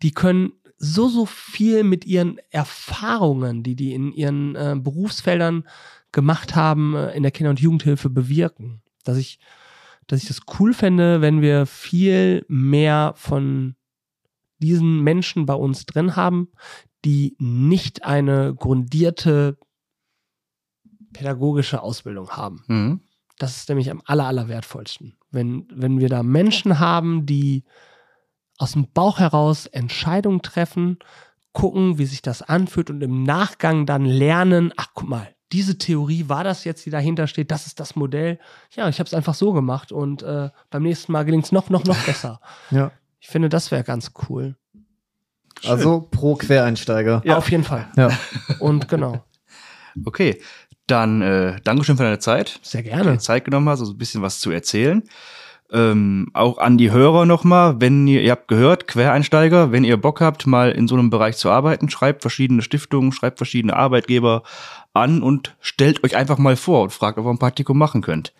die 0.00 0.12
können 0.12 0.52
so, 0.78 1.08
so 1.08 1.26
viel 1.26 1.84
mit 1.84 2.06
ihren 2.06 2.38
Erfahrungen, 2.48 3.62
die 3.62 3.76
die 3.76 3.92
in 3.92 4.14
ihren 4.14 4.56
äh, 4.56 4.74
Berufsfeldern 4.74 5.68
gemacht 6.12 6.56
haben, 6.56 6.96
äh, 6.96 7.10
in 7.10 7.22
der 7.22 7.32
Kinder- 7.32 7.50
und 7.50 7.60
Jugendhilfe 7.60 8.08
bewirken. 8.08 8.82
Dass 9.04 9.16
ich, 9.16 9.38
dass 10.06 10.22
ich 10.22 10.28
das 10.28 10.40
cool 10.58 10.74
fände, 10.74 11.20
wenn 11.20 11.40
wir 11.40 11.66
viel 11.66 12.44
mehr 12.48 13.14
von 13.16 13.76
diesen 14.58 15.00
Menschen 15.00 15.46
bei 15.46 15.54
uns 15.54 15.86
drin 15.86 16.16
haben, 16.16 16.48
die 17.04 17.36
nicht 17.38 18.04
eine 18.04 18.54
grundierte 18.54 19.58
pädagogische 21.12 21.82
Ausbildung 21.82 22.30
haben. 22.30 22.64
Mhm. 22.68 23.00
Das 23.38 23.56
ist 23.56 23.68
nämlich 23.68 23.90
am 23.90 24.02
aller, 24.04 24.26
aller 24.26 24.48
wertvollsten. 24.48 25.16
Wenn, 25.30 25.66
wenn 25.72 25.98
wir 25.98 26.08
da 26.08 26.22
Menschen 26.22 26.78
haben, 26.78 27.26
die 27.26 27.64
aus 28.58 28.72
dem 28.72 28.90
Bauch 28.92 29.18
heraus 29.18 29.66
Entscheidungen 29.66 30.42
treffen, 30.42 30.98
gucken, 31.52 31.98
wie 31.98 32.06
sich 32.06 32.22
das 32.22 32.42
anfühlt 32.42 32.90
und 32.90 33.02
im 33.02 33.24
Nachgang 33.24 33.84
dann 33.84 34.04
lernen, 34.04 34.72
ach 34.76 34.88
guck 34.94 35.08
mal, 35.08 35.34
diese 35.52 35.78
Theorie 35.78 36.28
war 36.28 36.44
das 36.44 36.64
jetzt, 36.64 36.86
die 36.86 36.90
dahinter 36.90 37.26
steht, 37.26 37.50
das 37.50 37.66
ist 37.66 37.78
das 37.78 37.94
Modell. 37.94 38.38
Ja, 38.74 38.88
ich 38.88 38.98
habe 38.98 39.06
es 39.06 39.14
einfach 39.14 39.34
so 39.34 39.52
gemacht 39.52 39.92
und 39.92 40.22
äh, 40.22 40.50
beim 40.70 40.82
nächsten 40.82 41.12
Mal 41.12 41.24
gelingt 41.24 41.44
es 41.44 41.52
noch, 41.52 41.70
noch, 41.70 41.84
noch 41.84 41.98
besser. 42.04 42.40
Ja. 42.70 42.90
Ich 43.20 43.28
finde, 43.28 43.48
das 43.48 43.70
wäre 43.70 43.84
ganz 43.84 44.12
cool. 44.28 44.56
Also 45.64 46.08
pro 46.10 46.34
Quereinsteiger. 46.34 47.22
Ja. 47.24 47.36
Auf 47.36 47.50
jeden 47.50 47.62
Fall. 47.62 47.86
Ja. 47.96 48.10
Und 48.58 48.88
genau, 48.88 49.24
Okay, 50.04 50.40
dann 50.86 51.22
äh, 51.22 51.56
Dankeschön 51.64 51.96
für 51.96 52.02
deine 52.04 52.18
Zeit. 52.18 52.58
sehr 52.62 52.82
dir 52.82 52.90
gerne. 52.90 53.18
Zeit 53.18 53.44
genommen 53.44 53.68
hast, 53.68 53.80
also 53.80 53.92
ein 53.92 53.98
bisschen 53.98 54.22
was 54.22 54.40
zu 54.40 54.50
erzählen. 54.50 55.02
Ähm, 55.70 56.28
auch 56.34 56.58
an 56.58 56.76
die 56.76 56.90
Hörer 56.90 57.24
nochmal, 57.24 57.80
wenn 57.80 58.06
ihr, 58.06 58.20
ihr 58.20 58.32
habt 58.32 58.48
gehört, 58.48 58.86
Quereinsteiger, 58.86 59.72
wenn 59.72 59.84
ihr 59.84 59.96
Bock 59.96 60.20
habt, 60.20 60.46
mal 60.46 60.70
in 60.70 60.86
so 60.86 60.94
einem 60.96 61.08
Bereich 61.08 61.38
zu 61.38 61.48
arbeiten, 61.48 61.88
schreibt 61.88 62.20
verschiedene 62.20 62.60
Stiftungen, 62.60 63.10
schreibt 63.10 63.38
verschiedene 63.38 63.74
Arbeitgeber 63.74 64.42
an 64.92 65.22
und 65.22 65.56
stellt 65.60 66.04
euch 66.04 66.16
einfach 66.16 66.38
mal 66.38 66.56
vor 66.56 66.82
und 66.82 66.92
fragt, 66.92 67.18
ob 67.18 67.26
ihr 67.26 67.30
ein 67.30 67.38
Praktikum 67.38 67.78
machen 67.78 68.02
könnt. 68.02 68.32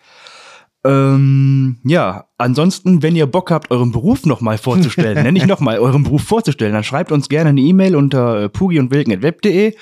Ähm, 0.85 1.77
ja, 1.85 2.25
ansonsten, 2.37 3.01
wenn 3.01 3.15
ihr 3.15 3.25
Bock 3.25 3.51
habt, 3.51 3.71
euren 3.71 3.93
Beruf 3.93 4.25
nochmal 4.25 4.57
vorzustellen, 4.57 5.23
nenne 5.23 5.39
ich 5.39 5.45
nochmal, 5.45 5.79
euren 5.79 6.03
Beruf 6.03 6.23
vorzustellen, 6.23 6.73
dann 6.73 6.83
schreibt 6.83 7.11
uns 7.11 7.29
gerne 7.29 7.51
eine 7.51 7.61
E-Mail 7.61 7.95
unter 7.95 8.43
äh, 8.43 8.49
pugi 8.49 8.79
und 8.79 8.91
wilken.web.de 8.91 9.75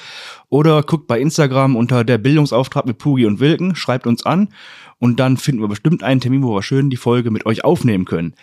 oder 0.49 0.83
guckt 0.83 1.07
bei 1.07 1.19
Instagram 1.19 1.75
unter 1.75 2.03
der 2.03 2.19
Bildungsauftrag 2.19 2.85
mit 2.85 2.99
Pugi 2.99 3.25
und 3.25 3.39
Wilken, 3.39 3.75
schreibt 3.75 4.05
uns 4.05 4.25
an 4.25 4.49
und 4.99 5.19
dann 5.19 5.37
finden 5.37 5.61
wir 5.61 5.69
bestimmt 5.69 6.03
einen 6.03 6.21
Termin, 6.21 6.43
wo 6.43 6.53
wir 6.53 6.61
schön 6.61 6.91
die 6.91 6.97
Folge 6.97 7.31
mit 7.31 7.47
euch 7.47 7.63
aufnehmen 7.63 8.05
können. 8.05 8.35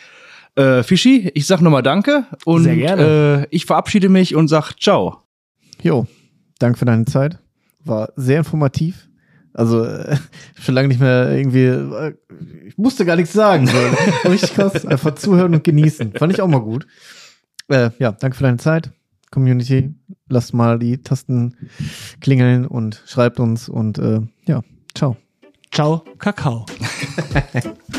Äh, 0.57 0.83
Fischi, 0.83 1.31
ich 1.35 1.47
sag 1.47 1.61
nochmal 1.61 1.85
Danke 1.85 2.27
und. 2.45 2.67
Äh, 2.67 3.47
ich 3.51 3.67
verabschiede 3.67 4.09
mich 4.09 4.35
und 4.35 4.49
sag 4.49 4.73
Ciao. 4.81 5.23
Jo, 5.81 6.09
danke 6.59 6.81
für 6.81 6.87
deine 6.87 7.05
Zeit. 7.05 7.39
War 7.89 8.13
sehr 8.17 8.39
informativ. 8.39 9.09
Also 9.55 9.85
äh, 9.85 10.17
schon 10.61 10.75
lange 10.75 10.89
nicht 10.89 11.01
mehr 11.01 11.31
irgendwie, 11.35 11.65
äh, 11.65 12.15
ich 12.67 12.79
musste 12.79 13.05
gar 13.05 13.17
nichts 13.17 13.33
sagen. 13.33 13.67
So. 13.67 13.77
Richtig 14.29 14.55
krass. 14.55 14.87
Einfach 14.87 15.15
zuhören 15.17 15.55
und 15.55 15.65
genießen. 15.65 16.13
Fand 16.13 16.33
ich 16.33 16.41
auch 16.41 16.49
mal 16.49 16.61
gut. 16.61 16.87
Äh, 17.69 17.91
ja, 17.99 18.13
danke 18.13 18.37
für 18.37 18.45
deine 18.45 18.59
Zeit. 18.59 18.93
Community, 19.31 19.95
lasst 20.29 20.55
mal 20.55 20.79
die 20.79 21.03
Tasten 21.03 21.55
klingeln 22.21 22.67
und 22.67 23.03
schreibt 23.07 23.41
uns 23.41 23.69
und 23.69 23.99
äh, 23.99 24.21
ja, 24.47 24.63
ciao. 24.95 25.17
Ciao, 25.71 26.03
Kakao. 26.19 26.65